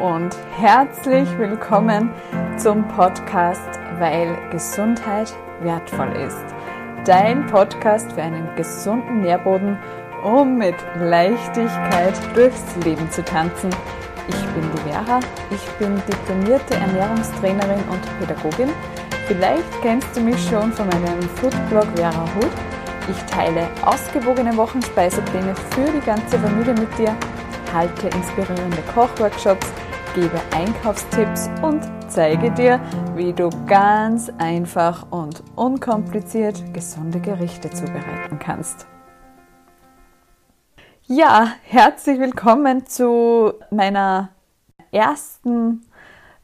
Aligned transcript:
und 0.00 0.34
herzlich 0.56 1.28
willkommen 1.36 2.10
zum 2.56 2.88
Podcast, 2.88 3.68
weil 3.98 4.34
Gesundheit 4.50 5.30
wertvoll 5.60 6.12
ist. 6.12 6.42
Dein 7.04 7.46
Podcast 7.46 8.10
für 8.12 8.22
einen 8.22 8.48
gesunden 8.56 9.20
Nährboden, 9.20 9.76
um 10.24 10.56
mit 10.56 10.74
Leichtigkeit 10.98 12.14
durchs 12.34 12.76
Leben 12.82 13.10
zu 13.10 13.22
tanzen. 13.22 13.68
Ich 14.28 14.40
bin 14.54 14.70
die 14.72 14.90
Vera, 14.90 15.20
ich 15.50 15.68
bin 15.78 16.00
diplomierte 16.08 16.76
Ernährungstrainerin 16.76 17.82
und 17.90 18.18
Pädagogin. 18.18 18.70
Vielleicht 19.26 19.82
kennst 19.82 20.16
du 20.16 20.22
mich 20.22 20.42
schon 20.48 20.72
von 20.72 20.88
meinem 20.88 21.20
Foodblog 21.36 21.86
Vera 21.94 22.24
Hood. 22.36 22.50
Ich 23.10 23.22
teile 23.24 23.68
ausgewogene 23.84 24.56
Wochenspeisepläne 24.56 25.54
für 25.54 25.92
die 25.92 26.06
ganze 26.06 26.38
Familie 26.38 26.72
mit 26.72 26.98
dir 26.98 27.14
halte 27.72 28.08
inspirierende 28.08 28.82
Kochworkshops, 28.94 29.66
gebe 30.14 30.40
Einkaufstipps 30.52 31.48
und 31.62 31.82
zeige 32.08 32.50
dir, 32.50 32.80
wie 33.14 33.32
du 33.32 33.48
ganz 33.66 34.30
einfach 34.38 35.06
und 35.12 35.42
unkompliziert 35.54 36.74
gesunde 36.74 37.20
Gerichte 37.20 37.70
zubereiten 37.70 38.38
kannst. 38.40 38.86
Ja, 41.06 41.52
herzlich 41.62 42.18
willkommen 42.18 42.86
zu 42.86 43.54
meiner 43.70 44.30
ersten 44.90 45.86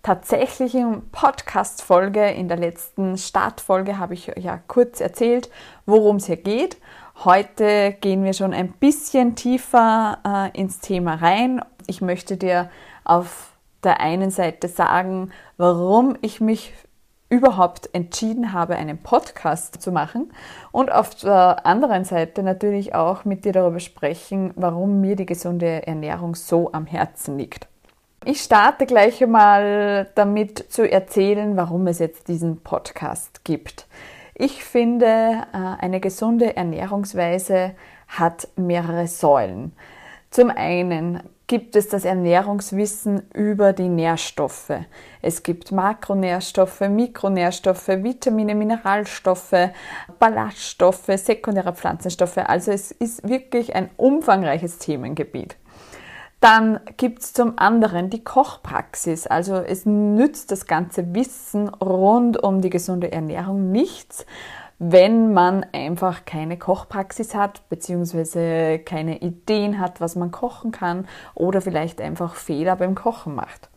tatsächlichen 0.02 1.10
Podcast-Folge. 1.10 2.30
In 2.30 2.46
der 2.46 2.58
letzten 2.58 3.18
Startfolge 3.18 3.98
habe 3.98 4.14
ich 4.14 4.30
ja 4.36 4.60
kurz 4.68 5.00
erzählt, 5.00 5.50
worum 5.86 6.16
es 6.16 6.26
hier 6.26 6.36
geht. 6.36 6.76
Heute 7.24 7.96
gehen 8.00 8.22
wir 8.22 8.32
schon 8.32 8.54
ein 8.54 8.70
bisschen 8.72 9.34
tiefer 9.34 10.18
äh, 10.24 10.56
ins 10.56 10.78
Thema 10.78 11.14
rein. 11.14 11.64
Ich 11.88 12.00
möchte 12.00 12.36
dir 12.36 12.70
auf 13.02 13.55
der 13.86 14.00
einen 14.00 14.30
Seite 14.30 14.68
sagen, 14.68 15.30
warum 15.56 16.16
ich 16.20 16.40
mich 16.40 16.74
überhaupt 17.28 17.90
entschieden 17.92 18.52
habe, 18.52 18.76
einen 18.76 18.98
Podcast 18.98 19.80
zu 19.82 19.90
machen 19.90 20.32
und 20.70 20.92
auf 20.92 21.14
der 21.14 21.66
anderen 21.66 22.04
Seite 22.04 22.42
natürlich 22.42 22.94
auch 22.94 23.24
mit 23.24 23.44
dir 23.44 23.52
darüber 23.52 23.80
sprechen, 23.80 24.52
warum 24.54 25.00
mir 25.00 25.16
die 25.16 25.26
gesunde 25.26 25.86
Ernährung 25.86 26.34
so 26.34 26.72
am 26.72 26.86
Herzen 26.86 27.38
liegt. 27.38 27.66
Ich 28.24 28.42
starte 28.42 28.86
gleich 28.86 29.22
einmal 29.22 30.08
damit 30.14 30.72
zu 30.72 30.88
erzählen, 30.88 31.56
warum 31.56 31.86
es 31.86 31.98
jetzt 31.98 32.28
diesen 32.28 32.60
Podcast 32.60 33.44
gibt. 33.44 33.86
Ich 34.34 34.64
finde, 34.64 35.06
äh, 35.06 35.82
eine 35.82 36.00
gesunde 36.00 36.56
Ernährungsweise 36.56 37.74
hat 38.08 38.48
mehrere 38.56 39.06
Säulen. 39.06 39.72
Zum 40.30 40.50
einen 40.50 41.20
gibt 41.46 41.76
es 41.76 41.88
das 41.88 42.04
Ernährungswissen 42.04 43.22
über 43.32 43.72
die 43.72 43.88
Nährstoffe. 43.88 44.72
Es 45.22 45.42
gibt 45.42 45.70
Makronährstoffe, 45.70 46.80
Mikronährstoffe, 46.80 47.88
Vitamine, 47.88 48.54
Mineralstoffe, 48.54 49.70
Ballaststoffe, 50.18 51.10
sekundäre 51.16 51.72
Pflanzenstoffe. 51.72 52.38
Also 52.38 52.72
es 52.72 52.90
ist 52.90 53.28
wirklich 53.28 53.76
ein 53.76 53.90
umfangreiches 53.96 54.78
Themengebiet. 54.78 55.56
Dann 56.40 56.80
gibt 56.96 57.22
es 57.22 57.32
zum 57.32 57.58
anderen 57.58 58.10
die 58.10 58.22
Kochpraxis. 58.22 59.26
Also 59.26 59.56
es 59.56 59.86
nützt 59.86 60.50
das 60.52 60.66
ganze 60.66 61.14
Wissen 61.14 61.68
rund 61.68 62.42
um 62.42 62.60
die 62.60 62.70
gesunde 62.70 63.10
Ernährung 63.10 63.70
nichts, 63.70 64.26
wenn 64.78 65.32
man 65.32 65.64
einfach 65.72 66.24
keine 66.24 66.58
Kochpraxis 66.58 67.34
hat, 67.34 67.68
beziehungsweise 67.68 68.78
keine 68.78 69.18
Ideen 69.20 69.80
hat, 69.80 70.00
was 70.00 70.16
man 70.16 70.30
kochen 70.30 70.70
kann 70.70 71.06
oder 71.34 71.60
vielleicht 71.60 72.00
einfach 72.00 72.34
Fehler 72.34 72.76
beim 72.76 72.94
Kochen 72.94 73.34
macht. 73.34 73.70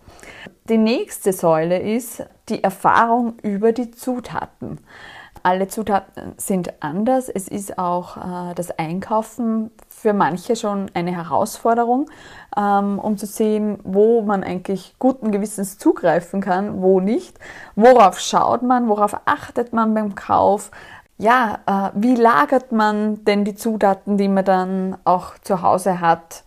Die 0.67 0.77
nächste 0.77 1.33
Säule 1.33 1.79
ist 1.79 2.25
die 2.49 2.63
Erfahrung 2.63 3.39
über 3.39 3.71
die 3.71 3.91
Zutaten. 3.91 4.79
Alle 5.41 5.67
Zutaten 5.69 6.33
sind 6.37 6.83
anders. 6.83 7.29
Es 7.29 7.47
ist 7.47 7.79
auch 7.79 8.17
äh, 8.17 8.53
das 8.55 8.71
Einkaufen 8.71 9.71
für 10.01 10.13
manche 10.13 10.55
schon 10.55 10.89
eine 10.93 11.11
Herausforderung, 11.11 12.09
ähm, 12.55 12.99
um 12.99 13.17
zu 13.17 13.25
sehen, 13.25 13.79
wo 13.83 14.21
man 14.21 14.43
eigentlich 14.43 14.95
guten 14.97 15.31
Gewissens 15.31 15.77
zugreifen 15.77 16.39
kann, 16.39 16.81
wo 16.81 17.01
nicht. 17.01 17.37
Worauf 17.75 18.19
schaut 18.19 18.61
man, 18.61 18.87
worauf 18.87 19.15
achtet 19.25 19.73
man 19.73 19.93
beim 19.93 20.15
Kauf? 20.15 20.71
Ja, 21.17 21.59
äh, 21.65 21.91
wie 21.95 22.15
lagert 22.15 22.71
man 22.71 23.25
denn 23.25 23.43
die 23.43 23.55
Zutaten, 23.55 24.17
die 24.17 24.29
man 24.29 24.45
dann 24.45 24.97
auch 25.03 25.37
zu 25.39 25.61
Hause 25.61 25.99
hat? 25.99 26.43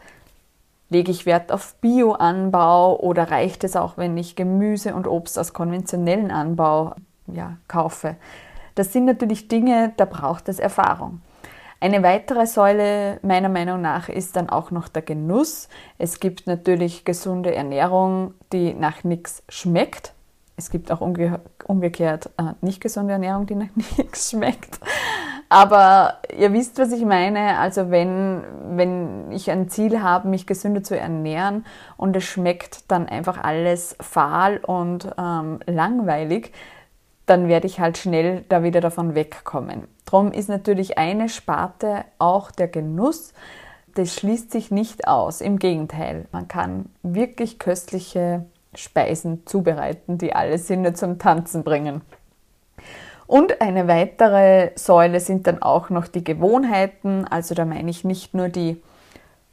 Lege 0.88 1.10
ich 1.10 1.26
Wert 1.26 1.52
auf 1.52 1.74
Bioanbau 1.82 2.98
oder 3.00 3.30
reicht 3.30 3.64
es 3.64 3.76
auch, 3.76 3.98
wenn 3.98 4.16
ich 4.16 4.34
Gemüse 4.34 4.94
und 4.94 5.06
Obst 5.06 5.38
aus 5.38 5.52
konventionellen 5.52 6.30
Anbau 6.30 6.94
ja, 7.26 7.58
kaufe? 7.68 8.16
Das 8.76 8.94
sind 8.94 9.04
natürlich 9.04 9.48
Dinge, 9.48 9.92
da 9.98 10.06
braucht 10.06 10.48
es 10.48 10.58
Erfahrung. 10.58 11.20
Eine 11.82 12.04
weitere 12.04 12.46
Säule 12.46 13.18
meiner 13.22 13.48
Meinung 13.48 13.80
nach 13.80 14.08
ist 14.08 14.36
dann 14.36 14.48
auch 14.48 14.70
noch 14.70 14.86
der 14.86 15.02
Genuss. 15.02 15.68
Es 15.98 16.20
gibt 16.20 16.46
natürlich 16.46 17.04
gesunde 17.04 17.52
Ernährung, 17.52 18.34
die 18.52 18.72
nach 18.72 19.02
nichts 19.02 19.42
schmeckt. 19.48 20.12
Es 20.56 20.70
gibt 20.70 20.92
auch 20.92 21.00
umge 21.00 21.40
umgekehrt 21.64 22.30
äh, 22.38 22.52
nicht 22.60 22.80
gesunde 22.80 23.14
Ernährung, 23.14 23.46
die 23.46 23.56
nach 23.56 23.66
nichts 23.74 24.30
schmeckt. 24.30 24.78
Aber 25.48 26.18
ihr 26.38 26.52
wisst, 26.52 26.78
was 26.78 26.92
ich 26.92 27.04
meine. 27.04 27.58
Also 27.58 27.90
wenn, 27.90 28.44
wenn 28.76 29.32
ich 29.32 29.50
ein 29.50 29.68
Ziel 29.68 30.04
habe, 30.04 30.28
mich 30.28 30.46
gesünder 30.46 30.84
zu 30.84 30.96
ernähren 30.96 31.66
und 31.96 32.14
es 32.14 32.22
schmeckt 32.22 32.92
dann 32.92 33.08
einfach 33.08 33.42
alles 33.42 33.96
fahl 34.00 34.58
und 34.58 35.08
ähm, 35.18 35.58
langweilig, 35.66 36.52
dann 37.26 37.48
werde 37.48 37.66
ich 37.66 37.80
halt 37.80 37.98
schnell 37.98 38.44
da 38.48 38.62
wieder 38.62 38.80
davon 38.80 39.14
wegkommen. 39.14 39.84
Drum 40.04 40.32
ist 40.32 40.48
natürlich 40.48 40.98
eine 40.98 41.28
Sparte 41.28 42.04
auch 42.18 42.50
der 42.50 42.68
Genuss. 42.68 43.32
Das 43.94 44.14
schließt 44.14 44.50
sich 44.50 44.70
nicht 44.70 45.06
aus. 45.06 45.40
Im 45.40 45.58
Gegenteil, 45.58 46.26
man 46.32 46.48
kann 46.48 46.86
wirklich 47.02 47.58
köstliche 47.58 48.44
Speisen 48.74 49.46
zubereiten, 49.46 50.18
die 50.18 50.34
alle 50.34 50.58
Sinne 50.58 50.94
zum 50.94 51.18
Tanzen 51.18 51.62
bringen. 51.62 52.00
Und 53.26 53.60
eine 53.60 53.88
weitere 53.88 54.72
Säule 54.74 55.20
sind 55.20 55.46
dann 55.46 55.62
auch 55.62 55.90
noch 55.90 56.06
die 56.06 56.24
Gewohnheiten. 56.24 57.26
Also 57.26 57.54
da 57.54 57.64
meine 57.64 57.90
ich 57.90 58.04
nicht 58.04 58.34
nur 58.34 58.48
die 58.48 58.82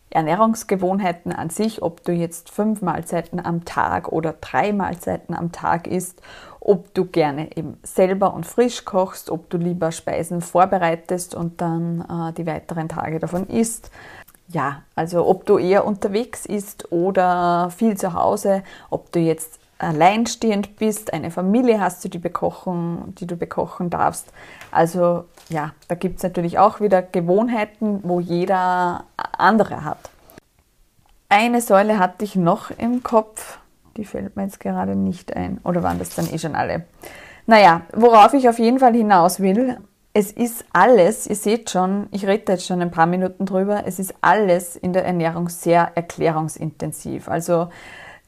Ernährungsgewohnheiten 0.09 1.31
an 1.31 1.49
sich, 1.49 1.81
ob 1.81 2.03
du 2.03 2.11
jetzt 2.11 2.49
fünf 2.49 2.81
Mahlzeiten 2.81 3.43
am 3.43 3.65
Tag 3.65 4.11
oder 4.11 4.33
drei 4.33 4.73
Mahlzeiten 4.73 5.35
am 5.35 5.51
Tag 5.51 5.87
isst, 5.87 6.21
ob 6.69 6.93
du 6.93 7.05
gerne 7.05 7.57
eben 7.57 7.79
selber 7.81 8.31
und 8.35 8.45
frisch 8.45 8.85
kochst, 8.85 9.31
ob 9.31 9.49
du 9.49 9.57
lieber 9.57 9.91
Speisen 9.91 10.39
vorbereitest 10.39 11.33
und 11.33 11.61
dann 11.61 12.01
äh, 12.01 12.33
die 12.33 12.45
weiteren 12.45 12.87
Tage 12.87 13.17
davon 13.17 13.47
isst. 13.47 13.89
Ja, 14.49 14.83
also 14.95 15.27
ob 15.27 15.47
du 15.47 15.57
eher 15.57 15.83
unterwegs 15.83 16.45
isst 16.45 16.91
oder 16.91 17.71
viel 17.71 17.97
zu 17.97 18.13
Hause, 18.13 18.61
ob 18.91 19.11
du 19.11 19.19
jetzt 19.19 19.59
alleinstehend 19.79 20.75
bist, 20.75 21.11
eine 21.11 21.31
Familie 21.31 21.81
hast, 21.81 22.03
die 22.03 22.09
du 22.11 22.19
bekochen, 22.19 23.15
die 23.15 23.25
du 23.25 23.35
bekochen 23.35 23.89
darfst. 23.89 24.31
Also 24.69 25.25
ja, 25.49 25.71
da 25.87 25.95
gibt 25.95 26.17
es 26.17 26.23
natürlich 26.23 26.59
auch 26.59 26.81
wieder 26.81 27.01
Gewohnheiten, 27.01 28.01
wo 28.03 28.19
jeder 28.19 29.05
andere 29.17 29.83
hat. 29.83 30.11
Eine 31.29 31.61
Säule 31.61 31.97
hatte 31.97 32.25
ich 32.25 32.35
noch 32.35 32.69
im 32.69 33.01
Kopf, 33.01 33.57
die 33.99 34.05
fällt 34.05 34.35
mir 34.35 34.43
jetzt 34.43 34.59
gerade 34.59 34.95
nicht 34.95 35.35
ein. 35.35 35.59
Oder 35.63 35.83
waren 35.83 35.99
das 35.99 36.15
dann 36.15 36.31
eh 36.33 36.39
schon 36.39 36.55
alle? 36.55 36.85
Naja, 37.45 37.81
worauf 37.93 38.33
ich 38.33 38.47
auf 38.47 38.57
jeden 38.57 38.79
Fall 38.79 38.93
hinaus 38.93 39.39
will, 39.39 39.77
es 40.13 40.31
ist 40.31 40.65
alles, 40.73 41.27
ihr 41.27 41.35
seht 41.35 41.69
schon, 41.69 42.07
ich 42.11 42.25
rede 42.25 42.53
jetzt 42.53 42.65
schon 42.65 42.81
ein 42.81 42.91
paar 42.91 43.05
Minuten 43.05 43.45
drüber, 43.45 43.83
es 43.85 43.99
ist 43.99 44.15
alles 44.21 44.75
in 44.75 44.93
der 44.93 45.05
Ernährung 45.05 45.49
sehr 45.49 45.91
erklärungsintensiv. 45.95 47.27
Also 47.27 47.69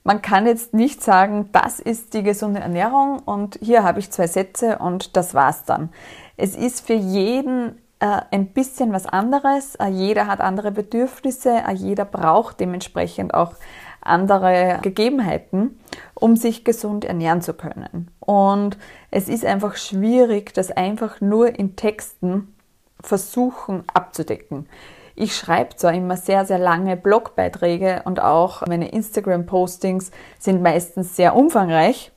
man 0.03 0.21
kann 0.21 0.45
jetzt 0.45 0.73
nicht 0.73 1.01
sagen, 1.01 1.49
das 1.51 1.79
ist 1.79 2.13
die 2.13 2.23
gesunde 2.23 2.59
Ernährung 2.59 3.19
und 3.19 3.57
hier 3.61 3.83
habe 3.83 3.99
ich 3.99 4.11
zwei 4.11 4.27
Sätze 4.27 4.77
und 4.79 5.15
das 5.15 5.33
war's 5.33 5.63
dann. 5.63 5.89
Es 6.37 6.55
ist 6.55 6.85
für 6.85 6.93
jeden 6.93 7.77
äh, 7.99 8.21
ein 8.31 8.47
bisschen 8.47 8.93
was 8.93 9.05
anderes. 9.05 9.75
Äh, 9.75 9.89
jeder 9.89 10.27
hat 10.27 10.41
andere 10.41 10.71
Bedürfnisse, 10.71 11.63
äh, 11.67 11.73
jeder 11.73 12.05
braucht 12.05 12.59
dementsprechend 12.59 13.33
auch 13.33 13.53
andere 14.01 14.79
Gegebenheiten, 14.81 15.79
um 16.13 16.35
sich 16.35 16.63
gesund 16.63 17.05
ernähren 17.05 17.41
zu 17.41 17.53
können. 17.53 18.09
Und 18.19 18.77
es 19.11 19.29
ist 19.29 19.45
einfach 19.45 19.75
schwierig, 19.75 20.53
das 20.53 20.71
einfach 20.71 21.21
nur 21.21 21.57
in 21.57 21.75
Texten 21.75 22.53
versuchen 23.01 23.83
abzudecken. 23.93 24.67
Ich 25.15 25.35
schreibe 25.35 25.75
zwar 25.75 25.93
immer 25.93 26.17
sehr, 26.17 26.45
sehr 26.45 26.57
lange 26.57 26.97
Blogbeiträge 26.97 28.01
und 28.05 28.19
auch 28.19 28.65
meine 28.67 28.89
Instagram-Postings 28.89 30.11
sind 30.39 30.61
meistens 30.61 31.15
sehr 31.15 31.35
umfangreich. 31.35 32.11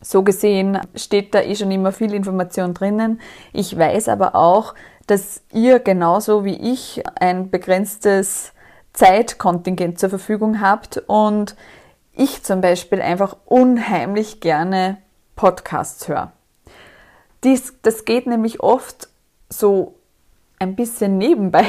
So 0.00 0.22
gesehen 0.22 0.80
steht 0.94 1.34
da 1.34 1.42
eh 1.42 1.54
schon 1.54 1.70
immer 1.70 1.92
viel 1.92 2.12
Information 2.14 2.74
drinnen. 2.74 3.20
Ich 3.52 3.76
weiß 3.76 4.08
aber 4.08 4.34
auch, 4.34 4.74
dass 5.06 5.42
ihr 5.52 5.78
genauso 5.78 6.44
wie 6.44 6.72
ich 6.72 7.02
ein 7.20 7.50
begrenztes 7.50 8.52
Zeitkontingent 8.92 9.98
zur 9.98 10.10
Verfügung 10.10 10.60
habt 10.60 11.02
und 11.06 11.56
ich 12.14 12.42
zum 12.42 12.60
Beispiel 12.60 13.00
einfach 13.00 13.36
unheimlich 13.46 14.40
gerne 14.40 14.98
Podcasts 15.34 16.08
höre. 16.08 16.32
Dies, 17.42 17.74
das 17.82 18.04
geht 18.04 18.26
nämlich 18.26 18.60
oft 18.60 19.08
so 19.48 19.94
ein 20.58 20.76
bisschen 20.76 21.18
nebenbei. 21.18 21.64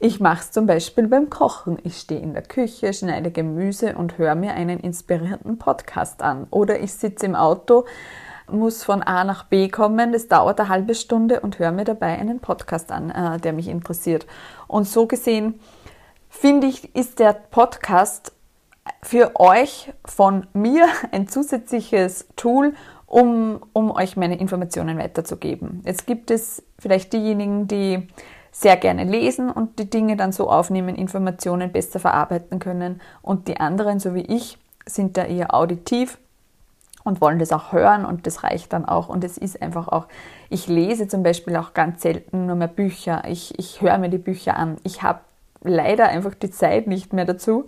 Ich 0.00 0.18
mache 0.18 0.40
es 0.40 0.50
zum 0.50 0.66
Beispiel 0.66 1.06
beim 1.06 1.30
Kochen. 1.30 1.78
Ich 1.84 1.98
stehe 1.98 2.20
in 2.20 2.32
der 2.32 2.42
Küche, 2.42 2.92
schneide 2.92 3.30
Gemüse 3.30 3.94
und 3.94 4.18
höre 4.18 4.34
mir 4.34 4.54
einen 4.54 4.80
inspirierenden 4.80 5.58
Podcast 5.58 6.22
an. 6.22 6.48
Oder 6.50 6.80
ich 6.80 6.92
sitze 6.94 7.26
im 7.26 7.36
Auto, 7.36 7.84
muss 8.50 8.82
von 8.82 9.02
A 9.02 9.22
nach 9.22 9.44
B 9.44 9.68
kommen, 9.68 10.12
das 10.12 10.26
dauert 10.26 10.58
eine 10.58 10.68
halbe 10.68 10.96
Stunde 10.96 11.38
und 11.38 11.60
höre 11.60 11.70
mir 11.70 11.84
dabei 11.84 12.18
einen 12.18 12.40
Podcast 12.40 12.90
an, 12.90 13.10
äh, 13.10 13.38
der 13.38 13.52
mich 13.52 13.68
interessiert. 13.68 14.26
Und 14.66 14.88
so 14.88 15.06
gesehen 15.06 15.60
finde 16.32 16.66
ich, 16.66 16.94
ist 16.96 17.18
der 17.18 17.34
Podcast 17.34 18.32
für 19.02 19.38
euch 19.38 19.92
von 20.04 20.46
mir 20.54 20.86
ein 21.12 21.28
zusätzliches 21.28 22.26
Tool, 22.36 22.74
um, 23.06 23.60
um 23.74 23.90
euch 23.90 24.16
meine 24.16 24.38
Informationen 24.38 24.98
weiterzugeben. 24.98 25.82
Jetzt 25.84 26.06
gibt 26.06 26.30
es 26.30 26.62
vielleicht 26.78 27.12
diejenigen, 27.12 27.68
die 27.68 28.08
sehr 28.50 28.76
gerne 28.76 29.04
lesen 29.04 29.50
und 29.50 29.78
die 29.78 29.88
Dinge 29.88 30.16
dann 30.16 30.32
so 30.32 30.50
aufnehmen, 30.50 30.94
Informationen 30.94 31.70
besser 31.70 32.00
verarbeiten 32.00 32.58
können 32.58 33.00
und 33.20 33.48
die 33.48 33.60
anderen, 33.60 34.00
so 34.00 34.14
wie 34.14 34.22
ich, 34.22 34.58
sind 34.86 35.16
da 35.16 35.24
eher 35.24 35.54
auditiv 35.54 36.18
und 37.04 37.20
wollen 37.20 37.38
das 37.38 37.52
auch 37.52 37.72
hören 37.72 38.04
und 38.04 38.26
das 38.26 38.42
reicht 38.42 38.72
dann 38.72 38.84
auch. 38.84 39.08
Und 39.08 39.24
es 39.24 39.36
ist 39.38 39.60
einfach 39.60 39.88
auch, 39.88 40.06
ich 40.48 40.66
lese 40.66 41.06
zum 41.08 41.22
Beispiel 41.22 41.56
auch 41.56 41.74
ganz 41.74 42.02
selten 42.02 42.46
nur 42.46 42.56
mehr 42.56 42.68
Bücher. 42.68 43.22
Ich, 43.26 43.58
ich 43.58 43.80
höre 43.80 43.98
mir 43.98 44.08
die 44.08 44.18
Bücher 44.18 44.56
an. 44.56 44.76
Ich 44.82 45.02
habe 45.02 45.20
leider 45.64 46.08
einfach 46.08 46.34
die 46.34 46.50
Zeit 46.50 46.86
nicht 46.86 47.12
mehr 47.12 47.24
dazu. 47.24 47.66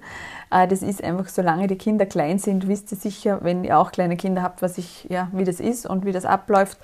Äh, 0.50 0.68
das 0.68 0.82
ist 0.82 1.02
einfach, 1.02 1.28
solange 1.28 1.66
die 1.66 1.78
Kinder 1.78 2.06
klein 2.06 2.38
sind, 2.38 2.68
wisst 2.68 2.92
ihr 2.92 2.98
sicher, 2.98 3.40
wenn 3.42 3.64
ihr 3.64 3.78
auch 3.78 3.92
kleine 3.92 4.16
Kinder 4.16 4.42
habt, 4.42 4.62
was 4.62 4.78
ich, 4.78 5.04
ja, 5.10 5.28
wie 5.32 5.44
das 5.44 5.60
ist 5.60 5.86
und 5.86 6.04
wie 6.04 6.12
das 6.12 6.24
abläuft 6.24 6.78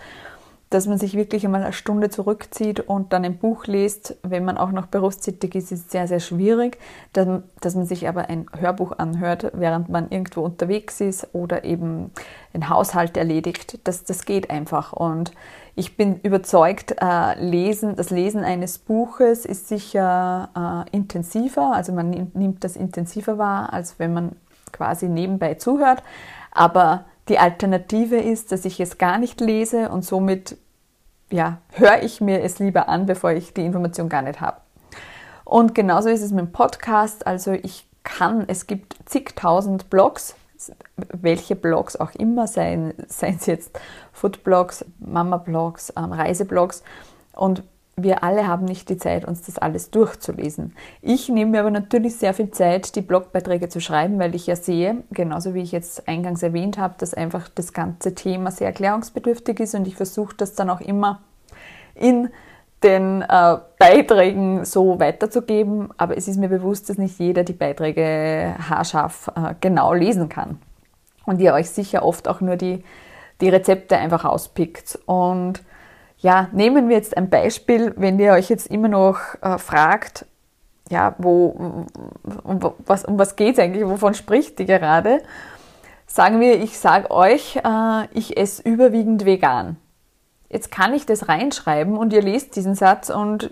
dass 0.70 0.86
man 0.86 0.98
sich 0.98 1.14
wirklich 1.14 1.44
einmal 1.44 1.64
eine 1.64 1.72
Stunde 1.72 2.10
zurückzieht 2.10 2.78
und 2.78 3.12
dann 3.12 3.24
ein 3.24 3.38
Buch 3.38 3.66
liest. 3.66 4.16
Wenn 4.22 4.44
man 4.44 4.56
auch 4.56 4.70
noch 4.70 4.86
berufstätig 4.86 5.56
ist, 5.56 5.72
ist 5.72 5.86
es 5.86 5.90
sehr, 5.90 6.06
sehr 6.06 6.20
schwierig. 6.20 6.78
Dass 7.12 7.74
man 7.74 7.86
sich 7.86 8.08
aber 8.08 8.28
ein 8.28 8.46
Hörbuch 8.56 8.92
anhört, 8.92 9.50
während 9.52 9.88
man 9.88 10.10
irgendwo 10.10 10.42
unterwegs 10.42 11.00
ist 11.00 11.28
oder 11.32 11.64
eben 11.64 12.12
einen 12.54 12.68
Haushalt 12.68 13.16
erledigt, 13.16 13.80
das, 13.82 14.04
das 14.04 14.24
geht 14.24 14.48
einfach. 14.48 14.92
Und 14.92 15.32
ich 15.80 15.96
bin 15.96 16.20
überzeugt, 16.20 16.94
äh, 17.00 17.42
lesen, 17.42 17.96
das 17.96 18.10
Lesen 18.10 18.44
eines 18.44 18.76
Buches 18.76 19.46
ist 19.46 19.66
sicher 19.66 20.86
äh, 20.86 20.94
intensiver. 20.94 21.72
Also 21.72 21.92
man 21.92 22.10
nimmt 22.34 22.64
das 22.64 22.76
intensiver 22.76 23.38
wahr, 23.38 23.72
als 23.72 23.98
wenn 23.98 24.12
man 24.12 24.36
quasi 24.72 25.08
nebenbei 25.08 25.54
zuhört. 25.54 26.02
Aber 26.50 27.06
die 27.28 27.38
Alternative 27.38 28.16
ist, 28.16 28.52
dass 28.52 28.66
ich 28.66 28.78
es 28.78 28.98
gar 28.98 29.18
nicht 29.18 29.40
lese 29.40 29.88
und 29.88 30.04
somit 30.04 30.58
ja, 31.30 31.58
höre 31.72 32.02
ich 32.02 32.20
mir 32.20 32.42
es 32.42 32.58
lieber 32.58 32.90
an, 32.90 33.06
bevor 33.06 33.30
ich 33.30 33.54
die 33.54 33.64
Information 33.64 34.10
gar 34.10 34.20
nicht 34.20 34.42
habe. 34.42 34.58
Und 35.46 35.74
genauso 35.74 36.10
ist 36.10 36.20
es 36.20 36.30
mit 36.30 36.40
dem 36.40 36.52
Podcast. 36.52 37.26
Also 37.26 37.52
ich 37.52 37.88
kann, 38.02 38.44
es 38.48 38.66
gibt 38.66 38.96
zigtausend 39.06 39.88
Blogs, 39.88 40.34
welche 40.96 41.56
Blogs 41.56 41.96
auch 41.96 42.14
immer, 42.14 42.46
seien, 42.46 42.94
seien 43.08 43.36
es 43.36 43.46
jetzt 43.46 43.78
Foodblogs, 44.12 44.84
Mama-Blogs, 44.98 45.92
ähm, 45.96 46.12
Reiseblogs. 46.12 46.82
Und 47.34 47.62
wir 47.96 48.24
alle 48.24 48.46
haben 48.46 48.64
nicht 48.64 48.88
die 48.88 48.96
Zeit, 48.96 49.24
uns 49.24 49.42
das 49.42 49.58
alles 49.58 49.90
durchzulesen. 49.90 50.74
Ich 51.02 51.28
nehme 51.28 51.52
mir 51.52 51.60
aber 51.60 51.70
natürlich 51.70 52.16
sehr 52.16 52.34
viel 52.34 52.50
Zeit, 52.50 52.96
die 52.96 53.02
Blogbeiträge 53.02 53.68
zu 53.68 53.80
schreiben, 53.80 54.18
weil 54.18 54.34
ich 54.34 54.46
ja 54.46 54.56
sehe, 54.56 55.02
genauso 55.10 55.54
wie 55.54 55.62
ich 55.62 55.72
jetzt 55.72 56.08
eingangs 56.08 56.42
erwähnt 56.42 56.78
habe, 56.78 56.94
dass 56.98 57.14
einfach 57.14 57.48
das 57.48 57.72
ganze 57.72 58.14
Thema 58.14 58.50
sehr 58.50 58.68
erklärungsbedürftig 58.68 59.60
ist 59.60 59.74
und 59.74 59.86
ich 59.86 59.96
versuche 59.96 60.34
das 60.36 60.54
dann 60.54 60.70
auch 60.70 60.80
immer 60.80 61.20
in 61.94 62.30
den 62.82 63.22
äh, 63.22 63.58
Beiträgen 63.78 64.64
so 64.64 64.98
weiterzugeben. 64.98 65.90
Aber 65.96 66.16
es 66.16 66.28
ist 66.28 66.38
mir 66.38 66.48
bewusst, 66.48 66.88
dass 66.88 66.98
nicht 66.98 67.18
jeder 67.18 67.44
die 67.44 67.52
Beiträge 67.52 68.54
haarscharf 68.68 69.30
äh, 69.34 69.54
genau 69.60 69.92
lesen 69.92 70.28
kann. 70.28 70.60
Und 71.26 71.40
ihr 71.40 71.54
euch 71.54 71.70
sicher 71.70 72.04
oft 72.04 72.28
auch 72.28 72.40
nur 72.40 72.56
die, 72.56 72.82
die 73.40 73.48
Rezepte 73.48 73.96
einfach 73.96 74.24
auspickt. 74.24 74.98
Und 75.06 75.62
ja, 76.18 76.48
nehmen 76.52 76.88
wir 76.88 76.96
jetzt 76.96 77.16
ein 77.16 77.30
Beispiel, 77.30 77.94
wenn 77.96 78.18
ihr 78.18 78.32
euch 78.32 78.48
jetzt 78.50 78.66
immer 78.66 78.88
noch 78.88 79.18
äh, 79.42 79.58
fragt, 79.58 80.26
ja, 80.90 81.14
wo, 81.18 81.86
um 82.42 82.74
was, 82.84 83.04
um 83.04 83.18
was 83.18 83.36
geht 83.36 83.54
es 83.54 83.58
eigentlich, 83.60 83.86
wovon 83.86 84.14
spricht 84.14 84.58
die 84.58 84.66
gerade? 84.66 85.22
Sagen 86.06 86.40
wir, 86.40 86.60
ich 86.60 86.78
sage 86.78 87.10
euch, 87.10 87.56
äh, 87.56 88.08
ich 88.12 88.36
esse 88.36 88.62
überwiegend 88.62 89.24
vegan. 89.24 89.76
Jetzt 90.50 90.72
kann 90.72 90.92
ich 90.94 91.06
das 91.06 91.28
reinschreiben 91.28 91.96
und 91.96 92.12
ihr 92.12 92.22
lest 92.22 92.56
diesen 92.56 92.74
Satz 92.74 93.08
und 93.08 93.48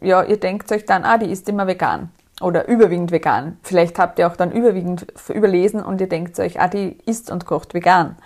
ja, 0.00 0.22
ihr 0.22 0.40
denkt 0.40 0.72
euch 0.72 0.86
dann, 0.86 1.04
ah, 1.04 1.18
die 1.18 1.30
ist 1.30 1.48
immer 1.48 1.66
vegan 1.66 2.10
oder 2.40 2.68
überwiegend 2.68 3.10
vegan. 3.10 3.58
Vielleicht 3.62 3.98
habt 3.98 4.18
ihr 4.18 4.26
auch 4.26 4.36
dann 4.36 4.50
überwiegend 4.50 5.06
überlesen 5.28 5.82
und 5.82 6.00
ihr 6.00 6.08
denkt 6.08 6.38
euch, 6.40 6.58
ah, 6.58 6.68
die 6.68 6.96
isst 7.04 7.30
und 7.30 7.44
kocht 7.44 7.74
vegan. 7.74 8.16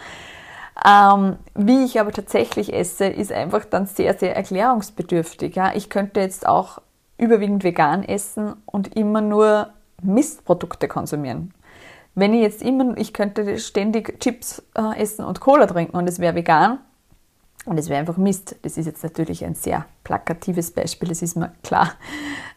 Ähm, 0.86 1.36
wie 1.54 1.84
ich 1.84 2.00
aber 2.00 2.12
tatsächlich 2.12 2.72
esse, 2.72 3.06
ist 3.06 3.32
einfach 3.32 3.64
dann 3.64 3.86
sehr, 3.86 4.14
sehr 4.14 4.34
erklärungsbedürftig. 4.36 5.54
Ja? 5.54 5.72
Ich 5.74 5.90
könnte 5.90 6.20
jetzt 6.20 6.46
auch 6.46 6.80
überwiegend 7.18 7.64
vegan 7.64 8.04
essen 8.04 8.54
und 8.66 8.96
immer 8.96 9.20
nur 9.20 9.70
Mistprodukte 10.02 10.88
konsumieren. 10.88 11.52
Wenn 12.14 12.34
ich 12.34 12.42
jetzt 12.42 12.62
immer, 12.62 12.96
ich 12.96 13.12
könnte 13.12 13.58
ständig 13.58 14.20
Chips 14.20 14.62
äh, 14.76 15.00
essen 15.00 15.24
und 15.24 15.40
Cola 15.40 15.66
trinken 15.66 15.96
und 15.96 16.08
es 16.08 16.18
wäre 16.20 16.34
vegan 16.34 16.78
und 17.64 17.78
es 17.78 17.88
wäre 17.88 18.00
einfach 18.00 18.16
Mist. 18.16 18.56
Das 18.62 18.76
ist 18.76 18.86
jetzt 18.86 19.02
natürlich 19.02 19.44
ein 19.44 19.54
sehr 19.54 19.86
plakatives 20.04 20.70
Beispiel, 20.72 21.08
das 21.08 21.22
ist 21.22 21.36
mir 21.36 21.52
klar. 21.62 21.92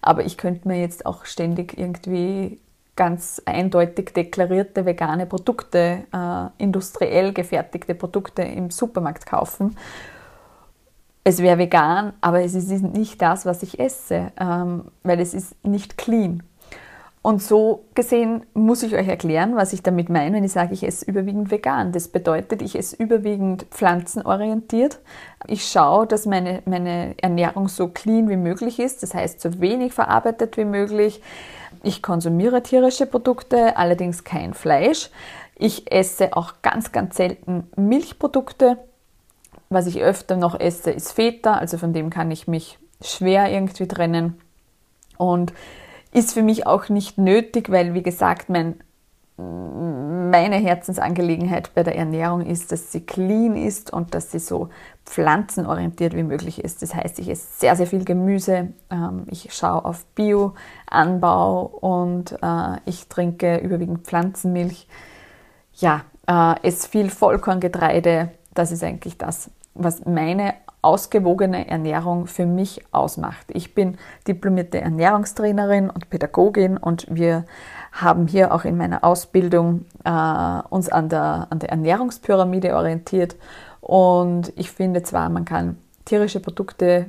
Aber 0.02 0.25
ich 0.25 0.38
könnte 0.38 0.68
mir 0.68 0.80
jetzt 0.80 1.06
auch 1.06 1.25
ständig 1.25 1.78
irgendwie 1.78 2.60
ganz 2.96 3.42
eindeutig 3.46 4.13
deklarierte 4.13 4.86
vegane 4.86 5.25
Produkte, 5.25 6.06
äh, 6.13 6.63
industriell 6.63 7.34
gefertigte 7.34 7.94
Produkte 7.94 8.42
im 8.42 8.72
Supermarkt 8.72 9.25
kaufen. 9.25 9.75
Es 11.24 11.40
wäre 11.42 11.58
vegan, 11.58 12.13
aber 12.22 12.42
es 12.42 12.54
ist 12.54 12.69
nicht 12.69 13.22
das, 13.22 13.46
was 13.46 13.63
ich 13.63 13.80
esse, 13.80 14.31
ähm, 14.40 14.86
weil 15.04 15.19
es 15.19 15.34
ist 15.34 15.56
nicht 15.65 15.98
clean. 15.98 16.44
Und 17.25 17.41
so 17.41 17.86
gesehen 17.96 18.46
muss 18.53 18.84
ich 18.84 18.94
euch 18.94 19.08
erklären, 19.08 19.55
was 19.55 19.74
ich 19.74 19.82
damit 19.82 20.10
meine, 20.10 20.36
wenn 20.36 20.44
ich 20.44 20.51
sage, 20.51 20.75
ich 20.75 20.84
esse 20.84 21.05
überwiegend 21.05 21.50
vegan. 21.50 21.91
Das 21.91 22.08
bedeutet, 22.08 22.62
ich 22.62 22.77
esse 22.77 22.96
überwiegend 22.98 23.63
pflanzenorientiert. 23.72 25.00
Ich 25.48 25.67
schaue, 25.67 26.05
dass 26.05 26.27
meine, 26.27 26.62
meine 26.65 27.15
Ernährung 27.17 27.67
so 27.67 27.88
clean 27.88 28.29
wie 28.29 28.38
möglich 28.38 28.77
ist, 28.77 29.01
das 29.01 29.15
heißt 29.15 29.41
so 29.41 29.60
wenig 29.60 29.91
verarbeitet 29.91 30.55
wie 30.55 30.65
möglich. 30.65 31.20
Ich 31.82 32.03
konsumiere 32.03 32.62
tierische 32.62 33.08
Produkte, 33.08 33.75
allerdings 33.75 34.24
kein 34.24 34.53
Fleisch. 34.53 35.10
Ich 35.55 35.91
esse 35.91 36.38
auch 36.38 36.53
ganz, 36.62 36.91
ganz 36.91 37.17
selten 37.17 37.67
Milchprodukte. 37.75 38.77
Was 39.70 39.88
ich 39.88 40.00
öfter 40.00 40.38
noch 40.38 40.60
esse, 40.60 40.91
ist 40.91 41.13
Feta, 41.13 41.55
also 41.55 41.79
von 41.79 41.91
dem 41.91 42.12
kann 42.12 42.29
ich 42.29 42.48
mich 42.48 42.77
schwer 43.01 43.51
irgendwie 43.51 43.88
trennen. 43.88 44.39
Und 45.17 45.53
ist 46.15 46.34
für 46.34 46.43
mich 46.43 46.65
auch 46.65 46.88
nicht 46.89 47.17
nötig, 47.17 47.69
weil, 47.69 47.93
wie 47.93 48.03
gesagt, 48.03 48.50
mein, 48.50 48.75
meine 49.38 50.55
Herzensangelegenheit 50.55 51.74
bei 51.75 51.84
der 51.84 51.98
Ernährung 51.98 52.45
ist, 52.45 52.72
dass 52.72 52.93
sie 52.93 53.01
clean 53.01 53.57
ist 53.57 53.91
und 53.91 54.15
dass 54.15 54.31
sie 54.31 54.39
so 54.39 54.69
pflanzenorientiert 55.05 56.15
wie 56.15 56.24
möglich 56.24 56.63
ist. 56.63 56.81
Das 56.81 56.95
heißt, 56.95 57.19
ich 57.19 57.29
esse 57.29 57.45
sehr, 57.60 57.75
sehr 57.75 57.86
viel 57.86 58.05
Gemüse, 58.05 58.69
ähm, 58.89 59.25
ich 59.29 59.53
schaue 59.53 59.84
auf 59.84 60.05
Bio-Anbau 60.15 61.63
und 61.65 62.31
äh, 62.41 62.77
ich 62.86 63.10
trinke 63.10 63.57
überwiegend 63.57 64.07
Pflanzenmilch. 64.07 64.88
Ja, 65.74 66.05
äh, 66.27 66.65
esse 66.65 66.88
viel 66.88 67.10
Vollkorngetreide. 67.10 68.31
Das 68.53 68.72
ist 68.72 68.86
eigentlich 68.86 69.17
das, 69.17 69.51
was 69.74 70.05
meine 70.05 70.53
ausgewogene 70.86 71.68
Ernährung 71.68 72.27
für 72.27 72.46
mich 72.46 72.82
ausmacht. 72.92 73.48
Ich 73.50 73.74
bin 73.74 73.98
diplomierte 74.27 74.80
Ernährungstrainerin 74.80 75.89
und 75.89 76.10
Pädagogin 76.12 76.77
und 76.77 77.08
wir 77.10 77.46
haben 77.92 78.27
hier 78.27 78.54
auch 78.54 78.65
in 78.65 78.77
meiner 78.77 79.04
Ausbildung 79.04 79.86
äh, 80.04 80.62
uns 80.70 80.89
an 80.89 81.10
der, 81.10 81.48
an 81.50 81.60
der 81.60 81.70
Ernährungspyramide 81.70 82.75
orientiert 82.75 83.36
und 83.82 84.54
ich 84.56 84.70
finde 84.70 85.01
zwar, 85.01 85.30
man 85.30 85.44
kann 85.46 85.77
tierische 86.06 86.39
Produkte, 86.39 87.08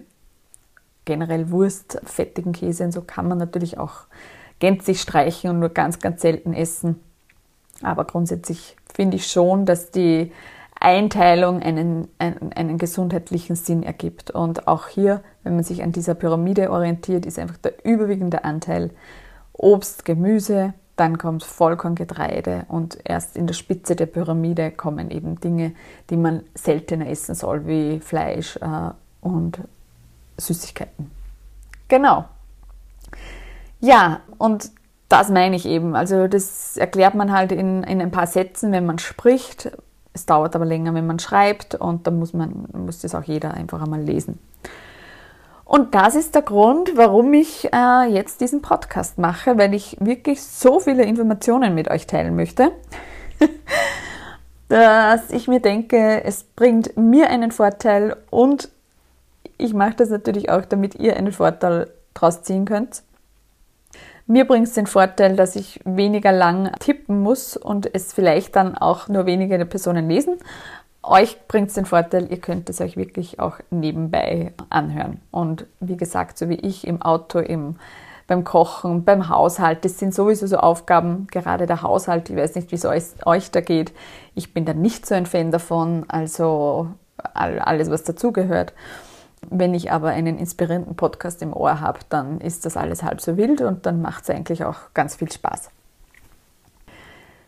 generell 1.05 1.51
Wurst, 1.51 2.01
fettigen 2.05 2.53
Käse 2.53 2.85
und 2.85 2.93
so 2.93 3.03
kann 3.03 3.29
man 3.29 3.37
natürlich 3.37 3.79
auch 3.79 4.07
gänzlich 4.59 5.03
streichen 5.03 5.51
und 5.51 5.59
nur 5.59 5.69
ganz, 5.69 5.99
ganz 6.01 6.23
selten 6.23 6.55
essen. 6.55 6.99
Aber 7.83 8.05
grundsätzlich 8.05 8.77
finde 8.95 9.17
ich 9.17 9.27
schon, 9.27 9.67
dass 9.67 9.91
die 9.91 10.33
Einteilung 10.87 11.63
einen, 11.63 12.07
einen, 12.19 12.53
einen, 12.53 12.79
gesundheitlichen 12.79 13.57
Sinn 13.57 13.83
ergibt. 13.83 14.31
Und 14.31 14.69
auch 14.69 14.87
hier, 14.87 15.21
wenn 15.43 15.57
man 15.57 15.65
sich 15.65 15.83
an 15.83 15.91
dieser 15.91 16.15
Pyramide 16.15 16.71
orientiert, 16.71 17.27
ist 17.27 17.41
einfach 17.41 17.57
der 17.57 17.85
überwiegende 17.85 18.45
Anteil 18.45 18.91
Obst, 19.53 20.05
Gemüse, 20.05 20.75
dann 20.95 21.19
kommt 21.19 21.43
Vollkorngetreide 21.43 22.67
und 22.69 22.99
erst 23.03 23.37
in 23.37 23.49
der 23.49 23.55
Spitze 23.55 23.97
der 23.97 24.07
Pyramide 24.07 24.71
kommen 24.71 25.11
eben 25.11 25.41
Dinge, 25.41 25.73
die 26.09 26.17
man 26.17 26.45
seltener 26.55 27.09
essen 27.09 27.35
soll, 27.35 27.67
wie 27.67 27.99
Fleisch 27.99 28.57
äh, 28.59 28.91
und 29.23 29.59
Süßigkeiten. 30.39 31.11
Genau. 31.89 32.27
Ja, 33.81 34.21
und 34.39 34.71
das 35.09 35.31
meine 35.31 35.57
ich 35.57 35.67
eben. 35.67 35.97
Also 35.97 36.29
das 36.29 36.77
erklärt 36.77 37.17
man 37.17 37.33
halt 37.33 37.51
in, 37.51 37.83
in 37.83 38.01
ein 38.01 38.13
paar 38.13 38.29
Sätzen, 38.29 38.71
wenn 38.71 38.87
man 38.87 39.01
spricht. 39.01 39.73
Es 40.17 40.25
dauert 40.25 40.57
aber 40.57 40.65
länger, 40.65 40.95
wenn 40.95 41.07
man 41.07 41.19
schreibt 41.19 41.75
und 41.75 42.07
dann 42.07 42.19
muss 42.19 42.33
man 42.33 42.69
muss 42.73 43.01
das 43.01 43.15
auch 43.15 43.25
jeder 43.25 43.53
einfach 43.53 43.83
einmal 43.83 44.01
lesen. 44.01 44.39
Und 45.67 45.95
das 45.95 46.15
ist 46.15 46.35
der 46.35 46.41
Grund, 46.41 46.97
warum 46.97 47.35
ich 47.35 47.69
äh, 47.71 48.07
jetzt 48.09 48.41
diesen 48.41 48.63
Podcast 48.63 49.19
mache, 49.19 49.59
weil 49.59 49.75
ich 49.75 49.99
wirklich 50.01 50.43
so 50.43 50.81
viele 50.81 51.03
Informationen 51.03 51.75
mit 51.75 51.91
euch 51.91 52.07
teilen 52.07 52.35
möchte, 52.35 52.73
dass 54.69 55.31
ich 55.31 55.49
mir 55.49 55.61
denke, 55.61 56.25
es 56.25 56.45
bringt 56.45 56.97
mir 56.97 57.29
einen 57.29 57.53
Vorteil 57.53 58.17
und 58.31 58.71
ich 59.59 59.75
mache 59.75 59.97
das 59.97 60.09
natürlich 60.09 60.49
auch, 60.49 60.65
damit 60.65 60.95
ihr 60.95 61.15
einen 61.19 61.33
Vorteil 61.33 61.91
daraus 62.15 62.43
ziehen 62.43 62.65
könnt. 62.65 63.03
Mir 64.29 64.45
bringt 64.45 64.67
es 64.67 64.75
den 64.75 64.87
Vorteil, 64.87 65.37
dass 65.37 65.55
ich 65.55 65.81
weniger 65.85 66.33
lang 66.33 66.73
tippen 66.81 67.21
muss 67.21 67.57
und 67.57 67.89
es 67.95 68.13
vielleicht 68.13 68.57
dann 68.57 68.77
auch 68.77 69.09
nur 69.09 69.25
wenige 69.27 69.65
Personen 69.67 70.09
lesen 70.09 70.39
euch 71.07 71.47
bringt 71.47 71.69
es 71.69 71.75
den 71.75 71.87
Vorteil, 71.87 72.31
ihr 72.31 72.41
könnt 72.41 72.69
es 72.69 72.81
euch 72.81 72.97
wirklich 72.97 73.39
auch 73.39 73.59
nebenbei 73.71 74.53
anhören. 74.69 75.21
Und 75.31 75.67
wie 75.81 75.97
gesagt, 75.97 76.39
so 76.39 76.49
wie 76.49 76.57
ich 76.57 76.87
im 76.87 77.01
Auto, 77.03 77.39
im, 77.39 77.77
beim 78.27 78.45
Kochen, 78.45 79.05
beim 79.05 79.29
Haushalt, 79.29 79.85
das 79.85 79.99
sind 79.99 80.15
sowieso 80.15 80.47
so 80.47 80.59
Aufgaben, 80.59 81.27
gerade 81.31 81.67
der 81.67 81.83
Haushalt, 81.83 82.29
ich 82.29 82.37
weiß 82.37 82.57
nicht, 82.57 82.71
wie 82.73 82.77
es 82.77 82.85
euch, 82.85 83.05
euch 83.25 83.51
da 83.51 83.61
geht. 83.61 83.93
Ich 84.35 84.53
bin 84.53 84.65
da 84.65 84.75
nicht 84.75 85.07
so 85.07 85.15
ein 85.15 85.27
Fan 85.27 85.51
davon, 85.51 86.05
also 86.09 86.89
alles, 87.35 87.91
was 87.91 88.05
dazugehört. 88.05 88.73
Wenn 89.51 89.75
ich 89.75 89.93
aber 89.93 90.09
einen 90.09 90.39
inspirierenden 90.39 90.97
Podcast 90.97 91.43
im 91.43 91.53
Ohr 91.53 91.81
habe, 91.81 92.01
dann 92.09 92.41
ist 92.41 92.67
das 92.67 92.77
alles 92.77 93.03
halb 93.03 93.21
so 93.21 93.37
wild 93.37 93.61
und 93.61 93.87
dann 93.87 94.03
macht 94.03 94.25
es 94.25 94.31
eigentlich 94.31 94.65
auch 94.65 94.77
ganz 94.95 95.17
viel 95.17 95.31
Spaß. 95.31 95.71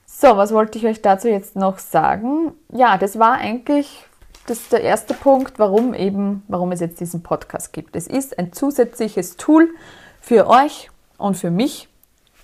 So, 0.06 0.36
was 0.36 0.52
wollte 0.52 0.78
ich 0.78 0.86
euch 0.86 1.02
dazu 1.02 1.28
jetzt 1.28 1.56
noch 1.56 1.78
sagen? 1.78 2.52
Ja, 2.72 2.98
das 2.98 3.18
war 3.18 3.34
eigentlich 3.34 4.04
das 4.46 4.68
der 4.68 4.82
erste 4.82 5.14
Punkt, 5.14 5.58
warum 5.58 5.94
eben, 5.94 6.42
warum 6.48 6.72
es 6.72 6.80
jetzt 6.80 7.00
diesen 7.00 7.22
Podcast 7.22 7.72
gibt. 7.72 7.94
Es 7.94 8.06
ist 8.06 8.38
ein 8.38 8.52
zusätzliches 8.52 9.36
Tool 9.36 9.68
für 10.20 10.48
euch 10.48 10.90
und 11.18 11.36
für 11.36 11.50
mich, 11.50 11.88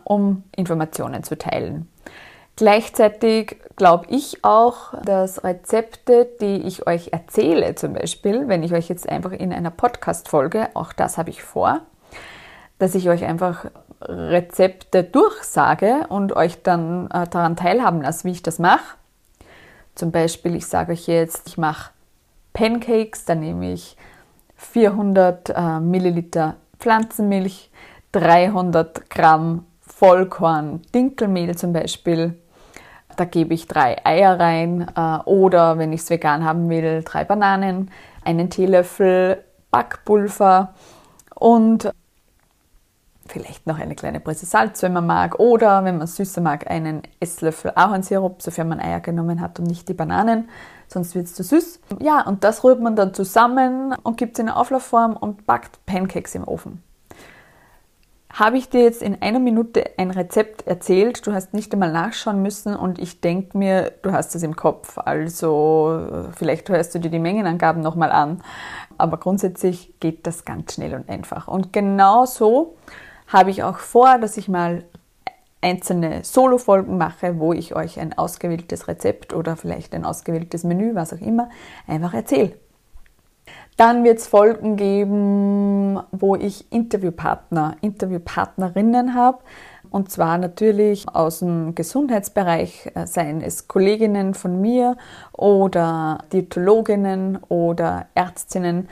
um 0.04 0.44
Informationen 0.54 1.24
zu 1.24 1.36
teilen. 1.36 1.88
Gleichzeitig 2.56 3.56
glaube 3.74 4.06
ich 4.10 4.44
auch, 4.44 4.94
dass 5.02 5.42
Rezepte, 5.42 6.28
die 6.40 6.62
ich 6.62 6.86
euch 6.86 7.12
erzähle, 7.12 7.74
zum 7.74 7.94
Beispiel, 7.94 8.46
wenn 8.46 8.62
ich 8.62 8.72
euch 8.72 8.88
jetzt 8.88 9.08
einfach 9.08 9.32
in 9.32 9.52
einer 9.52 9.70
Podcast-Folge, 9.70 10.68
auch 10.74 10.92
das 10.92 11.18
habe 11.18 11.30
ich 11.30 11.42
vor, 11.42 11.80
dass 12.78 12.94
ich 12.94 13.08
euch 13.08 13.24
einfach 13.24 13.66
Rezepte 14.00 15.02
durchsage 15.02 16.06
und 16.08 16.36
euch 16.36 16.62
dann 16.62 17.06
äh, 17.10 17.26
daran 17.26 17.56
teilhaben 17.56 18.02
lasse, 18.02 18.24
wie 18.24 18.32
ich 18.32 18.42
das 18.42 18.58
mache. 18.58 18.98
Zum 19.94 20.12
Beispiel, 20.12 20.54
ich 20.54 20.66
sage 20.66 20.92
euch 20.92 21.06
jetzt, 21.06 21.48
ich 21.48 21.58
mache 21.58 21.90
Pancakes, 22.52 23.24
da 23.24 23.34
nehme 23.34 23.72
ich 23.72 23.96
400 24.56 25.50
äh, 25.50 25.80
Milliliter 25.80 26.56
Pflanzenmilch, 26.78 27.70
300 28.12 29.10
Gramm 29.10 29.66
Vollkorn 29.80 30.82
Dinkelmehl 30.94 31.56
zum 31.56 31.72
Beispiel. 31.72 32.38
Da 33.16 33.24
gebe 33.24 33.54
ich 33.54 33.68
drei 33.68 34.04
Eier 34.04 34.38
rein 34.38 34.86
äh, 34.96 35.18
oder 35.24 35.78
wenn 35.78 35.92
ich 35.92 36.02
es 36.02 36.10
vegan 36.10 36.44
haben 36.44 36.68
will, 36.68 37.02
drei 37.04 37.24
Bananen, 37.24 37.90
einen 38.24 38.50
Teelöffel 38.50 39.44
Backpulver 39.70 40.74
und 41.34 41.90
vielleicht 43.26 43.66
noch 43.66 43.78
eine 43.78 43.94
kleine 43.94 44.20
Prise 44.20 44.46
Salz, 44.46 44.82
wenn 44.82 44.92
man 44.92 45.06
mag, 45.06 45.38
oder 45.38 45.84
wenn 45.84 45.98
man 45.98 46.06
süßer 46.06 46.40
mag, 46.40 46.70
einen 46.70 47.02
Esslöffel 47.20 47.72
Ahornsirup, 47.74 48.42
sofern 48.42 48.68
man 48.68 48.80
Eier 48.80 49.00
genommen 49.00 49.40
hat 49.40 49.58
und 49.58 49.66
nicht 49.66 49.88
die 49.88 49.94
Bananen, 49.94 50.48
sonst 50.88 51.14
wird 51.14 51.26
es 51.26 51.34
zu 51.34 51.42
süß. 51.42 51.80
Ja, 52.00 52.22
und 52.22 52.44
das 52.44 52.64
rührt 52.64 52.80
man 52.80 52.96
dann 52.96 53.14
zusammen 53.14 53.94
und 54.02 54.16
gibt 54.16 54.34
es 54.34 54.40
in 54.40 54.48
eine 54.48 54.56
Auflaufform 54.56 55.16
und 55.16 55.46
backt 55.46 55.84
Pancakes 55.86 56.34
im 56.34 56.46
Ofen. 56.46 56.82
Habe 58.34 58.58
ich 58.58 58.68
dir 58.68 58.82
jetzt 58.82 59.00
in 59.00 59.22
einer 59.22 59.38
Minute 59.38 59.84
ein 59.96 60.10
Rezept 60.10 60.66
erzählt, 60.66 61.24
du 61.24 61.32
hast 61.32 61.54
nicht 61.54 61.72
einmal 61.72 61.92
nachschauen 61.92 62.42
müssen 62.42 62.74
und 62.74 62.98
ich 62.98 63.20
denke 63.20 63.56
mir, 63.56 63.92
du 64.02 64.10
hast 64.10 64.34
es 64.34 64.42
im 64.42 64.56
Kopf. 64.56 64.98
Also 64.98 66.28
vielleicht 66.36 66.68
hörst 66.68 66.96
du 66.96 66.98
dir 66.98 67.10
die 67.10 67.20
Mengenangaben 67.20 67.80
nochmal 67.80 68.10
an. 68.10 68.42
Aber 68.98 69.18
grundsätzlich 69.18 70.00
geht 70.00 70.26
das 70.26 70.44
ganz 70.44 70.74
schnell 70.74 70.94
und 70.94 71.08
einfach. 71.08 71.46
Und 71.46 71.72
genau 71.72 72.24
so 72.26 72.74
habe 73.28 73.50
ich 73.50 73.62
auch 73.62 73.78
vor, 73.78 74.18
dass 74.18 74.36
ich 74.36 74.48
mal 74.48 74.82
einzelne 75.60 76.24
Solo-Folgen 76.24 76.98
mache, 76.98 77.38
wo 77.38 77.52
ich 77.52 77.76
euch 77.76 78.00
ein 78.00 78.18
ausgewähltes 78.18 78.88
Rezept 78.88 79.32
oder 79.32 79.54
vielleicht 79.54 79.94
ein 79.94 80.04
ausgewähltes 80.04 80.64
Menü, 80.64 80.96
was 80.96 81.12
auch 81.12 81.20
immer, 81.20 81.50
einfach 81.86 82.12
erzähle. 82.12 82.54
Dann 83.76 84.04
wird 84.04 84.18
es 84.18 84.26
Folgen 84.26 84.76
geben, 84.76 86.00
wo 86.12 86.36
ich 86.36 86.70
Interviewpartner, 86.72 87.76
Interviewpartnerinnen 87.80 89.14
habe. 89.14 89.38
Und 89.90 90.10
zwar 90.10 90.38
natürlich 90.38 91.08
aus 91.08 91.40
dem 91.40 91.74
Gesundheitsbereich, 91.74 92.90
äh, 92.94 93.06
seien 93.06 93.40
es 93.40 93.68
Kolleginnen 93.68 94.34
von 94.34 94.60
mir 94.60 94.96
oder 95.32 96.18
Diätologinnen 96.32 97.38
oder 97.48 98.06
Ärztinnen, 98.14 98.88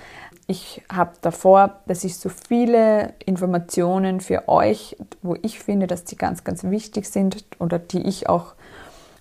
ich 0.53 0.83
habe 0.93 1.13
davor, 1.23 1.81
dass 1.87 2.05
ich 2.05 2.19
so 2.19 2.29
viele 2.29 3.15
Informationen 3.25 4.21
für 4.21 4.49
euch, 4.49 4.97
wo 5.23 5.37
ich 5.41 5.61
finde, 5.61 5.87
dass 5.87 6.05
die 6.05 6.17
ganz, 6.17 6.45
ganz 6.45 6.65
wichtig 6.65 7.07
sind 7.07 7.47
oder 7.59 7.79
die 7.79 8.03
ich 8.07 8.29
auch 8.29 8.55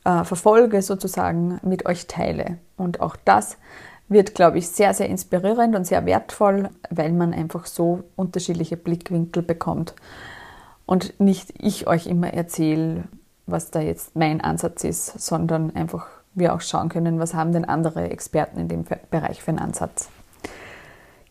äh, 0.03 0.23
verfolge, 0.23 0.81
sozusagen 0.81 1.59
mit 1.63 1.85
euch 1.85 2.07
teile. 2.07 2.57
Und 2.75 3.01
auch 3.01 3.15
das 3.23 3.57
wird, 4.11 4.35
glaube 4.35 4.57
ich, 4.57 4.67
sehr, 4.67 4.93
sehr 4.93 5.07
inspirierend 5.07 5.75
und 5.75 5.85
sehr 5.85 6.05
wertvoll, 6.05 6.69
weil 6.89 7.13
man 7.13 7.33
einfach 7.33 7.65
so 7.65 8.03
unterschiedliche 8.15 8.77
Blickwinkel 8.77 9.41
bekommt 9.41 9.95
und 10.85 11.19
nicht 11.19 11.53
ich 11.57 11.87
euch 11.87 12.07
immer 12.07 12.33
erzähle, 12.33 13.05
was 13.47 13.71
da 13.71 13.79
jetzt 13.79 14.15
mein 14.15 14.41
Ansatz 14.41 14.83
ist, 14.83 15.21
sondern 15.21 15.73
einfach 15.75 16.07
wir 16.33 16.53
auch 16.53 16.61
schauen 16.61 16.89
können, 16.89 17.19
was 17.19 17.33
haben 17.33 17.53
denn 17.53 17.65
andere 17.65 18.09
Experten 18.09 18.59
in 18.59 18.67
dem 18.67 18.85
Bereich 19.09 19.41
für 19.41 19.49
einen 19.49 19.59
Ansatz. 19.59 20.09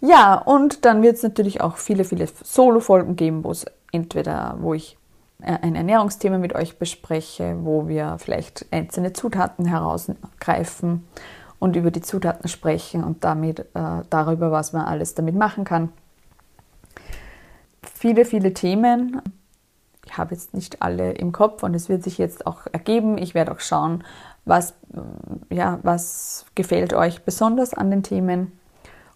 Ja, 0.01 0.35
und 0.35 0.85
dann 0.87 1.03
wird 1.03 1.17
es 1.17 1.23
natürlich 1.23 1.61
auch 1.61 1.77
viele, 1.77 2.05
viele 2.05 2.27
Solo-Folgen 2.43 3.17
geben, 3.17 3.45
wo 3.45 3.51
es 3.51 3.67
entweder, 3.93 4.57
wo 4.61 4.73
ich 4.73 4.97
äh, 5.43 5.59
ein 5.61 5.75
Ernährungsthema 5.75 6.39
mit 6.39 6.55
euch 6.55 6.79
bespreche, 6.79 7.59
wo 7.63 7.87
wir 7.87 8.17
vielleicht 8.19 8.67
einzelne 8.71 9.13
Zutaten 9.13 9.67
herausgreifen 9.67 11.07
und 11.61 11.77
über 11.77 11.93
die 11.93 12.01
Zutaten 12.01 12.49
sprechen 12.49 13.05
und 13.05 13.23
damit 13.23 13.61
äh, 13.61 14.03
darüber, 14.11 14.51
was 14.51 14.73
man 14.73 14.87
alles 14.87 15.15
damit 15.15 15.37
machen 15.37 15.63
kann. 15.63 15.93
Viele, 17.83 18.25
viele 18.25 18.53
Themen. 18.55 19.23
Ich 20.07 20.17
habe 20.17 20.35
jetzt 20.35 20.55
nicht 20.55 20.83
alle 20.83 21.13
im 21.13 21.31
Kopf 21.31 21.63
und 21.63 21.75
es 21.75 21.89
wird 21.89 22.03
sich 22.03 22.19
jetzt 22.19 22.47
auch 22.47 22.63
ergeben. 22.73 23.19
Ich 23.19 23.35
werde 23.35 23.53
auch 23.53 23.61
schauen, 23.61 24.03
was, 24.45 24.75
ja, 25.51 25.79
was 25.83 26.47
gefällt 26.55 26.95
euch 26.95 27.23
besonders 27.23 27.75
an 27.75 27.91
den 27.91 28.03
Themen 28.03 28.59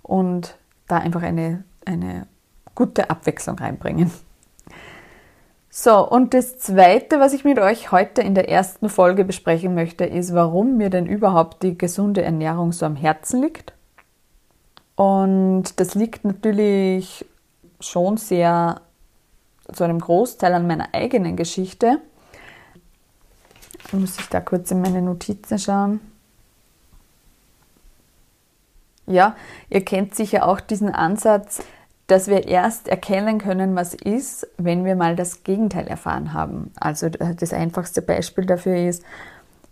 und 0.02 0.56
da 0.86 0.98
einfach 0.98 1.22
eine, 1.22 1.64
eine 1.86 2.26
gute 2.74 3.08
Abwechslung 3.08 3.58
reinbringen. 3.58 4.12
So, 5.76 6.08
und 6.08 6.34
das 6.34 6.56
Zweite, 6.60 7.18
was 7.18 7.32
ich 7.32 7.42
mit 7.42 7.58
euch 7.58 7.90
heute 7.90 8.22
in 8.22 8.36
der 8.36 8.48
ersten 8.48 8.88
Folge 8.88 9.24
besprechen 9.24 9.74
möchte, 9.74 10.04
ist, 10.04 10.32
warum 10.32 10.76
mir 10.76 10.88
denn 10.88 11.04
überhaupt 11.04 11.64
die 11.64 11.76
gesunde 11.76 12.22
Ernährung 12.22 12.70
so 12.70 12.86
am 12.86 12.94
Herzen 12.94 13.42
liegt. 13.42 13.72
Und 14.94 15.80
das 15.80 15.96
liegt 15.96 16.24
natürlich 16.24 17.26
schon 17.80 18.18
sehr 18.18 18.82
zu 19.72 19.82
einem 19.82 19.98
Großteil 19.98 20.54
an 20.54 20.68
meiner 20.68 20.94
eigenen 20.94 21.34
Geschichte. 21.34 21.98
Muss 23.90 24.16
ich 24.20 24.28
da 24.28 24.40
kurz 24.40 24.70
in 24.70 24.80
meine 24.80 25.02
Notizen 25.02 25.58
schauen. 25.58 25.98
Ja, 29.08 29.34
ihr 29.70 29.84
kennt 29.84 30.14
sicher 30.14 30.46
auch 30.46 30.60
diesen 30.60 30.90
Ansatz, 30.90 31.64
dass 32.06 32.28
wir 32.28 32.48
erst 32.48 32.88
erkennen 32.88 33.38
können, 33.38 33.76
was 33.76 33.94
ist, 33.94 34.46
wenn 34.58 34.84
wir 34.84 34.94
mal 34.94 35.16
das 35.16 35.42
Gegenteil 35.42 35.86
erfahren 35.86 36.32
haben. 36.32 36.70
Also 36.78 37.08
das 37.08 37.52
einfachste 37.52 38.02
Beispiel 38.02 38.44
dafür 38.44 38.76
ist, 38.76 39.02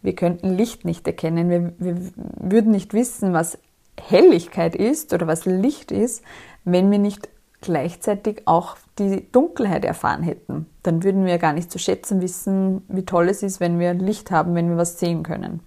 wir 0.00 0.14
könnten 0.14 0.50
Licht 0.50 0.84
nicht 0.84 1.06
erkennen. 1.06 1.50
Wir, 1.50 1.72
wir 1.78 1.96
würden 2.16 2.72
nicht 2.72 2.92
wissen, 2.94 3.32
was 3.32 3.58
Helligkeit 4.00 4.74
ist 4.74 5.12
oder 5.12 5.26
was 5.26 5.44
Licht 5.44 5.92
ist, 5.92 6.22
wenn 6.64 6.90
wir 6.90 6.98
nicht 6.98 7.28
gleichzeitig 7.60 8.42
auch 8.46 8.76
die 8.98 9.30
Dunkelheit 9.30 9.84
erfahren 9.84 10.22
hätten. 10.22 10.66
Dann 10.82 11.04
würden 11.04 11.24
wir 11.24 11.38
gar 11.38 11.52
nicht 11.52 11.70
zu 11.70 11.78
schätzen 11.78 12.20
wissen, 12.20 12.82
wie 12.88 13.04
toll 13.04 13.28
es 13.28 13.42
ist, 13.42 13.60
wenn 13.60 13.78
wir 13.78 13.94
Licht 13.94 14.30
haben, 14.30 14.54
wenn 14.54 14.68
wir 14.68 14.76
was 14.76 14.98
sehen 14.98 15.22
können. 15.22 15.60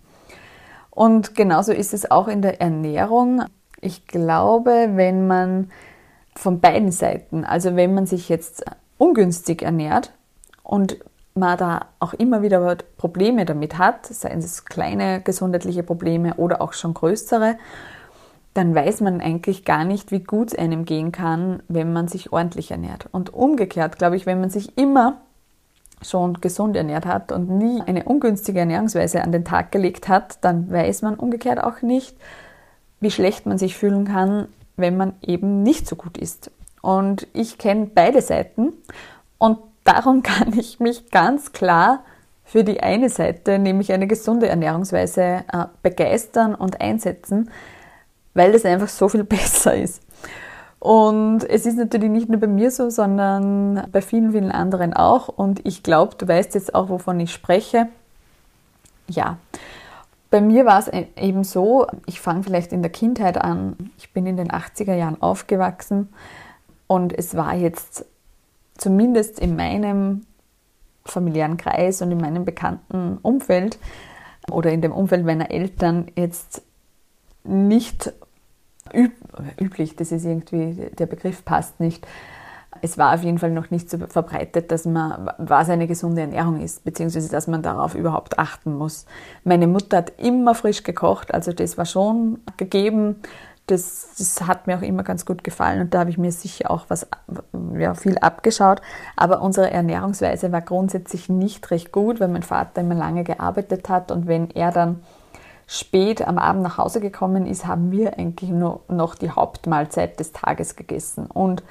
Und 0.90 1.36
genauso 1.36 1.72
ist 1.72 1.94
es 1.94 2.10
auch 2.10 2.28
in 2.28 2.42
der 2.42 2.62
Ernährung. 2.62 3.44
Ich 3.82 4.08
glaube, 4.08 4.90
wenn 4.94 5.28
man 5.28 5.72
von 6.36 6.60
beiden 6.60 6.92
Seiten, 6.92 7.46
also 7.46 7.76
wenn 7.76 7.94
man 7.94 8.06
sich 8.06 8.30
jetzt 8.30 8.66
ungünstig 8.98 9.62
ernährt 9.62 10.12
und 10.64 10.98
man 11.34 11.58
da 11.58 11.88
auch 12.00 12.14
immer 12.14 12.42
wieder 12.42 12.78
Probleme 12.98 13.46
damit 13.46 13.78
hat, 13.78 14.06
seien 14.06 14.40
es 14.40 14.66
kleine 14.66 15.22
gesundheitliche 15.22 15.84
Probleme 15.84 16.36
oder 16.36 16.62
auch 16.62 16.74
schon 16.74 16.94
größere, 16.94 17.58
dann 18.54 18.74
weiß 18.74 19.02
man 19.02 19.20
eigentlich 19.20 19.66
gar 19.66 19.84
nicht, 19.84 20.12
wie 20.12 20.22
gut 20.22 20.54
es 20.54 20.58
einem 20.58 20.86
gehen 20.86 21.12
kann, 21.12 21.62
wenn 21.68 21.92
man 21.92 22.08
sich 22.08 22.32
ordentlich 22.32 22.72
ernährt. 22.72 23.10
Und 23.12 23.34
umgekehrt, 23.34 23.98
glaube 23.98 24.16
ich, 24.16 24.26
wenn 24.26 24.40
man 24.40 24.50
sich 24.50 24.78
immer 24.78 25.18
schon 26.02 26.40
gesund 26.40 26.78
ernährt 26.78 27.06
hat 27.06 27.34
und 27.34 27.50
nie 27.50 27.82
eine 27.86 28.04
ungünstige 28.04 28.60
Ernährungsweise 28.60 29.22
an 29.22 29.34
den 29.34 29.44
Tag 29.44 29.74
gelegt 29.74 30.08
hat, 30.08 30.38
dann 30.42 30.72
weiß 30.72 31.02
man 31.02 31.16
umgekehrt 31.16 31.62
auch 31.62 31.82
nicht, 31.82 32.16
wie 33.02 33.12
schlecht 33.12 33.46
man 33.46 33.58
sich 33.58 33.76
fühlen 33.76 34.06
kann, 34.06 34.48
wenn 34.78 34.98
man 34.98 35.14
eben 35.22 35.64
nicht 35.64 35.88
so 35.88 35.96
gut 35.96 36.18
ist. 36.18 36.52
Und 36.82 37.28
ich 37.34 37.58
kenne 37.58 37.90
beide 37.94 38.22
Seiten 38.22 38.74
und 39.38 39.58
darum 39.84 40.24
kann 40.24 40.58
ich 40.58 40.80
mich 40.80 41.10
ganz 41.12 41.52
klar 41.52 42.04
für 42.44 42.64
die 42.64 42.82
eine 42.82 43.10
Seite, 43.10 43.58
nämlich 43.58 43.92
eine 43.92 44.08
gesunde 44.08 44.48
Ernährungsweise, 44.48 45.44
äh, 45.52 45.66
begeistern 45.82 46.54
und 46.54 46.80
einsetzen, 46.80 47.50
weil 48.36 48.52
das 48.52 48.66
einfach 48.66 48.90
so 48.90 49.10
viel 49.10 49.24
besser 49.26 49.76
ist. 49.76 50.02
Und 50.80 51.44
es 51.50 51.66
ist 51.66 51.78
natürlich 51.78 52.12
nicht 52.12 52.30
nur 52.30 52.40
bei 52.40 52.46
mir 52.46 52.70
so, 52.70 52.92
sondern 52.92 53.88
bei 53.92 54.02
vielen, 54.04 54.34
vielen 54.34 54.52
anderen 54.52 54.94
auch. 54.94 55.30
Und 55.30 55.66
ich 55.66 55.82
glaube, 55.82 56.16
du 56.16 56.28
weißt 56.28 56.54
jetzt 56.54 56.76
auch, 56.76 56.90
wovon 56.90 57.20
ich 57.20 57.34
spreche. 57.34 57.88
Ja, 59.08 59.38
bei 60.36 60.42
mir 60.42 60.66
war 60.66 60.80
es 60.80 60.92
eben 61.16 61.46
so, 61.46 61.88
ich 62.08 62.20
fange 62.20 62.44
vielleicht 62.44 62.74
in 62.74 62.82
der 62.82 62.92
Kindheit 62.92 63.38
an. 63.38 63.78
Ich 63.98 64.12
bin 64.12 64.26
in 64.26 64.36
den 64.36 64.50
80er 64.50 64.94
Jahren 64.94 65.22
aufgewachsen 65.22 66.10
und 66.88 67.18
es 67.18 67.38
war 67.38 67.56
jetzt 67.56 68.04
zumindest 68.78 69.40
in 69.40 69.56
meinem 69.56 70.26
familiären 71.06 71.56
Kreis 71.56 72.02
und 72.02 72.12
in 72.12 72.18
meinem 72.18 72.44
bekannten 72.44 73.18
Umfeld 73.22 73.80
oder 74.52 74.74
in 74.74 74.82
dem 74.82 74.92
Umfeld 74.92 75.26
meiner 75.26 75.52
Eltern 75.52 76.08
jetzt 76.18 76.64
nicht 77.46 78.12
üb 78.94 79.14
üblich, 79.58 79.96
das 79.96 80.12
ist 80.12 80.26
irgendwie, 80.26 80.90
der 81.00 81.06
Begriff 81.06 81.46
passt 81.46 81.80
nicht. 81.80 82.06
Es 82.82 82.98
war 82.98 83.14
auf 83.14 83.24
jeden 83.24 83.40
Fall 83.40 83.52
noch 83.52 83.72
nicht 83.72 83.90
so 83.90 83.98
verbreitet, 83.98 84.72
dass 84.72 84.86
man, 84.86 85.32
was 85.38 85.70
eine 85.70 85.88
gesunde 85.88 86.22
Ernährung 86.22 86.62
ist, 86.62 86.84
beziehungsweise 86.84 87.30
dass 87.30 87.48
man 87.48 87.62
darauf 87.62 87.96
überhaupt 87.96 88.38
achten 88.38 88.78
muss. 88.78 89.06
Meine 89.44 89.68
Mutter 89.68 89.98
hat 89.98 90.14
immer 90.20 90.56
frisch 90.56 90.84
gekocht, 90.84 91.34
also 91.34 91.54
das 91.54 91.78
war 91.78 91.86
schon 91.86 92.40
gegeben. 92.58 93.18
Das, 93.68 94.14
das 94.20 94.46
hat 94.46 94.68
mir 94.68 94.78
auch 94.78 94.84
immer 94.84 95.02
ganz 95.02 95.26
gut 95.26 95.44
gefallen 95.44 95.82
und 95.82 95.94
da 95.96 96.02
habe 96.02 96.12
ich 96.12 96.20
mir 96.20 96.32
sicher 96.32 96.70
auch 96.70 96.86
was, 96.88 97.08
ja, 97.76 97.96
viel 97.96 98.20
abgeschaut. 98.20 98.80
Aber 99.16 99.42
unsere 99.42 99.72
Ernährungsweise 99.72 100.52
war 100.52 100.62
grundsätzlich 100.62 101.30
nicht 101.30 101.72
recht 101.72 101.92
gut, 101.92 102.20
weil 102.20 102.28
mein 102.28 102.44
Vater 102.44 102.82
immer 102.82 102.94
lange 102.94 103.24
gearbeitet 103.24 103.90
hat 103.90 104.12
und 104.12 104.28
wenn 104.28 104.52
er 104.52 104.72
dann 104.72 105.02
spät 105.68 106.28
am 106.28 106.38
Abend 106.38 106.64
nach 106.64 106.78
Hause 106.78 107.00
gekommen 107.00 107.48
ist, 107.48 107.66
haben 107.66 107.92
wir 107.92 108.18
eigentlich 108.18 108.50
nur 108.50 108.82
noch 108.88 109.16
die 109.16 109.32
Hauptmahlzeit 109.32 110.20
des 110.20 110.32
Tages 110.32 110.76
gegessen. 110.76 111.26
Und 111.28 111.64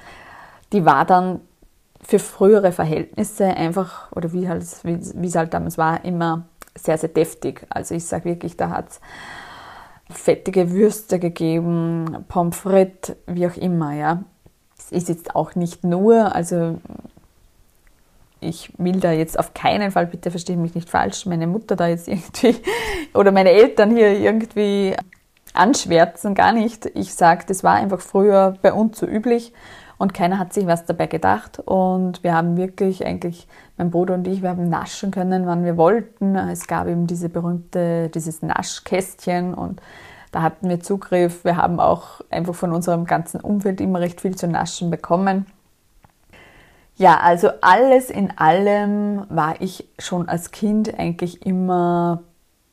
die 0.75 0.85
war 0.85 1.07
dann 1.07 1.41
für 2.03 2.19
frühere 2.19 2.73
Verhältnisse 2.73 3.47
einfach, 3.47 4.13
oder 4.13 4.33
wie, 4.33 4.49
halt, 4.49 4.63
wie, 4.83 5.27
es 5.27 5.37
halt 5.37 5.55
damals 5.55 5.79
war, 5.79 6.05
immer 6.05 6.45
sehr, 6.75 6.99
sehr 6.99 7.09
deftig. 7.09 7.65
Also 7.71 7.95
ich 7.95 8.05
sage 8.05 8.27
wirklich, 8.27 8.57
da 8.57 8.69
hat 8.69 8.91
es 8.91 9.01
fettige 10.11 10.71
Würste 10.71 11.19
gegeben, 11.19 12.25
Pommes 12.29 12.57
frites, 12.57 13.17
wie 13.27 13.47
auch 13.47 13.57
immer, 13.57 13.95
ja. 13.95 14.25
Es 14.77 14.93
ist 14.93 15.09
jetzt 15.09 15.35
auch 15.35 15.55
nicht 15.55 15.85
nur, 15.85 16.35
also 16.35 16.79
ich 18.41 18.71
will 18.77 19.01
da 19.01 19.13
jetzt 19.13 19.39
auf 19.39 19.55
keinen 19.55 19.93
Fall, 19.93 20.07
bitte 20.07 20.31
verstehe 20.31 20.59
mich 20.59 20.75
nicht 20.75 20.91
falsch, 20.91 21.25
meine 21.25 21.47
Mutter 21.47 21.77
da 21.77 21.87
jetzt 21.87 22.09
irgendwie 22.09 22.57
oder 23.15 23.33
meine 23.33 23.51
Eltern 23.51 23.97
hier 23.97 24.11
irgendwie 24.19 24.95
anschwärzen, 25.55 26.35
gar 26.35 26.53
nicht. 26.53 26.85
Ich 26.95 27.15
sage, 27.15 27.45
das 27.47 27.65
war 27.65 27.77
einfach 27.77 28.01
früher 28.01 28.59
bei 28.61 28.73
uns 28.73 28.99
so 28.99 29.07
üblich 29.07 29.53
und 29.99 30.15
keiner 30.15 30.39
hat 30.39 30.53
sich 30.53 30.67
was 30.67 30.85
dabei 30.85 31.07
gedacht 31.07 31.61
und 31.61 32.23
wir 32.23 32.35
haben 32.35 32.57
wirklich 32.57 33.07
eigentlich, 33.07 33.47
mein 33.77 33.91
Bruder 33.91 34.15
und 34.15 34.27
ich, 34.27 34.43
wir 34.43 34.51
haben 34.51 34.69
naschen 34.69 35.11
können, 35.11 35.47
wann 35.47 35.65
wir 35.65 35.77
wollten. 35.77 36.37
Es 36.37 36.67
gab 36.67 36.87
eben 36.87 37.07
diese 37.07 37.29
berühmte, 37.29 38.09
dieses 38.09 38.43
Naschkästchen 38.43 39.55
und 39.55 39.81
da 40.33 40.43
hatten 40.43 40.69
wir 40.69 40.81
Zugriff. 40.81 41.45
Wir 41.45 41.57
haben 41.57 41.79
auch 41.79 42.21
einfach 42.31 42.55
von 42.55 42.73
unserem 42.73 43.05
ganzen 43.05 43.41
Umfeld 43.41 43.81
immer 43.81 44.01
recht 44.01 44.21
viel 44.21 44.35
zu 44.35 44.49
naschen 44.49 44.91
bekommen. 44.91 45.47
Ja, 46.97 47.19
also 47.19 47.51
alles 47.61 48.11
in 48.11 48.37
allem 48.39 49.27
war 49.29 49.61
ich 49.61 49.89
schon 49.99 50.29
als 50.29 50.53
Kind 50.53 50.97
eigentlich 50.99 51.45
immer 51.45 52.23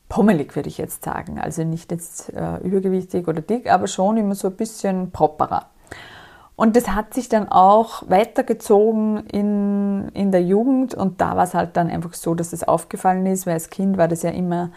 pommelig, 0.09 0.55
würde 0.55 0.69
ich 0.69 0.77
jetzt 0.77 1.03
sagen. 1.03 1.39
Also 1.39 1.63
nicht 1.63 1.91
jetzt 1.91 2.31
äh, 2.33 2.57
übergewichtig 2.57 3.27
oder 3.27 3.41
dick, 3.41 3.71
aber 3.71 3.87
schon 3.87 4.17
immer 4.17 4.35
so 4.35 4.49
ein 4.49 4.55
bisschen 4.55 5.11
properer. 5.11 5.67
Und 6.61 6.75
das 6.75 6.89
hat 6.89 7.15
sich 7.15 7.27
dann 7.27 7.51
auch 7.51 8.03
weitergezogen 8.07 9.25
in, 9.31 10.09
in 10.13 10.31
der 10.31 10.43
Jugend 10.43 10.93
und 10.93 11.19
da 11.19 11.35
war 11.35 11.45
es 11.45 11.55
halt 11.55 11.75
dann 11.75 11.89
einfach 11.89 12.13
so, 12.13 12.35
dass 12.35 12.53
es 12.53 12.63
aufgefallen 12.63 13.25
ist, 13.25 13.47
weil 13.47 13.55
als 13.55 13.71
Kind 13.71 13.97
war 13.97 14.07
das 14.07 14.21
ja 14.21 14.29
immer 14.29 14.69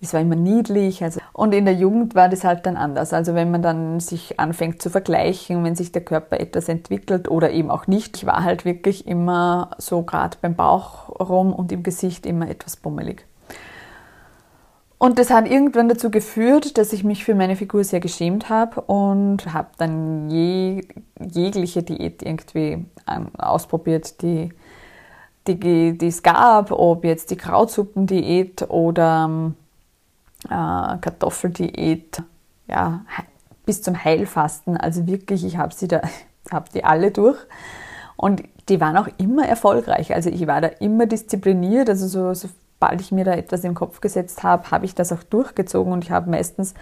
es 0.00 0.12
war 0.12 0.20
immer 0.20 0.34
niedlich. 0.34 1.04
Also, 1.04 1.20
und 1.32 1.54
in 1.54 1.64
der 1.64 1.74
Jugend 1.74 2.16
war 2.16 2.28
das 2.28 2.42
halt 2.42 2.66
dann 2.66 2.76
anders. 2.76 3.12
Also 3.12 3.36
wenn 3.36 3.52
man 3.52 3.62
dann 3.62 4.00
sich 4.00 4.40
anfängt 4.40 4.82
zu 4.82 4.90
vergleichen, 4.90 5.62
wenn 5.62 5.76
sich 5.76 5.92
der 5.92 6.02
Körper 6.04 6.40
etwas 6.40 6.68
entwickelt 6.68 7.28
oder 7.28 7.52
eben 7.52 7.70
auch 7.70 7.86
nicht. 7.86 8.16
Ich 8.16 8.26
war 8.26 8.42
halt 8.42 8.64
wirklich 8.64 9.06
immer 9.06 9.70
so 9.78 10.02
gerade 10.02 10.38
beim 10.42 10.56
Bauch 10.56 11.08
rum 11.20 11.52
und 11.52 11.70
im 11.70 11.84
Gesicht 11.84 12.26
immer 12.26 12.48
etwas 12.48 12.74
bummelig. 12.74 13.27
Und 14.98 15.20
das 15.20 15.30
hat 15.30 15.48
irgendwann 15.48 15.88
dazu 15.88 16.10
geführt, 16.10 16.76
dass 16.76 16.92
ich 16.92 17.04
mich 17.04 17.24
für 17.24 17.36
meine 17.36 17.54
Figur 17.54 17.84
sehr 17.84 18.00
geschämt 18.00 18.48
habe 18.48 18.80
und 18.80 19.52
habe 19.52 19.68
dann 19.78 20.28
je, 20.28 20.84
jegliche 21.20 21.84
Diät 21.84 22.22
irgendwie 22.22 22.84
ausprobiert, 23.38 24.20
die, 24.22 24.52
die, 25.46 25.96
die 25.96 26.06
es 26.06 26.22
gab, 26.24 26.72
ob 26.72 27.04
jetzt 27.04 27.30
die 27.30 27.36
Krautsuppendiät 27.36 28.68
oder 28.70 29.52
äh, 30.46 30.48
Kartoffeldiät, 30.48 32.20
ja, 32.66 33.04
bis 33.64 33.82
zum 33.82 34.02
Heilfasten. 34.02 34.76
Also 34.76 35.06
wirklich, 35.06 35.44
ich 35.44 35.58
habe 35.58 35.72
sie 35.72 35.86
da, 35.86 36.02
habe 36.50 36.70
die 36.74 36.84
alle 36.84 37.12
durch. 37.12 37.38
Und 38.16 38.42
die 38.68 38.80
waren 38.80 38.96
auch 38.96 39.08
immer 39.18 39.46
erfolgreich. 39.46 40.12
Also 40.12 40.28
ich 40.28 40.48
war 40.48 40.60
da 40.60 40.68
immer 40.80 41.06
diszipliniert. 41.06 41.88
Also 41.88 42.08
so, 42.08 42.48
sobald 42.80 43.00
ich 43.00 43.10
mir 43.10 43.24
da 43.24 43.32
etwas 43.32 43.64
im 43.64 43.74
Kopf 43.74 44.00
gesetzt 44.00 44.42
habe, 44.42 44.70
habe 44.70 44.84
ich 44.84 44.94
das 44.94 45.12
auch 45.12 45.22
durchgezogen 45.24 45.92
und 45.92 46.04
ich 46.04 46.10
habe 46.10 46.30
meistens 46.30 46.74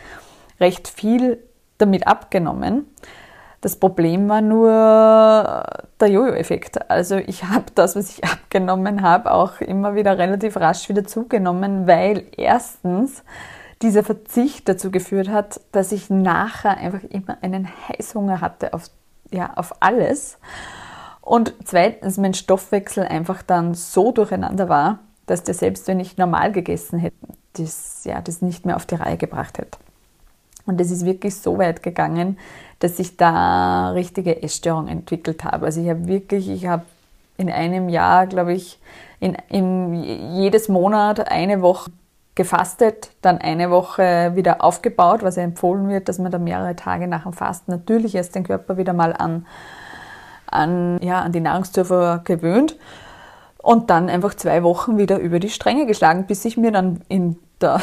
recht 0.61 0.89
viel 0.89 1.43
damit 1.79 2.07
abgenommen. 2.07 2.87
Das 3.63 3.77
Problem 3.77 4.29
war 4.29 4.43
nur 4.43 5.65
der 5.99 6.09
Jojo-Effekt. 6.09 6.91
Also 6.91 7.17
ich 7.17 7.45
habe 7.45 7.65
das, 7.75 7.97
was 7.97 8.11
ich 8.11 8.25
abgenommen 8.31 9.03
habe, 9.03 9.33
auch 9.33 9.61
immer 9.61 9.95
wieder 9.95 10.19
relativ 10.19 10.57
rasch 10.59 10.89
wieder 10.89 11.07
zugenommen, 11.07 11.87
weil 11.87 12.27
erstens 12.37 13.25
dieser 13.83 14.03
Verzicht 14.03 14.69
dazu 14.69 14.91
geführt 14.91 15.29
hat, 15.29 15.61
dass 15.73 15.93
ich 15.93 16.11
nachher 16.11 16.77
einfach 16.77 17.03
immer 17.05 17.39
einen 17.41 17.69
Heißhunger 17.89 18.41
hatte 18.41 18.75
auf, 18.75 18.91
ja, 19.31 19.55
auf 19.57 19.75
alles. 19.81 20.39
Und 21.23 21.55
zweitens 21.65 22.19
mein 22.19 22.35
Stoffwechsel 22.35 23.05
einfach 23.05 23.43
dann 23.43 23.75
so 23.75 24.13
durcheinander 24.13 24.69
war, 24.69 25.01
dass 25.27 25.43
der 25.43 25.55
selbst 25.55 25.89
wenn 25.89 26.01
ich 26.01 26.17
normal 26.17 26.53
gegessen 26.53 26.99
hätte, 26.99 27.17
das, 27.55 28.05
ja, 28.05 28.21
das 28.21 28.43
nicht 28.43 28.65
mehr 28.65 28.77
auf 28.77 28.87
die 28.87 28.95
Reihe 28.95 29.17
gebracht 29.17 29.59
hätte. 29.59 29.79
Und 30.67 30.81
es 30.81 30.91
ist 30.91 31.05
wirklich 31.05 31.37
so 31.37 31.59
weit 31.59 31.83
gegangen, 31.83 32.39
dass 32.81 32.99
ich 32.99 33.17
da 33.17 33.91
richtige 33.91 34.43
Essstörungen 34.43 34.89
entwickelt 34.89 35.45
habe. 35.45 35.67
Also 35.67 35.81
ich 35.81 35.89
habe 35.89 36.07
wirklich, 36.07 36.49
ich 36.49 36.67
habe 36.67 36.85
in 37.37 37.51
einem 37.51 37.89
Jahr, 37.89 38.27
glaube 38.27 38.53
ich, 38.53 38.81
in, 39.21 39.37
in 39.49 39.95
jedes 40.35 40.69
Monat 40.69 41.31
eine 41.31 41.63
Woche 41.63 41.91
gefastet, 42.35 43.13
dann 43.23 43.39
eine 43.39 43.71
Woche 43.71 44.33
wieder 44.35 44.63
aufgebaut, 44.63 45.23
was 45.23 45.37
ja 45.37 45.43
empfohlen 45.43 45.89
wird, 45.89 46.09
dass 46.09 46.19
man 46.19 46.31
da 46.31 46.39
mehrere 46.39 46.77
Tage 46.77 47.07
nach 47.09 47.23
dem 47.23 47.33
Fasten 47.33 47.71
natürlich 47.71 48.15
erst 48.15 48.35
den 48.35 48.45
Körper 48.45 48.77
wieder 48.77 48.93
mal 48.93 49.15
an, 49.15 49.47
an, 50.47 50.99
ja, 51.01 51.21
an 51.21 51.33
die 51.33 51.41
Nahrungszufuhr 51.41 52.21
gewöhnt 52.25 52.77
und 53.67 53.91
dann 53.91 54.09
einfach 54.09 54.35
zwei 54.35 54.63
Wochen 54.63 54.97
wieder 54.97 55.19
über 55.19 55.41
die 55.41 55.51
Stränge 55.51 55.87
geschlagen, 55.87 56.27
bis 56.29 56.45
ich 56.45 56.57
mir 56.57 56.71
dann 56.71 57.01
in 57.09 57.37
der, 57.61 57.81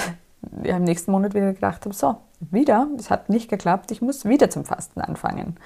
ja, 0.64 0.78
im 0.78 0.86
nächsten 0.86 1.12
Monat 1.12 1.34
wieder 1.34 1.52
gedacht 1.52 1.84
habe, 1.84 1.94
so, 1.94 2.16
wieder, 2.40 2.88
es 2.98 3.10
hat 3.10 3.28
nicht 3.28 3.50
geklappt, 3.50 3.92
ich 3.92 4.02
muss 4.02 4.24
wieder 4.24 4.50
zum 4.50 4.64
Fasten 4.64 5.02
anfangen. 5.02 5.58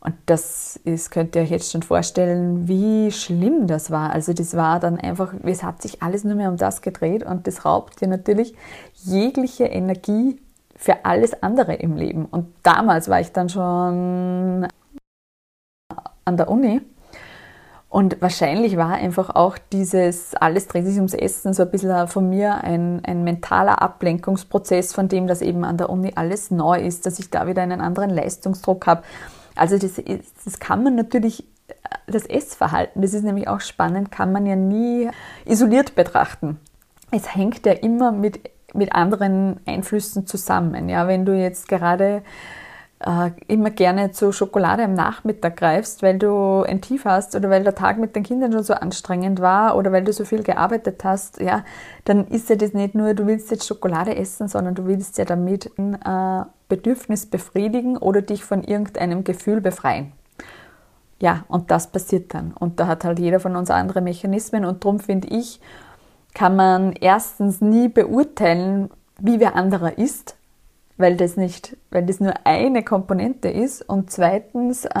Und 0.00 0.16
das 0.26 0.74
ist, 0.82 1.12
könnt 1.12 1.36
ihr 1.36 1.42
euch 1.42 1.50
jetzt 1.50 1.70
schon 1.70 1.84
vorstellen, 1.84 2.66
wie 2.66 3.12
schlimm 3.12 3.68
das 3.68 3.92
war. 3.92 4.10
Also 4.10 4.32
das 4.32 4.56
war 4.56 4.80
dann 4.80 4.98
einfach, 4.98 5.34
es 5.44 5.62
hat 5.62 5.82
sich 5.82 6.02
alles 6.02 6.24
nur 6.24 6.34
mehr 6.34 6.50
um 6.50 6.56
das 6.56 6.82
gedreht 6.82 7.22
und 7.22 7.46
das 7.46 7.64
raubt 7.64 8.00
dir 8.00 8.08
natürlich 8.08 8.56
jegliche 8.94 9.66
Energie 9.66 10.40
für 10.74 11.04
alles 11.04 11.44
andere 11.44 11.74
im 11.74 11.94
Leben. 11.94 12.24
Und 12.24 12.48
damals 12.64 13.08
war 13.08 13.20
ich 13.20 13.30
dann 13.30 13.48
schon 13.48 14.66
an 16.24 16.36
der 16.36 16.48
Uni 16.48 16.80
und 17.90 18.22
wahrscheinlich 18.22 18.76
war 18.76 18.92
einfach 18.92 19.30
auch 19.30 19.58
dieses, 19.72 20.36
alles 20.36 20.68
dreht 20.68 20.86
sich 20.86 20.94
ums 20.94 21.12
Essen, 21.12 21.52
so 21.52 21.64
ein 21.64 21.70
bisschen 21.72 22.06
von 22.06 22.30
mir 22.30 22.62
ein, 22.62 23.04
ein 23.04 23.24
mentaler 23.24 23.82
Ablenkungsprozess 23.82 24.94
von 24.94 25.08
dem, 25.08 25.26
dass 25.26 25.42
eben 25.42 25.64
an 25.64 25.76
der 25.76 25.90
Uni 25.90 26.12
alles 26.14 26.52
neu 26.52 26.80
ist, 26.80 27.04
dass 27.04 27.18
ich 27.18 27.30
da 27.30 27.48
wieder 27.48 27.62
einen 27.62 27.80
anderen 27.80 28.10
Leistungsdruck 28.10 28.86
habe. 28.86 29.02
Also 29.56 29.76
das, 29.76 30.00
das 30.44 30.60
kann 30.60 30.84
man 30.84 30.94
natürlich, 30.94 31.44
das 32.06 32.26
Essverhalten, 32.26 33.02
das 33.02 33.12
ist 33.12 33.24
nämlich 33.24 33.48
auch 33.48 33.60
spannend, 33.60 34.12
kann 34.12 34.30
man 34.30 34.46
ja 34.46 34.54
nie 34.54 35.10
isoliert 35.44 35.96
betrachten. 35.96 36.60
Es 37.10 37.34
hängt 37.34 37.66
ja 37.66 37.72
immer 37.72 38.12
mit, 38.12 38.38
mit 38.72 38.94
anderen 38.94 39.58
Einflüssen 39.66 40.28
zusammen. 40.28 40.88
Ja, 40.88 41.08
wenn 41.08 41.26
du 41.26 41.36
jetzt 41.36 41.66
gerade 41.66 42.22
äh, 43.00 43.30
immer 43.46 43.70
gerne 43.70 44.10
zu 44.10 44.32
Schokolade 44.32 44.84
am 44.84 44.94
Nachmittag 44.94 45.56
greifst, 45.56 46.02
weil 46.02 46.18
du 46.18 46.62
ein 46.62 46.80
Tief 46.80 47.04
hast 47.04 47.34
oder 47.34 47.48
weil 47.48 47.64
der 47.64 47.74
Tag 47.74 47.98
mit 47.98 48.14
den 48.14 48.22
Kindern 48.22 48.52
schon 48.52 48.62
so 48.62 48.74
anstrengend 48.74 49.40
war 49.40 49.76
oder 49.76 49.90
weil 49.90 50.04
du 50.04 50.12
so 50.12 50.24
viel 50.24 50.42
gearbeitet 50.42 51.02
hast, 51.02 51.40
ja, 51.40 51.64
dann 52.04 52.26
ist 52.28 52.50
ja 52.50 52.56
das 52.56 52.74
nicht 52.74 52.94
nur, 52.94 53.14
du 53.14 53.26
willst 53.26 53.50
jetzt 53.50 53.66
Schokolade 53.66 54.14
essen, 54.16 54.48
sondern 54.48 54.74
du 54.74 54.86
willst 54.86 55.16
ja 55.18 55.24
damit 55.24 55.70
ein 55.78 55.94
äh, 55.94 56.44
Bedürfnis 56.68 57.26
befriedigen 57.26 57.96
oder 57.96 58.22
dich 58.22 58.44
von 58.44 58.62
irgendeinem 58.62 59.24
Gefühl 59.24 59.60
befreien. 59.60 60.12
Ja, 61.20 61.44
und 61.48 61.70
das 61.70 61.88
passiert 61.88 62.32
dann. 62.34 62.52
Und 62.52 62.80
da 62.80 62.86
hat 62.86 63.04
halt 63.04 63.18
jeder 63.18 63.40
von 63.40 63.56
uns 63.56 63.70
andere 63.70 64.00
Mechanismen 64.00 64.64
und 64.64 64.84
darum 64.84 65.00
finde 65.00 65.28
ich, 65.28 65.60
kann 66.34 66.54
man 66.54 66.92
erstens 66.92 67.60
nie 67.60 67.88
beurteilen, 67.88 68.90
wie 69.18 69.40
wer 69.40 69.56
anderer 69.56 69.98
ist, 69.98 70.36
weil 71.00 71.16
das 71.16 71.36
nicht, 71.36 71.76
weil 71.90 72.04
das 72.04 72.20
nur 72.20 72.34
eine 72.44 72.82
Komponente 72.82 73.48
ist 73.48 73.82
und 73.88 74.10
zweitens, 74.10 74.84
äh, 74.84 75.00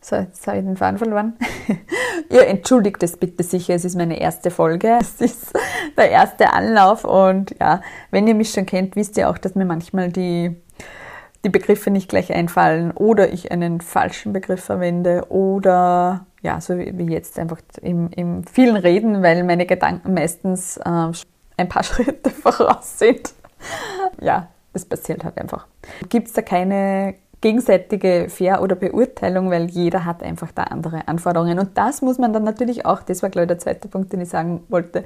so, 0.00 0.16
jetzt 0.16 0.46
habe 0.46 0.58
ich 0.58 0.64
den 0.64 0.76
Faden 0.76 0.98
verloren. 0.98 1.36
Ihr 2.30 2.46
entschuldigt 2.46 3.02
es 3.02 3.16
bitte 3.16 3.42
sicher, 3.42 3.74
es 3.74 3.84
ist 3.84 3.96
meine 3.96 4.20
erste 4.20 4.50
Folge, 4.50 4.98
es 5.00 5.20
ist 5.20 5.52
der 5.96 6.10
erste 6.10 6.52
Anlauf 6.52 7.04
und 7.04 7.54
ja, 7.60 7.80
wenn 8.10 8.26
ihr 8.26 8.34
mich 8.34 8.50
schon 8.50 8.66
kennt, 8.66 8.96
wisst 8.96 9.16
ihr 9.16 9.30
auch, 9.30 9.38
dass 9.38 9.54
mir 9.54 9.64
manchmal 9.64 10.10
die, 10.10 10.54
die 11.44 11.48
Begriffe 11.48 11.90
nicht 11.90 12.08
gleich 12.08 12.32
einfallen 12.32 12.90
oder 12.90 13.32
ich 13.32 13.50
einen 13.50 13.80
falschen 13.80 14.32
Begriff 14.32 14.64
verwende 14.64 15.30
oder 15.30 16.26
ja, 16.42 16.60
so 16.60 16.76
wie 16.78 17.12
jetzt 17.12 17.38
einfach 17.38 17.60
im, 17.82 18.10
im 18.10 18.44
vielen 18.44 18.76
Reden, 18.76 19.22
weil 19.22 19.42
meine 19.42 19.66
Gedanken 19.66 20.14
meistens 20.14 20.76
äh, 20.76 21.12
ein 21.56 21.68
paar 21.68 21.82
Schritte 21.84 22.30
voraus 22.30 22.98
sind. 22.98 23.32
Ja, 24.20 24.48
das 24.76 24.84
passiert 24.84 25.24
halt 25.24 25.38
einfach. 25.38 25.66
Gibt 26.08 26.28
es 26.28 26.34
da 26.34 26.42
keine 26.42 27.14
gegenseitige 27.40 28.26
Fair- 28.28 28.62
oder 28.62 28.76
Beurteilung, 28.76 29.50
weil 29.50 29.66
jeder 29.66 30.04
hat 30.04 30.22
einfach 30.22 30.52
da 30.52 30.64
andere 30.64 31.08
Anforderungen. 31.08 31.58
Und 31.58 31.76
das 31.76 32.02
muss 32.02 32.18
man 32.18 32.32
dann 32.32 32.44
natürlich 32.44 32.86
auch, 32.86 33.02
das 33.02 33.22
war 33.22 33.30
glaube 33.30 33.44
ich 33.44 33.48
der 33.48 33.58
zweite 33.58 33.88
Punkt, 33.88 34.12
den 34.12 34.20
ich 34.20 34.28
sagen 34.28 34.64
wollte, 34.68 35.04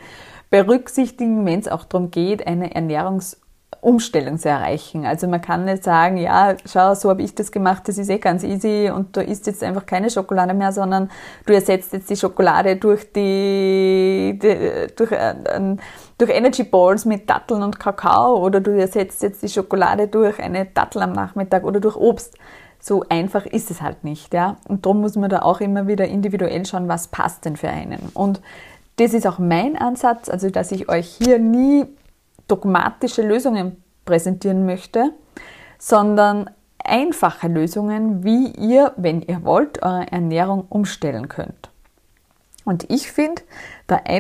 berücksichtigen, 0.51 1.47
wenn 1.47 1.61
es 1.61 1.69
auch 1.69 1.85
darum 1.85 2.11
geht, 2.11 2.47
eine 2.47 2.75
Ernährungs- 2.75 3.37
Umstellung 3.81 4.39
zu 4.39 4.49
erreichen. 4.49 5.07
Also 5.07 5.27
man 5.27 5.41
kann 5.41 5.65
nicht 5.65 5.85
sagen, 5.85 6.19
ja, 6.19 6.55
schau, 6.67 6.95
so 6.95 7.09
habe 7.09 7.23
ich 7.23 7.35
das 7.35 7.51
gemacht, 7.51 7.89
das 7.89 7.97
ist 7.97 8.11
eh 8.11 8.19
ganz 8.19 8.43
easy 8.43 8.91
und 8.95 9.17
du 9.17 9.23
isst 9.23 9.47
jetzt 9.47 9.63
einfach 9.63 9.87
keine 9.87 10.11
Schokolade 10.11 10.53
mehr, 10.53 10.73
sondern 10.73 11.11
du 11.47 11.55
ersetzt 11.55 11.93
jetzt 11.93 12.11
die 12.11 12.17
Schokolade 12.17 12.77
durch 12.77 13.11
die, 13.13 14.39
die 14.43 14.87
durch, 14.95 15.13
äh, 15.13 15.77
durch 16.21 16.31
Energy 16.31 16.65
Balls 16.65 17.05
mit 17.07 17.31
Datteln 17.31 17.63
und 17.63 17.81
Kakao 17.81 18.37
oder 18.45 18.61
du 18.61 18.79
ersetzt 18.79 19.23
jetzt 19.23 19.43
die 19.43 19.49
Schokolade 19.49 20.09
durch 20.09 20.39
eine 20.39 20.67
Dattel 20.67 21.03
am 21.03 21.13
Nachmittag 21.13 21.65
oder 21.65 21.81
durch 21.81 21.97
Obst. 21.97 22.37
So 22.79 23.05
einfach 23.09 23.47
ist 23.47 23.71
es 23.71 23.81
halt 23.81 24.05
nicht, 24.05 24.35
ja. 24.35 24.57
Und 24.69 24.85
darum 24.85 25.01
muss 25.01 25.17
man 25.17 25.31
da 25.31 25.41
auch 25.43 25.61
immer 25.61 25.87
wieder 25.87 26.07
individuell 26.07 26.65
schauen, 26.67 26.89
was 26.89 27.09
passt 27.09 27.45
denn 27.45 27.57
für 27.57 27.69
einen. 27.69 28.11
Und 28.15 28.41
das 28.97 29.15
ist 29.15 29.27
auch 29.27 29.39
mein 29.39 29.77
Ansatz, 29.77 30.29
also 30.29 30.51
dass 30.51 30.73
ich 30.73 30.89
euch 30.89 31.07
hier 31.07 31.39
nie 31.39 31.87
dogmatische 32.49 33.23
Lösungen 33.23 33.83
präsentieren 34.05 34.67
möchte, 34.67 35.13
sondern 35.79 36.51
einfache 36.85 37.49
Lösungen, 37.49 38.25
wie 38.25 38.49
ihr, 38.49 38.93
wenn 38.97 39.23
ihr 39.23 39.45
wollt, 39.45 39.83
eure 39.83 40.11
Ernährung 40.11 40.67
umstellen 40.69 41.29
könnt. 41.29 41.71
Und 42.65 42.91
ich 42.91 43.11
finde, 43.11 43.43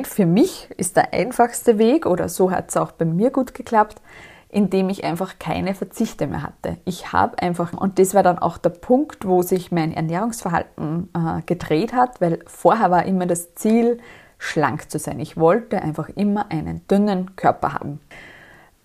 für 0.04 0.26
mich 0.26 0.68
ist 0.76 0.96
der 0.96 1.12
einfachste 1.12 1.78
Weg, 1.78 2.06
oder 2.06 2.28
so 2.28 2.50
hat 2.50 2.70
es 2.70 2.76
auch 2.76 2.92
bei 2.92 3.04
mir 3.04 3.30
gut 3.30 3.54
geklappt, 3.54 4.00
indem 4.48 4.88
ich 4.88 5.04
einfach 5.04 5.38
keine 5.38 5.74
Verzichte 5.74 6.26
mehr 6.26 6.42
hatte. 6.42 6.78
Ich 6.85 7.12
habe 7.12 7.40
einfach, 7.40 7.72
und 7.72 7.98
das 7.98 8.14
war 8.14 8.22
dann 8.22 8.38
auch 8.38 8.59
der 8.59 8.70
Punkt, 8.70 9.26
wo 9.26 9.42
sich 9.42 9.70
mein 9.70 9.92
Ernährungsverhalten 9.92 11.09
äh, 11.14 11.42
gedreht 11.46 11.92
hat, 11.92 12.20
weil 12.20 12.40
vorher 12.46 12.90
war 12.90 13.04
immer 13.04 13.26
das 13.26 13.54
Ziel, 13.54 13.98
schlank 14.38 14.90
zu 14.90 14.98
sein. 14.98 15.20
Ich 15.20 15.37
wollte 15.37 15.83
einfach 15.83 16.09
immer 16.09 16.50
einen 16.50 16.87
dünnen 16.88 17.37
Körper 17.37 17.74
haben 17.74 18.00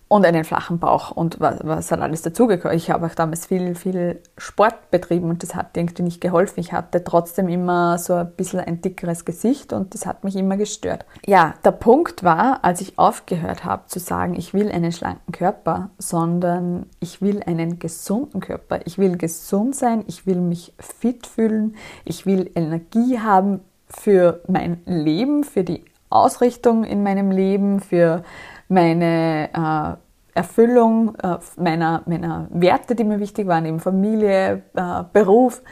und 0.08 0.24
einen 0.24 0.44
flachen 0.44 0.78
Bauch 0.78 1.10
und 1.10 1.40
was, 1.40 1.58
was 1.64 1.90
hat 1.90 2.00
alles 2.00 2.22
dazugehört. 2.22 2.74
Ich 2.74 2.90
habe 2.90 3.06
auch 3.06 3.14
damals 3.14 3.46
viel, 3.46 3.74
viel 3.74 4.20
Sport 4.38 4.90
betrieben 4.92 5.28
und 5.30 5.42
das 5.42 5.56
hat 5.56 5.76
irgendwie 5.76 6.02
nicht 6.02 6.20
geholfen. 6.20 6.60
Ich 6.60 6.72
hatte 6.72 7.02
trotzdem 7.02 7.48
immer 7.48 7.98
so 7.98 8.14
ein 8.14 8.30
bisschen 8.30 8.60
ein 8.60 8.80
dickeres 8.80 9.24
Gesicht 9.24 9.72
und 9.72 9.94
das 9.94 10.06
hat 10.06 10.22
mich 10.22 10.36
immer 10.36 10.56
gestört. 10.56 11.04
Ja, 11.26 11.54
der 11.64 11.72
Punkt 11.72 12.22
war, 12.22 12.64
als 12.64 12.80
ich 12.80 12.98
aufgehört 12.98 13.64
habe 13.64 13.86
zu 13.86 13.98
sagen, 13.98 14.34
ich 14.34 14.54
will 14.54 14.70
einen 14.70 14.92
schlanken 14.92 15.32
Körper, 15.32 15.90
sondern 15.98 16.86
ich 17.00 17.20
will 17.20 17.42
einen 17.44 17.80
gesunden 17.80 18.40
Körper. 18.40 18.80
Ich 18.84 18.98
will 18.98 19.16
gesund 19.16 19.74
sein, 19.74 20.04
ich 20.06 20.24
will 20.24 20.40
mich 20.40 20.72
fit 20.78 21.26
fühlen, 21.26 21.74
ich 22.04 22.26
will 22.26 22.48
Energie 22.54 23.18
haben 23.18 23.60
für 23.88 24.40
mein 24.46 24.80
Leben, 24.86 25.42
für 25.42 25.64
die 25.64 25.84
Ausrichtung 26.10 26.84
in 26.84 27.02
meinem 27.02 27.32
Leben, 27.32 27.80
für 27.80 28.22
meine 28.68 29.50
äh, 29.52 30.36
Erfüllung 30.36 31.14
äh, 31.16 31.38
meiner, 31.56 32.02
meiner 32.06 32.48
Werte, 32.50 32.94
die 32.94 33.04
mir 33.04 33.20
wichtig 33.20 33.46
waren, 33.46 33.64
eben 33.64 33.80
Familie, 33.80 34.62
äh, 34.74 35.04
Beruf, 35.12 35.62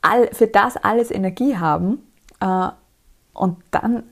all, 0.00 0.28
für 0.32 0.46
das 0.46 0.76
alles 0.76 1.10
Energie 1.10 1.56
haben. 1.56 1.98
Äh, 2.40 2.68
und 3.34 3.58
dann 3.70 4.04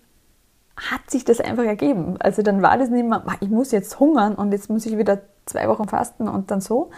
hat 0.76 1.10
sich 1.10 1.24
das 1.24 1.40
einfach 1.40 1.64
ergeben. 1.64 2.16
Also 2.20 2.42
dann 2.42 2.62
war 2.62 2.76
das 2.76 2.90
nicht 2.90 3.06
mehr, 3.06 3.24
ich 3.40 3.50
muss 3.50 3.72
jetzt 3.72 4.00
hungern 4.00 4.34
und 4.34 4.52
jetzt 4.52 4.68
muss 4.68 4.86
ich 4.86 4.98
wieder 4.98 5.20
zwei 5.46 5.68
Wochen 5.68 5.88
fasten 5.88 6.28
und 6.28 6.50
dann 6.50 6.60
so, 6.60 6.90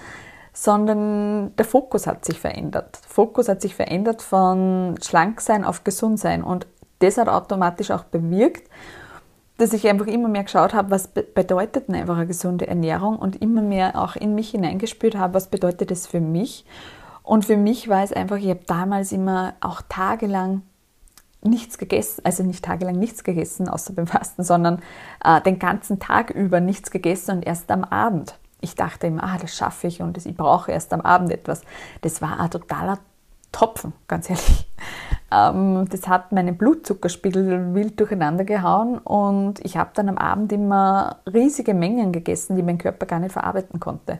sondern 0.52 1.54
der 1.56 1.64
Fokus 1.64 2.06
hat 2.06 2.24
sich 2.24 2.40
verändert. 2.40 3.00
Der 3.02 3.10
Fokus 3.10 3.48
hat 3.48 3.60
sich 3.60 3.74
verändert 3.74 4.22
von 4.22 4.94
schlank 5.02 5.40
sein 5.40 5.64
auf 5.64 5.84
gesund 5.84 6.18
sein 6.18 6.42
und 6.42 6.66
das 7.00 7.18
hat 7.18 7.28
automatisch 7.28 7.90
auch 7.90 8.04
bewirkt, 8.04 8.70
dass 9.56 9.72
ich 9.72 9.86
einfach 9.88 10.06
immer 10.06 10.28
mehr 10.28 10.44
geschaut 10.44 10.74
habe, 10.74 10.90
was 10.90 11.08
bedeutet 11.08 11.88
denn 11.88 11.94
einfach 11.94 12.16
eine 12.16 12.26
gesunde 12.26 12.66
Ernährung 12.66 13.16
und 13.16 13.40
immer 13.40 13.62
mehr 13.62 14.00
auch 14.00 14.16
in 14.16 14.34
mich 14.34 14.50
hineingespürt 14.50 15.16
habe, 15.16 15.34
was 15.34 15.48
bedeutet 15.48 15.90
das 15.90 16.06
für 16.06 16.20
mich. 16.20 16.64
Und 17.22 17.44
für 17.44 17.56
mich 17.56 17.88
war 17.88 18.02
es 18.02 18.12
einfach, 18.12 18.36
ich 18.36 18.50
habe 18.50 18.60
damals 18.66 19.12
immer 19.12 19.54
auch 19.60 19.80
tagelang 19.88 20.62
nichts 21.42 21.78
gegessen, 21.78 22.22
also 22.24 22.42
nicht 22.42 22.64
tagelang 22.64 22.98
nichts 22.98 23.22
gegessen, 23.22 23.68
außer 23.68 23.92
beim 23.92 24.06
Fasten, 24.06 24.42
sondern 24.42 24.82
äh, 25.22 25.40
den 25.40 25.58
ganzen 25.58 26.00
Tag 26.00 26.30
über 26.30 26.60
nichts 26.60 26.90
gegessen 26.90 27.36
und 27.36 27.46
erst 27.46 27.70
am 27.70 27.84
Abend. 27.84 28.38
Ich 28.60 28.74
dachte 28.74 29.06
immer, 29.06 29.22
ah, 29.22 29.38
das 29.38 29.54
schaffe 29.54 29.86
ich 29.86 30.00
und 30.00 30.24
ich 30.24 30.36
brauche 30.36 30.72
erst 30.72 30.92
am 30.92 31.02
Abend 31.02 31.30
etwas. 31.30 31.62
Das 32.00 32.22
war 32.22 32.40
ein 32.40 32.50
totaler 32.50 32.98
Tropfen, 33.52 33.92
ganz 34.08 34.30
ehrlich. 34.30 34.66
Ähm, 35.34 35.86
das 35.90 36.06
hat 36.06 36.32
meinen 36.32 36.56
Blutzuckerspiegel 36.56 37.74
wild 37.74 37.98
durcheinander 37.98 38.44
gehauen 38.44 38.98
und 38.98 39.64
ich 39.64 39.76
habe 39.76 39.90
dann 39.94 40.08
am 40.08 40.18
Abend 40.18 40.52
immer 40.52 41.16
riesige 41.32 41.74
Mengen 41.74 42.12
gegessen, 42.12 42.56
die 42.56 42.62
mein 42.62 42.78
Körper 42.78 43.06
gar 43.06 43.18
nicht 43.18 43.32
verarbeiten 43.32 43.80
konnte. 43.80 44.18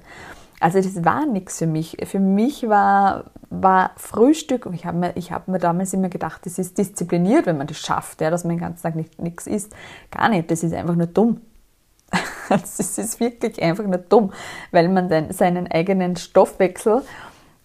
Also 0.61 0.81
das 0.81 1.05
war 1.05 1.27
nichts 1.27 1.59
für 1.59 1.67
mich. 1.67 1.97
Für 2.05 2.21
mich 2.21 2.69
war, 2.69 3.25
war 3.51 3.91
Frühstück, 3.97 4.69
ich 4.73 4.87
habe 4.87 4.99
mir, 4.99 5.13
hab 5.15 5.47
mir 5.49 5.59
damals 5.59 5.93
immer 5.93 6.09
gedacht, 6.09 6.47
das 6.47 6.59
ist 6.59 6.79
diszipliniert, 6.79 7.47
wenn 7.47 7.59
man 7.59 7.67
das 7.67 7.79
schafft, 7.79 8.21
ja, 8.21 8.31
dass 8.31 8.45
man 8.45 8.57
den 8.57 8.61
ganzen 8.61 8.83
Tag 8.83 8.95
nichts 8.95 9.47
isst. 9.47 9.75
Gar 10.11 10.31
nicht, 10.31 10.51
das 10.51 10.63
ist 10.63 10.75
einfach 10.75 10.97
nur 10.97 11.07
dumm. 11.07 11.41
Es 12.51 12.99
ist 12.99 13.21
wirklich 13.21 13.63
einfach 13.63 13.85
nur 13.85 13.99
dumm, 13.99 14.33
weil 14.71 14.89
man 14.91 15.09
dann 15.09 15.33
seinen 15.33 15.67
eigenen 15.67 16.17
Stoffwechsel 16.17 17.03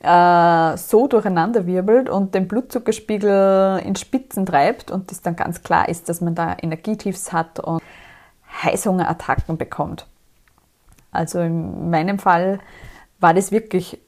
äh, 0.02 0.78
so 0.78 1.08
durcheinander 1.08 1.66
wirbelt 1.66 2.10
und 2.10 2.34
den 2.34 2.48
Blutzuckerspiegel 2.48 3.82
in 3.84 3.96
Spitzen 3.96 4.46
treibt 4.46 4.92
und 4.92 5.12
es 5.12 5.22
dann 5.22 5.36
ganz 5.36 5.64
klar 5.64 5.90
ist, 5.90 6.10
dass 6.10 6.22
man 6.22 6.36
da 6.36 6.56
Energietiefs 6.62 7.34
hat 7.34 7.60
und 7.60 7.82
Heißhungerattacken 8.64 9.58
bekommt. 9.58 10.08
Also 11.12 11.40
in 11.40 11.90
meinem 11.90 12.20
Fall 12.20 12.60
war 13.20 13.34
das 13.34 13.52
wirklich 13.52 14.00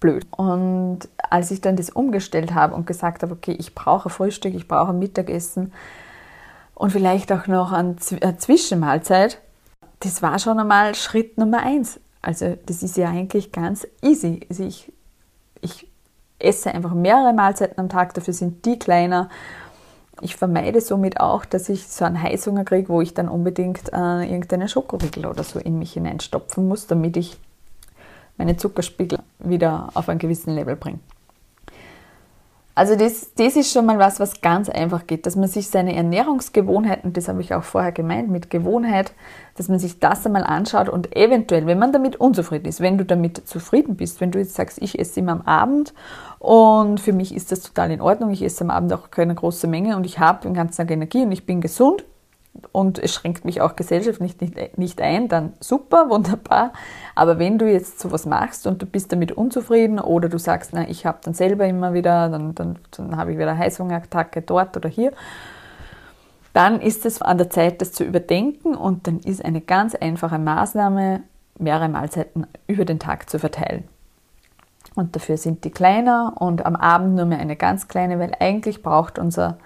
blöd. 0.00 0.26
Und 0.30 1.00
als 1.30 1.50
ich 1.50 1.60
dann 1.60 1.76
das 1.76 1.90
umgestellt 1.90 2.54
habe 2.54 2.74
und 2.74 2.86
gesagt 2.86 3.22
habe, 3.22 3.34
okay, 3.34 3.56
ich 3.58 3.74
brauche 3.74 4.10
Frühstück, 4.10 4.54
ich 4.54 4.68
brauche 4.68 4.92
Mittagessen 4.92 5.72
und 6.74 6.90
vielleicht 6.90 7.32
auch 7.32 7.46
noch 7.46 7.72
eine 7.72 7.96
Zwischenmahlzeit, 7.96 9.40
das 10.00 10.22
war 10.22 10.38
schon 10.38 10.60
einmal 10.60 10.94
Schritt 10.94 11.38
Nummer 11.38 11.58
eins. 11.58 12.00
Also 12.22 12.56
das 12.66 12.82
ist 12.82 12.96
ja 12.96 13.08
eigentlich 13.08 13.52
ganz 13.52 13.86
easy. 14.02 14.46
Also 14.48 14.64
ich, 14.64 14.92
ich 15.60 15.88
esse 16.38 16.72
einfach 16.72 16.94
mehrere 16.94 17.32
Mahlzeiten 17.32 17.78
am 17.78 17.88
Tag, 17.88 18.14
dafür 18.14 18.34
sind 18.34 18.64
die 18.64 18.78
kleiner. 18.78 19.28
Ich 20.20 20.36
vermeide 20.36 20.80
somit 20.80 21.20
auch, 21.20 21.44
dass 21.44 21.68
ich 21.68 21.86
so 21.86 22.04
einen 22.04 22.20
Heißhunger 22.20 22.64
kriege, 22.64 22.88
wo 22.88 23.00
ich 23.00 23.14
dann 23.14 23.28
unbedingt 23.28 23.92
äh, 23.92 24.24
irgendeine 24.24 24.68
Schokoriegel 24.68 25.26
oder 25.26 25.44
so 25.44 25.58
in 25.58 25.78
mich 25.78 25.92
hineinstopfen 25.92 26.66
muss, 26.66 26.86
damit 26.86 27.16
ich 27.16 27.36
meine 28.36 28.56
Zuckerspiegel 28.56 29.18
wieder 29.38 29.90
auf 29.94 30.08
einen 30.08 30.18
gewissen 30.18 30.54
Level 30.54 30.76
bringe. 30.76 31.00
Also 32.78 32.94
das, 32.94 33.34
das 33.34 33.56
ist 33.56 33.72
schon 33.72 33.86
mal 33.86 33.98
was, 33.98 34.20
was 34.20 34.40
ganz 34.40 34.68
einfach 34.68 35.08
geht, 35.08 35.26
dass 35.26 35.34
man 35.34 35.48
sich 35.48 35.66
seine 35.66 35.96
Ernährungsgewohnheiten, 35.96 37.12
das 37.12 37.26
habe 37.26 37.40
ich 37.40 37.52
auch 37.52 37.64
vorher 37.64 37.90
gemeint 37.90 38.30
mit 38.30 38.50
Gewohnheit, 38.50 39.14
dass 39.56 39.68
man 39.68 39.80
sich 39.80 39.98
das 39.98 40.24
einmal 40.24 40.44
anschaut 40.44 40.88
und 40.88 41.16
eventuell, 41.16 41.66
wenn 41.66 41.80
man 41.80 41.92
damit 41.92 42.20
unzufrieden 42.20 42.66
ist, 42.66 42.80
wenn 42.80 42.96
du 42.96 43.04
damit 43.04 43.48
zufrieden 43.48 43.96
bist, 43.96 44.20
wenn 44.20 44.30
du 44.30 44.38
jetzt 44.38 44.54
sagst, 44.54 44.80
ich 44.80 44.96
esse 44.96 45.18
immer 45.18 45.32
am 45.32 45.40
Abend 45.40 45.92
und 46.38 47.00
für 47.00 47.12
mich 47.12 47.34
ist 47.34 47.50
das 47.50 47.62
total 47.62 47.90
in 47.90 48.00
Ordnung, 48.00 48.30
ich 48.30 48.44
esse 48.44 48.62
am 48.62 48.70
Abend 48.70 48.92
auch 48.92 49.10
keine 49.10 49.34
große 49.34 49.66
Menge 49.66 49.96
und 49.96 50.06
ich 50.06 50.20
habe 50.20 50.42
den 50.42 50.54
ganzen 50.54 50.76
Tag 50.76 50.92
Energie 50.92 51.22
und 51.22 51.32
ich 51.32 51.46
bin 51.46 51.60
gesund, 51.60 52.04
und 52.72 52.98
es 52.98 53.14
schränkt 53.14 53.44
mich 53.44 53.60
auch 53.60 53.76
gesellschaftlich 53.76 54.40
nicht, 54.40 54.78
nicht 54.78 55.00
ein, 55.00 55.28
dann 55.28 55.52
super, 55.60 56.08
wunderbar. 56.10 56.72
Aber 57.14 57.38
wenn 57.38 57.58
du 57.58 57.70
jetzt 57.70 58.00
sowas 58.00 58.26
machst 58.26 58.66
und 58.66 58.82
du 58.82 58.86
bist 58.86 59.12
damit 59.12 59.32
unzufrieden 59.32 59.98
oder 60.00 60.28
du 60.28 60.38
sagst, 60.38 60.72
na, 60.72 60.88
ich 60.88 61.06
habe 61.06 61.18
dann 61.22 61.34
selber 61.34 61.66
immer 61.66 61.94
wieder, 61.94 62.28
dann, 62.28 62.54
dann, 62.54 62.78
dann 62.90 63.16
habe 63.16 63.32
ich 63.32 63.38
wieder 63.38 63.56
Heißhungerattacke 63.56 64.42
dort 64.42 64.76
oder 64.76 64.88
hier, 64.88 65.12
dann 66.52 66.80
ist 66.80 67.06
es 67.06 67.22
an 67.22 67.38
der 67.38 67.50
Zeit, 67.50 67.80
das 67.80 67.92
zu 67.92 68.04
überdenken 68.04 68.74
und 68.74 69.06
dann 69.06 69.20
ist 69.20 69.44
eine 69.44 69.60
ganz 69.60 69.94
einfache 69.94 70.38
Maßnahme, 70.38 71.22
mehrere 71.58 71.88
Mahlzeiten 71.88 72.46
über 72.66 72.84
den 72.84 72.98
Tag 72.98 73.30
zu 73.30 73.38
verteilen. 73.38 73.84
Und 74.94 75.14
dafür 75.14 75.36
sind 75.36 75.64
die 75.64 75.70
kleiner 75.70 76.34
und 76.38 76.66
am 76.66 76.74
Abend 76.74 77.14
nur 77.14 77.26
mehr 77.26 77.38
eine 77.38 77.54
ganz 77.54 77.86
kleine, 77.86 78.18
weil 78.18 78.32
eigentlich 78.40 78.82
braucht 78.82 79.18
unser 79.18 79.58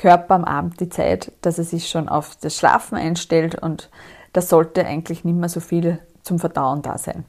Körper 0.00 0.34
am 0.34 0.44
Abend 0.44 0.80
die 0.80 0.88
Zeit, 0.88 1.30
dass 1.42 1.58
er 1.58 1.64
sich 1.64 1.90
schon 1.90 2.08
auf 2.08 2.34
das 2.40 2.56
Schlafen 2.56 2.96
einstellt 2.96 3.60
und 3.60 3.90
da 4.32 4.40
sollte 4.40 4.86
eigentlich 4.86 5.24
nicht 5.24 5.36
mehr 5.36 5.50
so 5.50 5.60
viel 5.60 5.98
zum 6.22 6.38
Verdauen 6.38 6.80
da 6.80 6.96
sein. 6.96 7.24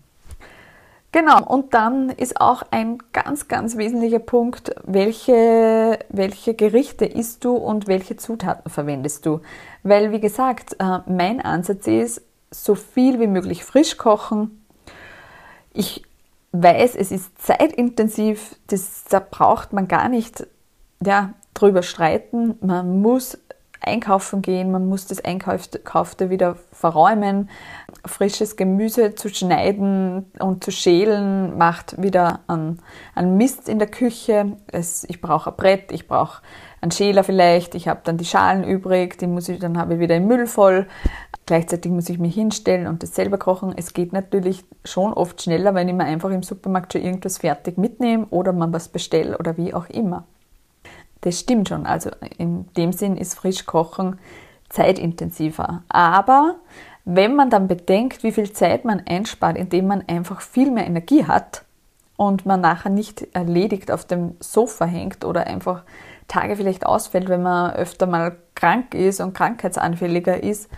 Genau, 1.11 1.43
und 1.43 1.73
dann 1.73 2.09
ist 2.09 2.39
auch 2.39 2.63
ein 2.71 2.99
ganz, 3.11 3.49
ganz 3.49 3.75
wesentlicher 3.75 4.19
Punkt, 4.19 4.73
welche, 4.85 5.99
welche 6.07 6.53
Gerichte 6.53 7.03
isst 7.03 7.43
du 7.43 7.57
und 7.57 7.87
welche 7.87 8.15
Zutaten 8.15 8.71
verwendest 8.71 9.25
du. 9.25 9.41
Weil, 9.83 10.13
wie 10.13 10.21
gesagt, 10.21 10.77
äh, 10.79 10.99
mein 11.07 11.41
Ansatz 11.41 11.87
ist, 11.87 12.21
so 12.51 12.75
viel 12.75 13.19
wie 13.19 13.27
möglich 13.27 13.65
frisch 13.65 13.97
kochen. 13.97 14.63
Ich 15.73 16.03
weiß, 16.53 16.95
es 16.95 17.11
ist 17.11 17.37
zeitintensiv, 17.37 18.55
das, 18.67 19.03
da 19.09 19.19
braucht 19.19 19.73
man 19.73 19.89
gar 19.89 20.07
nicht 20.07 20.47
ja, 21.03 21.33
drüber 21.53 21.83
streiten. 21.83 22.55
Man 22.61 23.01
muss 23.01 23.37
einkaufen 23.81 24.41
gehen, 24.41 24.71
man 24.71 24.87
muss 24.87 25.07
das 25.07 25.23
Einkaufte 25.25 26.29
wieder 26.29 26.55
verräumen. 26.71 27.49
Frisches 28.05 28.55
Gemüse 28.55 29.15
zu 29.15 29.29
schneiden 29.29 30.31
und 30.39 30.63
zu 30.63 30.71
schälen 30.71 31.57
macht 31.57 32.01
wieder 32.01 32.41
einen, 32.47 33.37
Mist 33.37 33.67
in 33.67 33.79
der 33.79 33.89
Küche. 33.89 34.57
Es, 34.71 35.03
ich 35.05 35.19
brauche 35.19 35.49
ein 35.49 35.55
Brett, 35.55 35.91
ich 35.91 36.07
brauche 36.07 36.41
einen 36.79 36.91
Schäler 36.91 37.23
vielleicht, 37.23 37.75
ich 37.75 37.87
habe 37.87 38.01
dann 38.03 38.17
die 38.17 38.25
Schalen 38.25 38.63
übrig, 38.63 39.17
die 39.17 39.27
muss 39.27 39.49
ich, 39.49 39.59
dann 39.59 39.77
habe 39.77 39.95
ich 39.95 39.99
wieder 39.99 40.15
im 40.15 40.27
Müll 40.27 40.47
voll. 40.47 40.87
Gleichzeitig 41.47 41.91
muss 41.91 42.09
ich 42.09 42.19
mich 42.19 42.35
hinstellen 42.35 42.87
und 42.87 43.03
das 43.03 43.15
selber 43.15 43.37
kochen. 43.37 43.73
Es 43.75 43.93
geht 43.93 44.13
natürlich 44.13 44.63
schon 44.85 45.13
oft 45.13 45.41
schneller, 45.41 45.73
wenn 45.73 45.89
ich 45.89 45.95
mir 45.95 46.05
einfach 46.05 46.29
im 46.29 46.43
Supermarkt 46.43 46.93
schon 46.93 47.01
irgendwas 47.01 47.39
fertig 47.39 47.77
mitnehme 47.77 48.27
oder 48.29 48.53
man 48.53 48.71
was 48.73 48.89
bestelle 48.89 49.37
oder 49.37 49.57
wie 49.57 49.73
auch 49.73 49.89
immer. 49.89 50.25
Das 51.21 51.39
stimmt 51.39 51.69
schon. 51.69 51.85
Also 51.85 52.09
in 52.37 52.71
dem 52.73 52.91
Sinn 52.93 53.15
ist 53.15 53.35
Frischkochen 53.35 54.19
zeitintensiver. 54.69 55.83
Aber 55.89 56.55
wenn 57.05 57.35
man 57.35 57.49
dann 57.49 57.67
bedenkt, 57.67 58.23
wie 58.23 58.31
viel 58.31 58.51
Zeit 58.51 58.85
man 58.85 59.01
einspart, 59.07 59.57
indem 59.57 59.87
man 59.87 60.03
einfach 60.07 60.41
viel 60.41 60.71
mehr 60.71 60.85
Energie 60.85 61.25
hat 61.25 61.63
und 62.17 62.45
man 62.45 62.61
nachher 62.61 62.91
nicht 62.91 63.27
erledigt 63.33 63.91
auf 63.91 64.05
dem 64.05 64.35
Sofa 64.39 64.85
hängt 64.85 65.25
oder 65.25 65.47
einfach 65.47 65.83
Tage 66.27 66.55
vielleicht 66.55 66.85
ausfällt, 66.85 67.29
wenn 67.29 67.41
man 67.41 67.73
öfter 67.73 68.07
mal 68.07 68.37
krank 68.55 68.93
ist 68.93 69.19
und 69.19 69.33
krankheitsanfälliger 69.33 70.41
ist, 70.41 70.69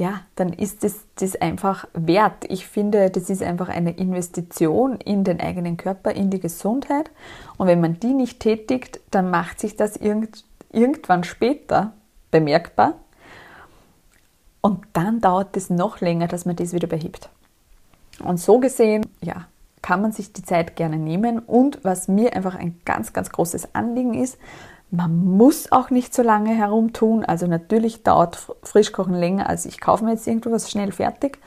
ja, 0.00 0.22
dann 0.34 0.54
ist 0.54 0.82
das, 0.82 0.94
das 1.16 1.36
einfach 1.36 1.86
wert. 1.92 2.46
Ich 2.48 2.66
finde, 2.66 3.10
das 3.10 3.28
ist 3.28 3.42
einfach 3.42 3.68
eine 3.68 3.90
Investition 3.90 4.96
in 4.96 5.24
den 5.24 5.40
eigenen 5.40 5.76
Körper, 5.76 6.12
in 6.12 6.30
die 6.30 6.40
Gesundheit. 6.40 7.10
Und 7.58 7.66
wenn 7.66 7.82
man 7.82 8.00
die 8.00 8.14
nicht 8.14 8.40
tätigt, 8.40 9.00
dann 9.10 9.28
macht 9.28 9.60
sich 9.60 9.76
das 9.76 9.96
irgend, 9.96 10.42
irgendwann 10.72 11.22
später 11.22 11.92
bemerkbar. 12.30 12.94
Und 14.62 14.86
dann 14.94 15.20
dauert 15.20 15.54
es 15.58 15.68
noch 15.68 16.00
länger, 16.00 16.28
dass 16.28 16.46
man 16.46 16.56
das 16.56 16.72
wieder 16.72 16.88
behebt. 16.88 17.28
Und 18.24 18.40
so 18.40 18.58
gesehen, 18.58 19.04
ja, 19.20 19.48
kann 19.82 20.00
man 20.00 20.12
sich 20.12 20.32
die 20.32 20.42
Zeit 20.42 20.76
gerne 20.76 20.96
nehmen. 20.96 21.40
Und 21.40 21.84
was 21.84 22.08
mir 22.08 22.34
einfach 22.34 22.54
ein 22.54 22.80
ganz, 22.86 23.12
ganz 23.12 23.28
großes 23.28 23.74
Anliegen 23.74 24.14
ist, 24.14 24.38
man 24.90 25.24
muss 25.24 25.70
auch 25.70 25.90
nicht 25.90 26.14
so 26.14 26.22
lange 26.22 26.50
herumtun. 26.50 27.24
Also 27.24 27.46
natürlich 27.46 28.02
dauert 28.02 28.38
Frischkochen 28.62 29.14
länger, 29.14 29.48
als 29.48 29.66
ich 29.66 29.80
kaufe 29.80 30.04
mir 30.04 30.12
jetzt 30.12 30.26
irgendwas 30.26 30.70
schnell 30.70 30.92
fertig. 30.92 31.38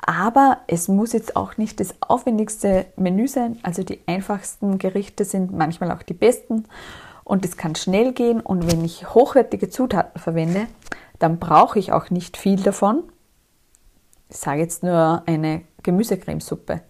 Aber 0.00 0.58
es 0.68 0.88
muss 0.88 1.12
jetzt 1.12 1.36
auch 1.36 1.58
nicht 1.58 1.80
das 1.80 1.94
aufwendigste 2.00 2.86
Menü 2.96 3.28
sein. 3.28 3.58
Also 3.62 3.82
die 3.82 4.00
einfachsten 4.06 4.78
Gerichte 4.78 5.24
sind 5.24 5.52
manchmal 5.52 5.90
auch 5.92 6.02
die 6.02 6.14
besten. 6.14 6.64
Und 7.24 7.44
es 7.44 7.58
kann 7.58 7.74
schnell 7.74 8.12
gehen. 8.12 8.40
Und 8.40 8.70
wenn 8.70 8.84
ich 8.84 9.14
hochwertige 9.14 9.68
Zutaten 9.68 10.18
verwende, 10.18 10.66
dann 11.18 11.38
brauche 11.38 11.78
ich 11.78 11.92
auch 11.92 12.08
nicht 12.10 12.38
viel 12.38 12.62
davon. 12.62 13.02
Ich 14.30 14.38
sage 14.38 14.60
jetzt 14.60 14.82
nur 14.82 15.22
eine 15.26 15.62
Gemüsecremesuppe. 15.82 16.80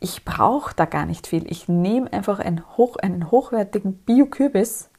Ich 0.00 0.24
brauche 0.24 0.74
da 0.74 0.84
gar 0.84 1.06
nicht 1.06 1.26
viel. 1.26 1.50
Ich 1.50 1.66
nehme 1.68 2.12
einfach 2.12 2.40
einen, 2.40 2.62
hoch, 2.76 2.96
einen 2.96 3.30
hochwertigen 3.30 3.94
Bio-Kürbis 3.98 4.90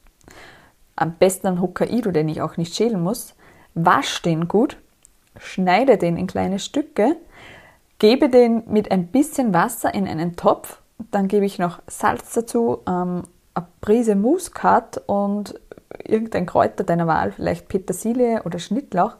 am 0.96 1.14
besten 1.14 1.46
einen 1.46 1.60
Hokkaido, 1.60 2.10
den 2.10 2.28
ich 2.28 2.40
auch 2.40 2.56
nicht 2.56 2.74
schälen 2.74 3.02
muss, 3.02 3.34
wasche 3.74 4.22
den 4.22 4.48
gut, 4.48 4.78
schneide 5.38 5.98
den 5.98 6.16
in 6.16 6.26
kleine 6.26 6.58
Stücke, 6.58 7.16
gebe 7.98 8.28
den 8.28 8.64
mit 8.66 8.90
ein 8.90 9.08
bisschen 9.08 9.54
Wasser 9.54 9.94
in 9.94 10.08
einen 10.08 10.36
Topf, 10.36 10.80
dann 11.10 11.28
gebe 11.28 11.44
ich 11.44 11.58
noch 11.58 11.80
Salz 11.86 12.32
dazu, 12.32 12.78
ähm, 12.88 13.24
eine 13.54 13.66
Prise 13.80 14.16
Muskat 14.16 15.02
und 15.06 15.58
irgendein 16.04 16.46
Kräuter 16.46 16.84
deiner 16.84 17.06
Wahl, 17.06 17.32
vielleicht 17.32 17.68
Petersilie 17.68 18.42
oder 18.44 18.58
Schnittlauch. 18.58 19.16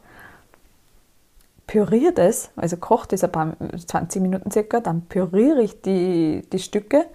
Püriere 1.65 2.13
das, 2.13 2.51
also 2.55 2.77
kocht 2.77 3.13
es 3.13 3.23
ein 3.23 3.31
paar 3.31 3.53
20 3.85 4.21
Minuten 4.21 4.51
circa, 4.51 4.79
dann 4.79 5.01
püriere 5.01 5.61
ich 5.61 5.81
die, 5.81 6.43
die 6.51 6.59
Stücke 6.59 7.05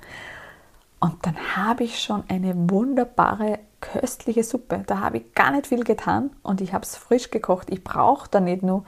und 1.00 1.24
dann 1.24 1.36
habe 1.56 1.84
ich 1.84 2.00
schon 2.00 2.24
eine 2.28 2.54
wunderbare 2.70 3.60
köstliche 3.82 4.42
Suppe. 4.42 4.82
Da 4.86 5.00
habe 5.00 5.18
ich 5.18 5.34
gar 5.34 5.50
nicht 5.50 5.66
viel 5.66 5.84
getan 5.84 6.30
und 6.42 6.62
ich 6.62 6.72
habe 6.72 6.84
es 6.84 6.96
frisch 6.96 7.30
gekocht. 7.30 7.68
Ich 7.70 7.84
brauche 7.84 8.30
da 8.30 8.40
nicht 8.40 8.62
nur, 8.62 8.84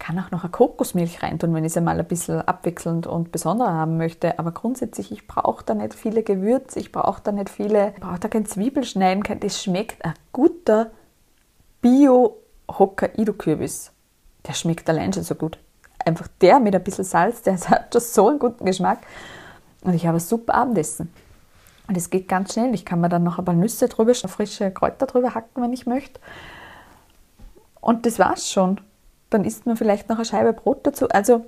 kann 0.00 0.18
auch 0.18 0.32
noch 0.32 0.42
eine 0.42 0.50
Kokosmilch 0.50 1.22
reintun, 1.22 1.54
wenn 1.54 1.64
ich 1.64 1.70
es 1.72 1.76
einmal 1.76 2.00
ein 2.00 2.08
bisschen 2.08 2.40
abwechselnd 2.40 3.06
und 3.06 3.30
besonderer 3.30 3.72
haben 3.72 3.98
möchte. 3.98 4.40
Aber 4.40 4.50
grundsätzlich, 4.50 5.12
ich 5.12 5.28
brauche 5.28 5.64
da 5.64 5.74
nicht 5.74 5.94
viele 5.94 6.24
Gewürze, 6.24 6.80
ich 6.80 6.90
brauche 6.90 7.22
da 7.22 7.30
nicht 7.30 7.50
viele, 7.50 7.92
ich 7.94 8.00
brauche 8.00 8.18
da 8.18 8.26
kein 8.26 8.46
Zwiebelschneiden, 8.46 9.22
kein, 9.22 9.38
das 9.38 9.62
schmeckt 9.62 10.04
ein 10.04 10.14
guter 10.32 10.90
Bio-Hokkaido-Kürbis. 11.82 13.92
Der 14.48 14.54
schmeckt 14.54 14.90
allein 14.90 15.12
schon 15.12 15.22
so 15.22 15.36
gut. 15.36 15.56
Einfach 16.04 16.26
der 16.40 16.58
mit 16.58 16.74
ein 16.74 16.82
bisschen 16.82 17.04
Salz, 17.04 17.42
der 17.42 17.60
hat 17.68 17.92
schon 17.92 18.00
so 18.00 18.28
einen 18.28 18.40
guten 18.40 18.64
Geschmack. 18.64 19.06
Und 19.84 19.94
ich 19.94 20.06
habe 20.06 20.16
ein 20.16 20.20
super 20.20 20.54
Abendessen. 20.54 21.12
Und 21.88 21.96
es 21.96 22.10
geht 22.10 22.28
ganz 22.28 22.52
schnell. 22.52 22.74
Ich 22.74 22.84
kann 22.84 23.00
mir 23.00 23.08
dann 23.08 23.24
noch 23.24 23.38
ein 23.38 23.44
paar 23.44 23.54
Nüsse 23.54 23.88
drüber, 23.88 24.14
frische 24.14 24.70
Kräuter 24.70 25.06
drüber 25.06 25.34
hacken, 25.34 25.62
wenn 25.62 25.72
ich 25.72 25.86
möchte. 25.86 26.20
Und 27.80 28.06
das 28.06 28.18
war's 28.18 28.50
schon. 28.50 28.80
Dann 29.30 29.44
isst 29.44 29.66
man 29.66 29.76
vielleicht 29.76 30.08
noch 30.08 30.16
eine 30.16 30.24
Scheibe 30.24 30.52
Brot 30.52 30.86
dazu. 30.86 31.08
Also 31.08 31.44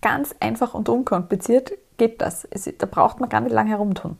ganz 0.00 0.34
einfach 0.40 0.74
und 0.74 0.88
unkompliziert 0.88 1.72
geht 1.96 2.20
das. 2.20 2.46
Es, 2.50 2.68
da 2.78 2.86
braucht 2.86 3.20
man 3.20 3.28
gar 3.28 3.40
nicht 3.40 3.52
lange 3.52 3.70
herumtun. 3.70 4.18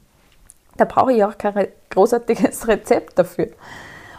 Da 0.76 0.85
brauche 0.85 1.12
ich 1.12 1.24
auch 1.24 1.37
kein 1.37 1.68
großartiges 1.90 2.68
Rezept 2.68 3.18
dafür. 3.18 3.48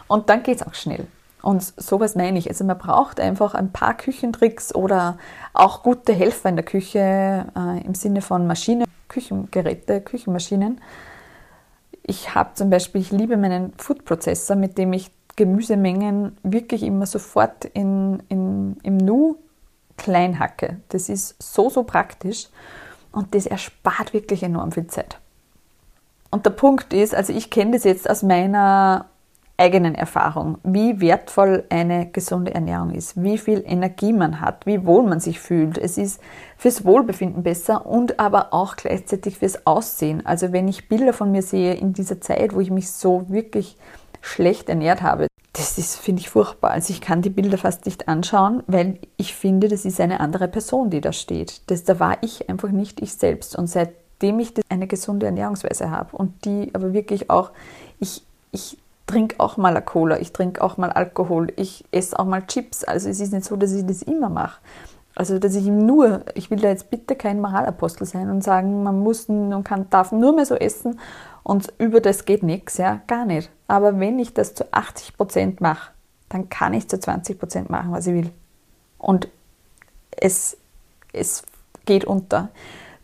Und 0.06 0.28
dann 0.28 0.42
geht 0.42 0.60
es 0.60 0.66
auch 0.66 0.74
schnell. 0.74 1.06
Und 1.42 1.62
sowas 1.62 2.16
meine 2.16 2.38
ich. 2.38 2.48
Also 2.48 2.64
man 2.64 2.78
braucht 2.78 3.18
einfach 3.18 3.54
ein 3.54 3.72
paar 3.72 3.94
Küchentricks 3.96 4.74
oder 4.74 5.18
auch 5.54 5.82
gute 5.82 6.12
Helfer 6.12 6.50
in 6.50 6.56
der 6.56 6.64
Küche 6.64 7.46
äh, 7.56 7.84
im 7.84 7.94
Sinne 7.94 8.20
von 8.20 8.46
Maschine 8.46 8.84
Küchengeräte, 9.08 10.00
Küchenmaschinen. 10.00 10.80
Ich 12.02 12.34
habe 12.34 12.54
zum 12.54 12.70
Beispiel, 12.70 13.00
ich 13.00 13.10
liebe 13.10 13.36
meinen 13.36 13.72
Food 13.76 14.04
Processor, 14.04 14.56
mit 14.56 14.78
dem 14.78 14.92
ich 14.92 15.10
Gemüsemengen 15.36 16.36
wirklich 16.42 16.82
immer 16.82 17.06
sofort 17.06 17.64
in, 17.64 18.22
in, 18.28 18.76
im 18.82 18.96
Nu 18.96 19.36
klein 19.96 20.38
hacke. 20.38 20.78
Das 20.88 21.08
ist 21.08 21.36
so, 21.42 21.70
so 21.70 21.84
praktisch 21.84 22.48
und 23.12 23.34
das 23.34 23.46
erspart 23.46 24.12
wirklich 24.12 24.42
enorm 24.42 24.72
viel 24.72 24.86
Zeit. 24.86 25.18
Und 26.30 26.46
der 26.46 26.50
Punkt 26.50 26.92
ist, 26.92 27.14
also 27.14 27.32
ich 27.32 27.50
kenne 27.50 27.72
das 27.72 27.84
jetzt 27.84 28.08
aus 28.08 28.22
meiner 28.22 29.06
eigenen 29.60 29.94
Erfahrung, 29.94 30.58
wie 30.64 31.00
wertvoll 31.00 31.64
eine 31.68 32.10
gesunde 32.10 32.54
Ernährung 32.54 32.90
ist, 32.90 33.22
wie 33.22 33.36
viel 33.36 33.62
Energie 33.66 34.12
man 34.14 34.40
hat, 34.40 34.64
wie 34.64 34.86
wohl 34.86 35.02
man 35.02 35.20
sich 35.20 35.38
fühlt. 35.38 35.76
Es 35.76 35.98
ist 35.98 36.20
fürs 36.56 36.84
Wohlbefinden 36.84 37.42
besser 37.42 37.84
und 37.84 38.18
aber 38.18 38.54
auch 38.54 38.76
gleichzeitig 38.76 39.38
fürs 39.38 39.66
Aussehen. 39.66 40.24
Also 40.24 40.52
wenn 40.52 40.66
ich 40.66 40.88
Bilder 40.88 41.12
von 41.12 41.30
mir 41.30 41.42
sehe 41.42 41.74
in 41.74 41.92
dieser 41.92 42.22
Zeit, 42.22 42.54
wo 42.54 42.60
ich 42.60 42.70
mich 42.70 42.90
so 42.90 43.26
wirklich 43.28 43.76
schlecht 44.22 44.70
ernährt 44.70 45.02
habe, 45.02 45.26
das 45.52 45.76
ist, 45.76 45.96
finde 45.96 46.20
ich, 46.22 46.30
furchtbar. 46.30 46.70
Also 46.70 46.92
ich 46.92 47.02
kann 47.02 47.20
die 47.20 47.30
Bilder 47.30 47.58
fast 47.58 47.84
nicht 47.84 48.08
anschauen, 48.08 48.62
weil 48.66 48.98
ich 49.18 49.34
finde, 49.34 49.68
das 49.68 49.84
ist 49.84 50.00
eine 50.00 50.20
andere 50.20 50.48
Person, 50.48 50.88
die 50.88 51.02
da 51.02 51.12
steht. 51.12 51.62
Das, 51.66 51.84
da 51.84 52.00
war 52.00 52.18
ich 52.22 52.48
einfach 52.48 52.70
nicht 52.70 53.02
ich 53.02 53.14
selbst. 53.14 53.56
Und 53.56 53.66
seitdem 53.66 54.38
ich 54.38 54.54
eine 54.70 54.86
gesunde 54.86 55.26
Ernährungsweise 55.26 55.90
habe 55.90 56.16
und 56.16 56.46
die 56.46 56.70
aber 56.72 56.94
wirklich 56.94 57.28
auch, 57.28 57.50
ich, 57.98 58.22
ich 58.52 58.78
trinke 59.10 59.40
auch 59.40 59.56
mal 59.56 59.70
eine 59.76 59.82
Cola, 59.82 60.20
ich 60.20 60.32
trinke 60.32 60.62
auch 60.62 60.76
mal 60.76 60.90
Alkohol, 60.90 61.52
ich 61.56 61.84
esse 61.90 62.18
auch 62.18 62.24
mal 62.24 62.46
Chips. 62.46 62.84
Also 62.84 63.08
es 63.08 63.18
ist 63.20 63.32
nicht 63.32 63.44
so, 63.44 63.56
dass 63.56 63.72
ich 63.72 63.84
das 63.84 64.02
immer 64.02 64.28
mache. 64.28 64.60
Also 65.16 65.38
dass 65.38 65.56
ich 65.56 65.66
nur, 65.66 66.24
ich 66.34 66.50
will 66.50 66.60
da 66.60 66.68
jetzt 66.68 66.90
bitte 66.90 67.16
kein 67.16 67.40
Moralapostel 67.40 68.06
sein 68.06 68.30
und 68.30 68.44
sagen, 68.44 68.84
man 68.84 69.00
muss 69.00 69.28
und 69.28 69.64
kann, 69.64 69.90
darf 69.90 70.12
nur 70.12 70.32
mehr 70.32 70.46
so 70.46 70.54
essen 70.54 71.00
und 71.42 71.72
über 71.78 72.00
das 72.00 72.24
geht 72.24 72.42
nichts, 72.42 72.76
ja, 72.76 73.00
gar 73.08 73.24
nicht. 73.24 73.50
Aber 73.66 73.98
wenn 73.98 74.18
ich 74.18 74.32
das 74.32 74.54
zu 74.54 74.72
80 74.72 75.16
Prozent 75.16 75.60
mache, 75.60 75.90
dann 76.28 76.48
kann 76.48 76.72
ich 76.74 76.88
zu 76.88 77.00
20 77.00 77.38
Prozent 77.38 77.70
machen, 77.70 77.90
was 77.90 78.06
ich 78.06 78.14
will. 78.14 78.30
Und 78.98 79.28
es, 80.12 80.56
es 81.12 81.42
geht 81.84 82.04
unter. 82.04 82.50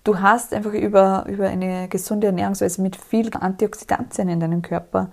Du 0.05 0.21
hast 0.21 0.55
einfach 0.55 0.73
über, 0.73 1.25
über 1.27 1.49
eine 1.49 1.89
gesunde 1.89 2.29
Ernährungsweise 2.29 2.81
mit 2.81 2.95
viel 2.95 3.29
Antioxidantien 3.35 4.29
in 4.29 4.39
deinem 4.39 4.63
Körper, 4.63 5.11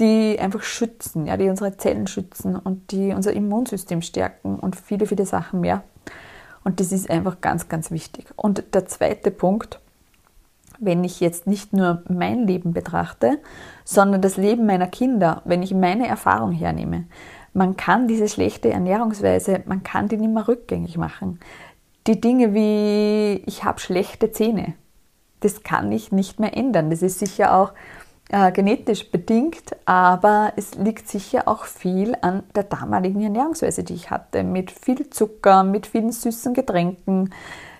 die 0.00 0.38
einfach 0.40 0.62
schützen, 0.62 1.26
ja, 1.26 1.36
die 1.36 1.48
unsere 1.48 1.76
Zellen 1.76 2.06
schützen 2.06 2.56
und 2.56 2.90
die 2.90 3.12
unser 3.12 3.32
Immunsystem 3.32 4.02
stärken 4.02 4.58
und 4.58 4.74
viele, 4.76 5.06
viele 5.06 5.26
Sachen 5.26 5.60
mehr. 5.60 5.82
Und 6.64 6.80
das 6.80 6.92
ist 6.92 7.10
einfach 7.10 7.40
ganz, 7.40 7.68
ganz 7.68 7.90
wichtig. 7.90 8.26
Und 8.36 8.74
der 8.74 8.86
zweite 8.86 9.30
Punkt, 9.30 9.80
wenn 10.78 11.04
ich 11.04 11.20
jetzt 11.20 11.46
nicht 11.46 11.72
nur 11.72 12.02
mein 12.08 12.46
Leben 12.46 12.72
betrachte, 12.72 13.38
sondern 13.84 14.22
das 14.22 14.36
Leben 14.36 14.66
meiner 14.66 14.86
Kinder, 14.86 15.42
wenn 15.44 15.62
ich 15.62 15.74
meine 15.74 16.08
Erfahrung 16.08 16.52
hernehme. 16.52 17.04
Man 17.52 17.76
kann 17.76 18.08
diese 18.08 18.28
schlechte 18.28 18.70
Ernährungsweise, 18.70 19.62
man 19.66 19.82
kann 19.82 20.08
die 20.08 20.16
nicht 20.16 20.32
mehr 20.32 20.48
rückgängig 20.48 20.96
machen. 20.96 21.40
Die 22.06 22.20
Dinge 22.20 22.54
wie 22.54 23.42
ich 23.46 23.64
habe 23.64 23.80
schlechte 23.80 24.32
Zähne, 24.32 24.74
das 25.40 25.62
kann 25.62 25.90
ich 25.92 26.12
nicht 26.12 26.38
mehr 26.38 26.56
ändern. 26.56 26.90
Das 26.90 27.02
ist 27.02 27.18
sicher 27.18 27.54
auch 27.54 27.72
äh, 28.32 28.52
genetisch 28.52 29.10
bedingt, 29.10 29.76
aber 29.86 30.52
es 30.56 30.76
liegt 30.76 31.08
sicher 31.08 31.48
auch 31.48 31.64
viel 31.64 32.16
an 32.20 32.44
der 32.54 32.62
damaligen 32.62 33.22
Ernährungsweise, 33.22 33.82
die 33.82 33.94
ich 33.94 34.10
hatte, 34.10 34.44
mit 34.44 34.70
viel 34.70 35.10
Zucker, 35.10 35.64
mit 35.64 35.86
vielen 35.86 36.12
süßen 36.12 36.54
Getränken, 36.54 37.34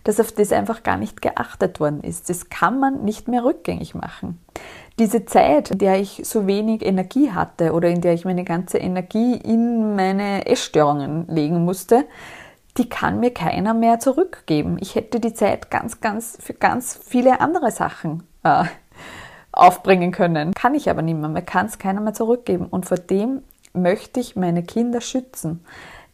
dass 0.05 0.19
auf 0.19 0.33
das 0.33 0.51
einfach 0.53 0.83
gar 0.83 0.97
nicht 0.97 1.23
geachtet 1.23 1.79
worden 1.79 2.01
ist. 2.03 2.31
Das 2.31 2.49
kann 2.49 2.81
man 2.81 3.05
nicht 3.05 3.29
mehr 3.29 3.45
rückgängig 3.45 3.95
machen. 3.95 4.41
Diese 4.99 5.25
Zeit, 5.25 5.71
in 5.71 5.79
der 5.79 6.01
ich 6.01 6.23
so 6.25 6.47
wenig 6.47 6.85
Energie 6.85 7.31
hatte 7.31 7.73
oder 7.73 7.89
in 7.89 8.01
der 8.01 8.15
ich 8.15 8.25
meine 8.25 8.45
ganze 8.45 8.79
Energie 8.79 9.37
in 9.37 9.95
meine 9.95 10.47
Essstörungen 10.47 11.29
legen 11.29 11.65
musste, 11.65 12.07
die 12.77 12.89
kann 12.89 13.21
mir 13.21 13.33
keiner 13.33 13.73
mehr 13.73 14.01
zurückgeben. 14.01 14.79
Ich 14.81 14.95
hätte 14.95 15.21
die 15.21 15.35
Zeit 15.35 15.71
ganz, 15.71 16.01
ganz 16.01 16.39
für 16.41 16.55
ganz 16.55 16.99
viele 17.03 17.41
andere 17.41 17.71
Sachen 17.71 18.25
äh, 18.43 18.65
aufbringen 19.53 20.13
können. 20.13 20.53
Kann 20.55 20.75
ich 20.75 20.91
aber 20.91 21.03
nicht 21.03 21.19
mehr. 21.19 21.29
Mir 21.29 21.43
kann 21.43 21.67
es 21.67 21.79
keiner 21.79 22.01
mehr 22.01 22.15
zurückgeben. 22.15 22.67
Und 22.67 22.87
vor 22.87 22.99
dem 22.99 23.43
möchte 23.73 24.21
ich 24.21 24.37
meine 24.37 24.63
Kinder 24.63 25.01
schützen 25.01 25.65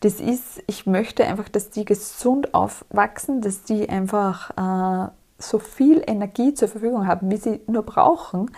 das 0.01 0.21
ist, 0.21 0.63
ich 0.67 0.87
möchte 0.87 1.25
einfach, 1.25 1.49
dass 1.49 1.71
die 1.71 1.85
gesund 1.85 2.55
aufwachsen, 2.55 3.41
dass 3.41 3.63
die 3.63 3.89
einfach 3.89 4.51
äh, 4.51 5.11
so 5.39 5.59
viel 5.59 6.03
Energie 6.07 6.55
zur 6.55 6.69
Verfügung 6.69 7.07
haben, 7.07 7.31
wie 7.31 7.37
sie 7.37 7.61
nur 7.67 7.83
brauchen, 7.83 8.51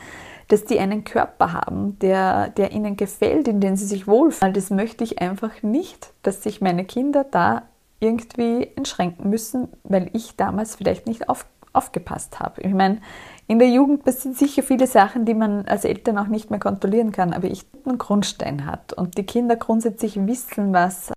dass 0.49 0.64
die 0.64 0.79
einen 0.79 1.05
Körper 1.05 1.53
haben, 1.53 1.99
der, 2.01 2.49
der 2.51 2.73
ihnen 2.73 2.97
gefällt, 2.97 3.49
in 3.49 3.61
dem 3.61 3.77
sie 3.77 3.85
sich 3.85 4.07
wohlfühlen. 4.07 4.55
Das 4.55 4.71
möchte 4.71 5.05
ich 5.05 5.21
einfach 5.21 5.62
nicht, 5.62 6.12
dass 6.23 6.43
sich 6.43 6.61
meine 6.61 6.85
Kinder 6.85 7.25
da 7.25 7.62
irgendwie 8.01 8.71
einschränken 8.77 9.29
müssen, 9.29 9.69
weil 9.85 10.11
ich 10.12 10.37
damals 10.37 10.77
vielleicht 10.77 11.07
nicht 11.07 11.29
auf, 11.29 11.47
aufgepasst 11.79 12.41
habe. 12.41 12.61
Ich 12.61 12.75
meine, 12.75 13.01
in 13.47 13.59
der 13.59 13.69
Jugend 13.69 14.05
passieren 14.05 14.35
sicher 14.35 14.62
viele 14.62 14.87
Sachen, 14.87 15.25
die 15.25 15.35
man 15.35 15.67
als 15.67 15.85
Eltern 15.85 16.19
auch 16.19 16.27
nicht 16.27 16.51
mehr 16.51 16.61
kontrollieren 16.61 17.12
kann, 17.12 17.33
aber 17.33 17.47
ich 17.47 17.64
einen 17.87 17.97
Grundstein 17.97 18.67
hat 18.67 18.93
und 18.93 19.17
die 19.17 19.25
Kinder 19.25 19.57
grundsätzlich 19.57 20.17
wissen, 20.27 20.75
was 20.75 21.12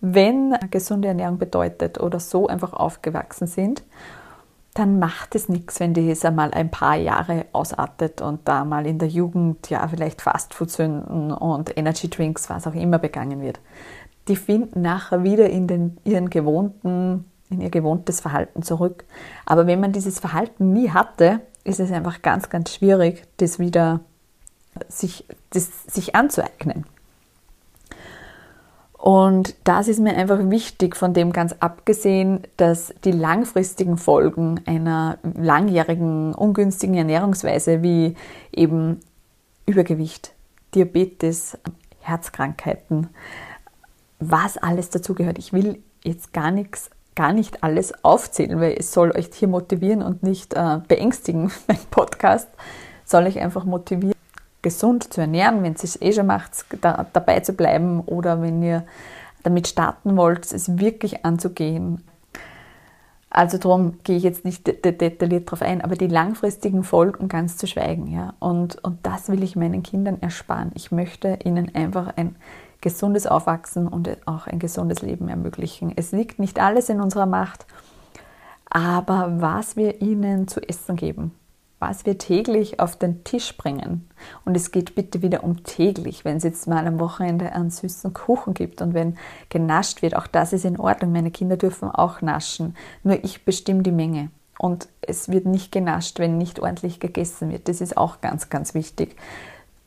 wenn 0.00 0.56
gesunde 0.70 1.08
Ernährung 1.08 1.38
bedeutet 1.38 1.98
oder 1.98 2.20
so 2.20 2.46
einfach 2.46 2.72
aufgewachsen 2.72 3.48
sind, 3.48 3.82
dann 4.74 5.00
macht 5.00 5.34
es 5.34 5.48
nichts, 5.48 5.80
wenn 5.80 5.94
das 5.94 6.24
einmal 6.24 6.52
ein 6.52 6.70
paar 6.70 6.94
Jahre 6.94 7.46
ausartet 7.52 8.22
und 8.22 8.46
da 8.46 8.64
mal 8.64 8.86
in 8.86 9.00
der 9.00 9.08
Jugend 9.08 9.68
ja 9.70 9.88
vielleicht 9.88 10.22
Fastfood-Sünden 10.22 11.32
und 11.32 11.76
Energy 11.76 12.08
Drinks, 12.08 12.48
was 12.48 12.68
auch 12.68 12.74
immer 12.74 12.98
begangen 12.98 13.40
wird. 13.40 13.58
Die 14.28 14.36
finden 14.36 14.82
nachher 14.82 15.24
wieder 15.24 15.50
in 15.50 15.66
den, 15.66 15.96
ihren 16.04 16.30
gewohnten, 16.30 17.24
in 17.50 17.60
ihr 17.60 17.70
gewohntes 17.70 18.20
Verhalten 18.20 18.62
zurück. 18.62 19.04
Aber 19.46 19.66
wenn 19.66 19.80
man 19.80 19.92
dieses 19.92 20.18
Verhalten 20.18 20.72
nie 20.72 20.90
hatte, 20.90 21.40
ist 21.64 21.80
es 21.80 21.92
einfach 21.92 22.22
ganz, 22.22 22.48
ganz 22.50 22.74
schwierig, 22.74 23.24
das 23.38 23.58
wieder 23.58 24.00
sich, 24.88 25.24
das, 25.50 25.84
sich 25.86 26.14
anzueignen. 26.14 26.84
Und 28.98 29.54
das 29.62 29.86
ist 29.86 30.00
mir 30.00 30.16
einfach 30.16 30.50
wichtig, 30.50 30.96
von 30.96 31.14
dem 31.14 31.32
ganz 31.32 31.54
abgesehen, 31.60 32.42
dass 32.56 32.92
die 33.04 33.12
langfristigen 33.12 33.96
Folgen 33.96 34.60
einer 34.66 35.18
langjährigen 35.22 36.34
ungünstigen 36.34 36.96
Ernährungsweise 36.96 37.82
wie 37.82 38.16
eben 38.52 38.98
Übergewicht, 39.66 40.32
Diabetes, 40.74 41.56
Herzkrankheiten, 42.00 43.08
was 44.18 44.58
alles 44.58 44.90
dazugehört. 44.90 45.38
Ich 45.38 45.52
will 45.52 45.80
jetzt 46.02 46.32
gar 46.32 46.50
nichts, 46.50 46.90
gar 47.18 47.32
nicht 47.32 47.64
alles 47.64 48.04
aufzählen, 48.04 48.60
weil 48.60 48.76
es 48.78 48.92
soll 48.92 49.10
euch 49.10 49.30
hier 49.34 49.48
motivieren 49.48 50.02
und 50.02 50.22
nicht 50.22 50.54
äh, 50.54 50.78
beängstigen. 50.86 51.50
Mein 51.66 51.80
Podcast 51.90 52.48
soll 53.04 53.24
euch 53.24 53.40
einfach 53.40 53.64
motivieren 53.64 54.14
gesund 54.62 55.12
zu 55.12 55.20
ernähren, 55.20 55.64
wenn 55.64 55.72
ihr 55.72 55.82
es 55.82 56.00
eh 56.00 56.12
schon 56.12 56.26
macht, 56.26 56.64
da, 56.80 57.06
dabei 57.12 57.40
zu 57.40 57.54
bleiben 57.54 58.02
oder 58.02 58.40
wenn 58.40 58.62
ihr 58.62 58.84
damit 59.42 59.66
starten 59.66 60.16
wollt, 60.16 60.52
es 60.52 60.78
wirklich 60.78 61.24
anzugehen. 61.24 62.04
Also 63.30 63.58
darum 63.58 63.98
gehe 64.04 64.16
ich 64.16 64.22
jetzt 64.22 64.44
nicht 64.44 64.66
detailliert 64.66 65.48
darauf 65.48 65.62
ein, 65.62 65.80
aber 65.80 65.96
die 65.96 66.06
langfristigen 66.06 66.84
Folgen 66.84 67.26
ganz 67.26 67.56
zu 67.56 67.66
schweigen. 67.66 68.06
Ja? 68.06 68.34
Und, 68.38 68.82
und 68.84 69.04
das 69.04 69.28
will 69.28 69.42
ich 69.42 69.56
meinen 69.56 69.82
Kindern 69.82 70.22
ersparen. 70.22 70.70
Ich 70.74 70.92
möchte 70.92 71.38
ihnen 71.44 71.74
einfach 71.74 72.16
ein 72.16 72.36
gesundes 72.80 73.26
Aufwachsen 73.26 73.88
und 73.88 74.08
auch 74.26 74.46
ein 74.46 74.58
gesundes 74.58 75.02
Leben 75.02 75.28
ermöglichen. 75.28 75.92
Es 75.96 76.12
liegt 76.12 76.38
nicht 76.38 76.60
alles 76.60 76.88
in 76.88 77.00
unserer 77.00 77.26
Macht, 77.26 77.66
aber 78.70 79.40
was 79.40 79.76
wir 79.76 80.00
ihnen 80.00 80.46
zu 80.46 80.60
essen 80.60 80.96
geben, 80.96 81.32
was 81.80 82.06
wir 82.06 82.18
täglich 82.18 82.80
auf 82.80 82.96
den 82.96 83.24
Tisch 83.24 83.56
bringen. 83.56 84.08
Und 84.44 84.56
es 84.56 84.70
geht 84.70 84.94
bitte 84.94 85.22
wieder 85.22 85.44
um 85.44 85.62
täglich. 85.62 86.24
Wenn 86.24 86.38
es 86.38 86.42
jetzt 86.42 86.66
mal 86.66 86.86
am 86.86 86.98
Wochenende 86.98 87.52
einen 87.52 87.70
süßen 87.70 88.12
Kuchen 88.12 88.54
gibt 88.54 88.82
und 88.82 88.94
wenn 88.94 89.16
genascht 89.48 90.02
wird, 90.02 90.16
auch 90.16 90.26
das 90.26 90.52
ist 90.52 90.64
in 90.64 90.78
Ordnung. 90.78 91.12
Meine 91.12 91.30
Kinder 91.30 91.56
dürfen 91.56 91.90
auch 91.90 92.20
naschen. 92.20 92.76
Nur 93.04 93.22
ich 93.24 93.44
bestimme 93.44 93.82
die 93.82 93.92
Menge. 93.92 94.30
Und 94.58 94.88
es 95.00 95.28
wird 95.28 95.46
nicht 95.46 95.70
genascht, 95.70 96.18
wenn 96.18 96.36
nicht 96.36 96.58
ordentlich 96.58 96.98
gegessen 96.98 97.50
wird. 97.50 97.68
Das 97.68 97.80
ist 97.80 97.96
auch 97.96 98.20
ganz, 98.20 98.50
ganz 98.50 98.74
wichtig. 98.74 99.14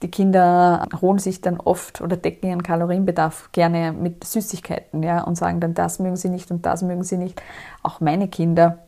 Die 0.01 0.09
Kinder 0.09 0.87
holen 0.99 1.19
sich 1.19 1.41
dann 1.41 1.59
oft 1.59 2.01
oder 2.01 2.17
decken 2.17 2.49
ihren 2.49 2.63
Kalorienbedarf 2.63 3.51
gerne 3.51 3.91
mit 3.91 4.23
Süßigkeiten 4.23 5.03
ja, 5.03 5.21
und 5.21 5.35
sagen 5.35 5.59
dann, 5.59 5.73
das 5.73 5.99
mögen 5.99 6.15
sie 6.15 6.29
nicht 6.29 6.51
und 6.51 6.65
das 6.65 6.81
mögen 6.81 7.03
sie 7.03 7.17
nicht. 7.17 7.41
Auch 7.83 7.99
meine 7.99 8.27
Kinder 8.27 8.79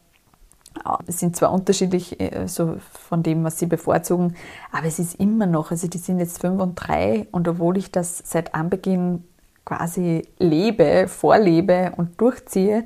es 1.08 1.20
sind 1.20 1.36
zwar 1.36 1.52
unterschiedlich 1.52 2.20
äh, 2.20 2.48
so 2.48 2.78
von 2.80 3.24
dem, 3.24 3.44
was 3.44 3.60
sie 3.60 3.68
bevorzugen, 3.68 4.36
aber 4.72 4.88
es 4.88 5.00
ist 5.00 5.20
immer 5.20 5.46
noch, 5.46 5.72
also 5.72 5.88
die 5.88 5.98
sind 5.98 6.20
jetzt 6.20 6.42
fünf 6.42 6.62
und 6.62 6.76
drei 6.76 7.28
und 7.32 7.48
obwohl 7.48 7.78
ich 7.78 7.92
das 7.92 8.22
seit 8.26 8.56
Anbeginn 8.56 9.24
quasi 9.66 10.28
lebe, 10.40 11.08
vorlebe 11.08 11.94
und 11.96 12.20
durchziehe, 12.20 12.86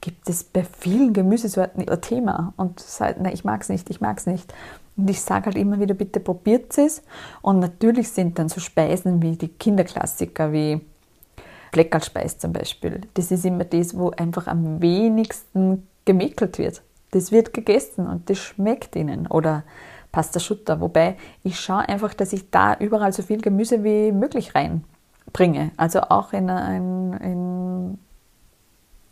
gibt 0.00 0.28
es 0.28 0.44
bei 0.44 0.64
vielen 0.64 1.12
Gemüsesorten 1.12 1.88
ein 1.88 2.00
Thema 2.00 2.52
und 2.56 2.80
sagt, 2.80 3.20
nein, 3.20 3.32
ich 3.32 3.44
mag 3.44 3.62
es 3.62 3.68
nicht, 3.68 3.88
ich 3.90 4.00
mag 4.00 4.18
es 4.18 4.26
nicht. 4.26 4.52
Und 4.96 5.08
ich 5.08 5.20
sage 5.20 5.46
halt 5.46 5.56
immer 5.56 5.80
wieder, 5.80 5.94
bitte 5.94 6.20
probiert 6.20 6.76
es. 6.76 7.02
Und 7.40 7.60
natürlich 7.60 8.10
sind 8.10 8.38
dann 8.38 8.48
so 8.48 8.60
Speisen 8.60 9.22
wie 9.22 9.36
die 9.36 9.48
Kinderklassiker, 9.48 10.52
wie 10.52 10.80
Fleckerlspeis 11.72 12.38
zum 12.38 12.52
Beispiel. 12.52 13.00
Das 13.14 13.30
ist 13.30 13.44
immer 13.44 13.64
das, 13.64 13.96
wo 13.96 14.10
einfach 14.10 14.46
am 14.46 14.82
wenigsten 14.82 15.88
gemäkelt 16.04 16.58
wird. 16.58 16.82
Das 17.12 17.32
wird 17.32 17.54
gegessen 17.54 18.06
und 18.06 18.28
das 18.28 18.38
schmeckt 18.38 18.96
ihnen. 18.96 19.26
Oder 19.26 19.64
Pasta 20.12 20.38
Schutter. 20.38 20.80
Wobei 20.80 21.16
ich 21.42 21.58
schaue 21.58 21.88
einfach, 21.88 22.12
dass 22.14 22.32
ich 22.34 22.50
da 22.50 22.74
überall 22.74 23.12
so 23.12 23.22
viel 23.22 23.40
Gemüse 23.40 23.82
wie 23.82 24.12
möglich 24.12 24.54
reinbringe. 24.54 25.72
Also 25.78 26.02
auch 26.02 26.34
in, 26.34 26.50
ein, 26.50 27.12
in, 27.14 27.98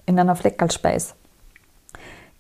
in 0.04 0.20
einer 0.20 0.36
Fleckerlspeis 0.36 1.16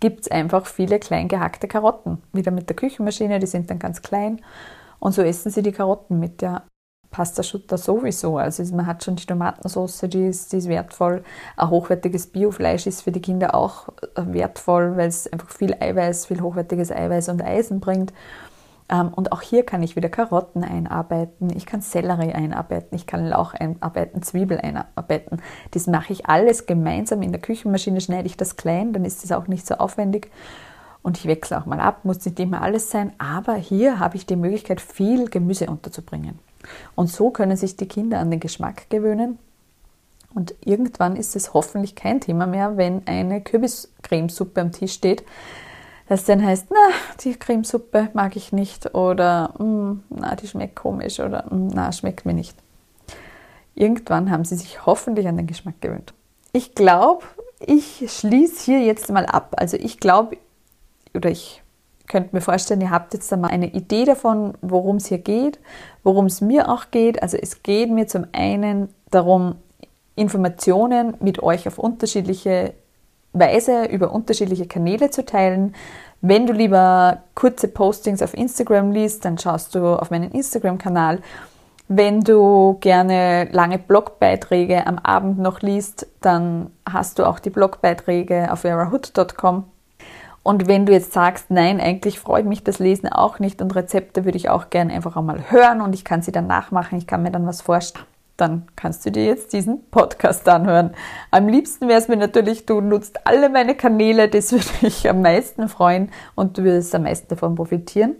gibt 0.00 0.22
es 0.22 0.30
einfach 0.30 0.66
viele 0.66 0.98
klein 0.98 1.28
gehackte 1.28 1.68
Karotten. 1.68 2.18
Wieder 2.32 2.50
mit 2.50 2.68
der 2.68 2.76
Küchenmaschine, 2.76 3.38
die 3.38 3.46
sind 3.46 3.70
dann 3.70 3.78
ganz 3.78 4.02
klein. 4.02 4.40
Und 4.98 5.12
so 5.12 5.22
essen 5.22 5.50
sie 5.50 5.62
die 5.62 5.72
Karotten 5.72 6.18
mit 6.18 6.42
der 6.42 6.64
Pasta-Schutter 7.10 7.76
sowieso. 7.76 8.38
Also 8.38 8.62
man 8.74 8.86
hat 8.86 9.04
schon 9.04 9.16
die 9.16 9.26
Tomatensauce, 9.26 10.00
die 10.08 10.26
ist, 10.26 10.52
die 10.52 10.58
ist 10.58 10.68
wertvoll. 10.68 11.24
Ein 11.56 11.70
hochwertiges 11.70 12.28
Biofleisch 12.28 12.86
ist 12.86 13.02
für 13.02 13.12
die 13.12 13.20
Kinder 13.20 13.54
auch 13.54 13.88
wertvoll, 14.16 14.96
weil 14.96 15.08
es 15.08 15.30
einfach 15.32 15.50
viel 15.50 15.74
Eiweiß, 15.74 16.26
viel 16.26 16.40
hochwertiges 16.40 16.92
Eiweiß 16.92 17.28
und 17.28 17.42
Eisen 17.42 17.80
bringt. 17.80 18.12
Ähm, 18.90 19.14
und 19.14 19.32
auch 19.32 19.40
hier 19.40 19.64
kann 19.64 19.82
ich 19.82 19.96
wieder 19.96 20.08
Karotten 20.08 20.64
einarbeiten, 20.64 21.50
ich 21.56 21.64
kann 21.64 21.80
Sellerie 21.80 22.32
einarbeiten, 22.32 22.96
ich 22.96 23.06
kann 23.06 23.26
Lauch 23.26 23.54
einarbeiten, 23.54 24.22
Zwiebel 24.22 24.60
einarbeiten. 24.60 25.40
Das 25.70 25.86
mache 25.86 26.12
ich 26.12 26.26
alles 26.26 26.66
gemeinsam 26.66 27.22
in 27.22 27.32
der 27.32 27.40
Küchenmaschine, 27.40 28.00
schneide 28.00 28.26
ich 28.26 28.36
das 28.36 28.56
klein, 28.56 28.92
dann 28.92 29.04
ist 29.04 29.24
es 29.24 29.32
auch 29.32 29.46
nicht 29.46 29.66
so 29.66 29.76
aufwendig. 29.76 30.30
Und 31.02 31.16
ich 31.16 31.26
wechsle 31.26 31.58
auch 31.58 31.66
mal 31.66 31.80
ab, 31.80 32.04
muss 32.04 32.24
nicht 32.24 32.38
immer 32.40 32.60
alles 32.60 32.90
sein, 32.90 33.12
aber 33.16 33.54
hier 33.54 34.00
habe 34.00 34.16
ich 34.16 34.26
die 34.26 34.36
Möglichkeit, 34.36 34.80
viel 34.80 35.30
Gemüse 35.30 35.66
unterzubringen. 35.66 36.38
Und 36.94 37.08
so 37.08 37.30
können 37.30 37.56
sich 37.56 37.76
die 37.76 37.88
Kinder 37.88 38.18
an 38.18 38.30
den 38.30 38.40
Geschmack 38.40 38.90
gewöhnen. 38.90 39.38
Und 40.34 40.54
irgendwann 40.64 41.16
ist 41.16 41.36
es 41.36 41.54
hoffentlich 41.54 41.94
kein 41.94 42.20
Thema 42.20 42.46
mehr, 42.46 42.76
wenn 42.76 43.06
eine 43.06 43.40
Kürbiscremesuppe 43.40 44.60
am 44.60 44.72
Tisch 44.72 44.92
steht, 44.92 45.24
das 46.10 46.24
dann 46.24 46.44
heißt, 46.44 46.66
na, 46.70 46.92
die 47.20 47.36
Cremesuppe 47.36 48.10
mag 48.14 48.34
ich 48.34 48.52
nicht 48.52 48.96
oder 48.96 49.54
mm, 49.60 50.02
na, 50.08 50.34
die 50.34 50.48
schmeckt 50.48 50.74
komisch 50.74 51.20
oder 51.20 51.44
mm, 51.48 51.68
na, 51.72 51.92
schmeckt 51.92 52.26
mir 52.26 52.34
nicht. 52.34 52.56
Irgendwann 53.76 54.28
haben 54.28 54.44
sie 54.44 54.56
sich 54.56 54.84
hoffentlich 54.86 55.28
an 55.28 55.36
den 55.36 55.46
Geschmack 55.46 55.80
gewöhnt. 55.80 56.12
Ich 56.50 56.74
glaube, 56.74 57.24
ich 57.60 58.04
schließe 58.08 58.64
hier 58.64 58.80
jetzt 58.80 59.08
mal 59.08 59.24
ab. 59.24 59.54
Also 59.56 59.76
ich 59.76 60.00
glaube, 60.00 60.36
oder 61.14 61.30
ich 61.30 61.62
könnte 62.08 62.34
mir 62.34 62.42
vorstellen, 62.42 62.80
ihr 62.80 62.90
habt 62.90 63.14
jetzt 63.14 63.32
einmal 63.32 63.52
eine 63.52 63.72
Idee 63.72 64.04
davon, 64.04 64.54
worum 64.62 64.96
es 64.96 65.06
hier 65.06 65.18
geht, 65.18 65.60
worum 66.02 66.26
es 66.26 66.40
mir 66.40 66.70
auch 66.70 66.90
geht. 66.90 67.22
Also 67.22 67.36
es 67.36 67.62
geht 67.62 67.88
mir 67.88 68.08
zum 68.08 68.26
einen 68.32 68.88
darum, 69.12 69.54
Informationen 70.16 71.16
mit 71.20 71.40
euch 71.40 71.68
auf 71.68 71.78
unterschiedliche 71.78 72.74
Weise 73.32 73.84
über 73.84 74.12
unterschiedliche 74.12 74.66
Kanäle 74.66 75.10
zu 75.10 75.24
teilen. 75.24 75.74
Wenn 76.20 76.46
du 76.46 76.52
lieber 76.52 77.22
kurze 77.34 77.68
Postings 77.68 78.22
auf 78.22 78.34
Instagram 78.34 78.92
liest, 78.92 79.24
dann 79.24 79.38
schaust 79.38 79.74
du 79.74 79.86
auf 79.86 80.10
meinen 80.10 80.32
Instagram-Kanal. 80.32 81.20
Wenn 81.88 82.20
du 82.20 82.78
gerne 82.80 83.48
lange 83.50 83.78
Blogbeiträge 83.78 84.86
am 84.86 84.98
Abend 84.98 85.38
noch 85.38 85.60
liest, 85.60 86.06
dann 86.20 86.70
hast 86.88 87.18
du 87.18 87.24
auch 87.24 87.38
die 87.40 87.50
Blogbeiträge 87.50 88.52
auf 88.52 88.60
verahood.com. 88.60 89.64
Und 90.42 90.68
wenn 90.68 90.86
du 90.86 90.92
jetzt 90.92 91.12
sagst, 91.12 91.50
nein, 91.50 91.80
eigentlich 91.80 92.18
freut 92.18 92.46
mich 92.46 92.64
das 92.64 92.78
Lesen 92.78 93.08
auch 93.08 93.38
nicht 93.38 93.60
und 93.60 93.74
Rezepte 93.74 94.24
würde 94.24 94.38
ich 94.38 94.48
auch 94.48 94.70
gerne 94.70 94.92
einfach 94.92 95.16
einmal 95.16 95.50
hören 95.50 95.80
und 95.80 95.94
ich 95.94 96.04
kann 96.04 96.22
sie 96.22 96.32
dann 96.32 96.46
nachmachen, 96.46 96.96
ich 96.96 97.06
kann 97.06 97.22
mir 97.22 97.30
dann 97.30 97.46
was 97.46 97.60
vorstellen, 97.60 98.06
dann 98.40 98.66
kannst 98.76 99.04
du 99.04 99.10
dir 99.10 99.24
jetzt 99.24 99.52
diesen 99.52 99.84
Podcast 99.90 100.48
anhören. 100.48 100.94
Am 101.30 101.48
liebsten 101.48 101.88
wäre 101.88 102.00
es 102.00 102.08
mir 102.08 102.16
natürlich, 102.16 102.66
du 102.66 102.80
nutzt 102.80 103.26
alle 103.26 103.48
meine 103.48 103.74
Kanäle, 103.74 104.28
das 104.28 104.52
würde 104.52 104.66
mich 104.82 105.08
am 105.08 105.22
meisten 105.22 105.68
freuen 105.68 106.10
und 106.34 106.58
du 106.58 106.64
würdest 106.64 106.94
am 106.94 107.02
meisten 107.02 107.28
davon 107.28 107.54
profitieren. 107.54 108.16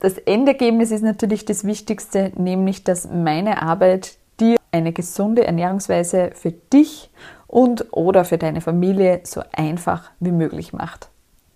Das 0.00 0.18
Endergebnis 0.18 0.90
ist 0.90 1.02
natürlich 1.02 1.44
das 1.44 1.64
Wichtigste, 1.64 2.32
nämlich 2.36 2.84
dass 2.84 3.08
meine 3.08 3.62
Arbeit 3.62 4.16
dir 4.38 4.56
eine 4.70 4.92
gesunde 4.92 5.46
Ernährungsweise 5.46 6.30
für 6.34 6.52
dich 6.52 7.10
und 7.46 7.86
oder 7.92 8.24
für 8.24 8.38
deine 8.38 8.60
Familie 8.60 9.20
so 9.24 9.42
einfach 9.52 10.10
wie 10.20 10.32
möglich 10.32 10.72
macht 10.72 11.08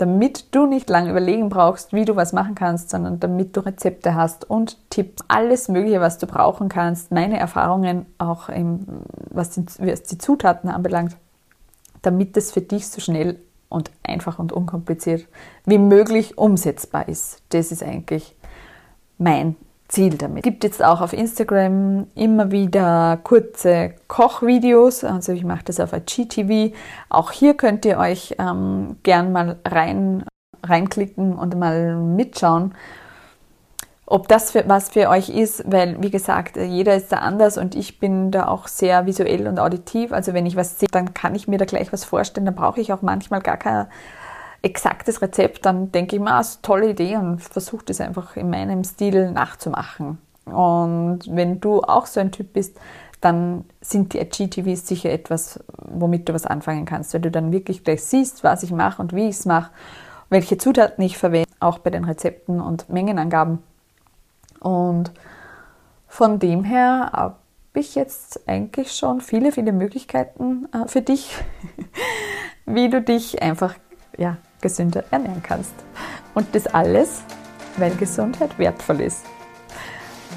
damit 0.03 0.53
du 0.53 0.67
nicht 0.67 0.91
lange 0.91 1.11
überlegen 1.11 1.49
brauchst, 1.49 1.93
wie 1.93 2.05
du 2.05 2.17
was 2.17 2.33
machen 2.33 2.57
kannst, 2.57 2.91
sondern 2.91 3.21
damit 3.21 3.57
du 3.57 3.61
Rezepte 3.61 4.17
hast 4.17 4.51
und 4.51 4.77
Tipps, 4.91 5.23
alles 5.29 5.69
Mögliche, 5.69 6.01
was 6.01 6.19
du 6.19 6.27
brauchen 6.27 6.69
kannst, 6.69 7.13
meine 7.13 7.39
Erfahrungen 7.39 8.07
auch, 8.19 8.49
im, 8.49 8.85
was, 9.31 9.51
die, 9.51 9.65
was 9.79 10.03
die 10.03 10.19
Zutaten 10.19 10.69
anbelangt, 10.69 11.17
damit 12.03 12.37
es 12.37 12.51
für 12.51 12.63
dich 12.63 12.89
so 12.89 13.01
schnell 13.01 13.39
und 13.69 13.93
einfach 14.03 14.41
und 14.41 14.53
unkompliziert 14.53 15.29
wie 15.67 15.79
möglich 15.79 16.37
umsetzbar 16.37 17.09
ist. 17.09 17.41
Das 17.51 17.71
ist 17.71 17.85
eigentlich 17.85 18.35
mein 19.19 19.55
Ziel 19.93 20.17
damit. 20.17 20.39
Es 20.39 20.43
gibt 20.43 20.65
jetzt 20.65 20.83
auch 20.83 21.03
auf 21.03 21.13
Instagram 21.13 22.07
immer 22.15 22.51
wieder 22.51 23.19
kurze 23.23 23.95
Kochvideos, 24.09 25.05
also 25.05 25.33
ich 25.33 25.45
mache 25.45 25.65
das 25.67 25.81
auf 25.81 25.93
IGTV. 25.93 26.75
Auch 27.11 27.31
hier 27.31 27.55
könnt 27.55 27.85
ihr 27.85 27.99
euch 27.99 28.35
ähm, 28.39 28.97
gern 29.03 29.33
mal 29.33 29.59
rein, 29.67 30.25
reinklicken 30.63 31.35
und 31.35 31.59
mal 31.59 31.97
mitschauen, 31.97 32.75
ob 34.07 34.29
das 34.29 34.53
für, 34.53 34.67
was 34.67 34.89
für 34.89 35.11
euch 35.11 35.29
ist, 35.29 35.71
weil 35.71 36.03
wie 36.03 36.11
gesagt, 36.11 36.57
jeder 36.57 36.97
ist 36.97 37.13
da 37.13 37.19
anders 37.19 37.59
und 37.59 37.75
ich 37.75 37.99
bin 37.99 38.31
da 38.31 38.49
auch 38.49 38.69
sehr 38.69 39.07
visuell 39.07 39.47
und 39.47 39.59
auditiv. 39.59 40.13
Also 40.13 40.33
wenn 40.33 40.47
ich 40.47 40.57
was 40.57 40.79
sehe, 40.79 40.89
dann 40.91 41.13
kann 41.13 41.35
ich 41.35 41.49
mir 41.49 41.59
da 41.59 41.67
gleich 41.67 41.93
was 41.93 42.05
vorstellen. 42.05 42.47
Dann 42.47 42.55
brauche 42.55 42.81
ich 42.81 42.93
auch 42.95 43.03
manchmal 43.03 43.43
gar 43.43 43.59
keine 43.59 43.89
exaktes 44.63 45.21
Rezept, 45.21 45.67
dann 45.67 45.93
denke 45.93 46.17
ich 46.17 46.23
mir, 46.23 46.33
ah, 46.33 46.45
tolle 46.63 46.91
Idee 46.91 47.17
und 47.17 47.41
versuche 47.41 47.85
das 47.85 48.01
einfach 48.01 48.37
in 48.37 48.51
meinem 48.51 48.85
Stil 48.85 49.31
nachzumachen. 49.33 50.19
Und 50.45 51.21
wenn 51.29 51.61
du 51.61 51.83
auch 51.83 52.07
so 52.07 52.21
ein 52.21 52.33
Typ 52.33 52.53
bist, 52.53 52.79
dann 53.21 53.65
sind 53.81 54.13
die 54.13 54.19
IGTVs 54.19 54.87
sicher 54.87 55.11
etwas, 55.11 55.61
womit 55.77 56.29
du 56.29 56.35
was 56.35 56.47
anfangen 56.47 56.85
kannst, 56.85 57.15
weil 57.15 57.21
du 57.21 57.31
dann 57.31 57.53
wirklich 57.53 57.85
gleich 57.85 58.03
siehst, 58.03 58.43
was 58.43 58.63
ich 58.63 58.73
mache 58.73 59.01
und 59.01 59.15
wie 59.15 59.29
ich 59.29 59.37
es 59.37 59.47
mache, 59.47 59.71
welche 60.29 60.59
Zutaten 60.59 61.05
ich 61.05 61.19
verwende, 61.19 61.49
auch 61.61 61.79
bei 61.79 61.91
den 61.91 62.05
Rezepten 62.05 62.61
und 62.61 62.89
Mengenangaben. 62.89 63.61
Und 64.59 65.13
von 66.09 66.39
dem 66.41 66.65
her 66.65 67.11
habe 67.13 67.37
ich 67.75 67.95
jetzt 67.95 68.49
eigentlich 68.49 68.93
schon 68.93 69.21
viele, 69.21 69.53
viele 69.53 69.73
Möglichkeiten 69.73 70.69
äh, 70.73 70.89
für 70.89 71.03
dich, 71.03 71.37
wie 72.67 72.89
du 72.89 73.03
dich 73.03 73.41
einfach 73.41 73.75
ja, 74.19 74.37
gesünder 74.63 75.05
ernähren 75.11 75.43
kannst. 75.43 75.75
Und 76.33 76.55
das 76.55 76.67
alles, 76.67 77.23
weil 77.77 77.95
Gesundheit 77.97 78.59
wertvoll 78.59 79.03
ist. 79.03 79.27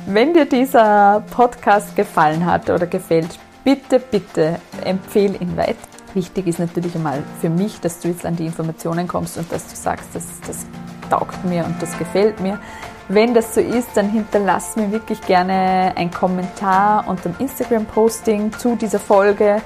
Wenn 0.08 0.34
dir 0.34 0.46
dieser 0.46 1.24
Podcast 1.32 1.96
gefallen 1.96 2.46
hat 2.46 2.70
oder 2.70 2.86
gefällt, 2.86 3.40
bitte, 3.64 4.00
bitte 4.00 4.60
empfehle 4.84 5.38
ihn 5.38 5.56
weiter. 5.56 5.78
Wichtig 6.14 6.48
ist 6.48 6.60
natürlich 6.60 6.96
einmal 6.96 7.24
für 7.42 7.50
mich, 7.50 7.80
dass 7.80 8.00
du 8.00 8.10
jetzt 8.10 8.26
an 8.26 8.36
die 8.36 8.46
Informationen 8.46 9.08
kommst 9.08 9.38
und 9.38 9.52
dass 9.52 9.68
du 9.68 9.76
sagst, 9.76 10.10
das, 10.14 10.26
das 10.46 10.66
taugt 11.10 11.44
mir 11.44 11.66
und 11.66 11.82
das 11.82 11.98
gefällt 11.98 12.40
mir. 12.40 12.60
Wenn 13.08 13.36
das 13.36 13.54
so 13.54 13.62
ist, 13.62 13.90
dann 13.96 14.10
hinterlass 14.10 14.76
mir 14.76 14.92
wirklich 14.92 15.22
gerne 15.22 15.94
einen 15.96 16.10
Kommentar 16.10 17.08
unter 17.08 17.30
dem 17.30 17.36
Instagram-Posting 17.40 18.54
zu 18.54 18.76
dieser 18.76 19.00
Folge 19.00 19.62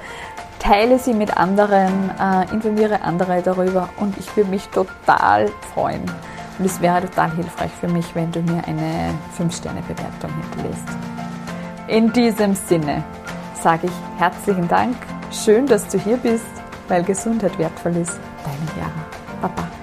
teile 0.60 0.98
sie 0.98 1.14
mit 1.14 1.36
anderen, 1.36 2.10
äh, 2.20 2.52
informiere 2.52 3.02
andere 3.02 3.42
darüber 3.42 3.88
und 3.96 4.16
ich 4.18 4.36
würde 4.36 4.50
mich 4.50 4.68
total 4.68 5.48
freuen. 5.74 6.02
Und 6.58 6.64
es 6.66 6.80
wäre 6.80 7.00
total 7.00 7.34
hilfreich 7.34 7.72
für 7.80 7.88
mich, 7.88 8.14
wenn 8.14 8.30
du 8.30 8.40
mir 8.42 8.62
eine 8.68 9.14
5-Sterne-Bewertung 9.36 10.30
hinterlässt. 10.42 10.86
In 11.88 12.12
diesem 12.12 12.54
Sinne 12.54 13.02
sage 13.60 13.86
ich 13.86 14.20
herzlichen 14.20 14.68
Dank. 14.68 14.96
Schön, 15.32 15.66
dass 15.66 15.88
du 15.88 15.98
hier 15.98 16.18
bist, 16.18 16.44
weil 16.88 17.02
Gesundheit 17.02 17.58
wertvoll 17.58 17.96
ist. 17.96 18.20
Deine 18.44 18.78
Jara. 18.78 18.92
Baba. 19.40 19.79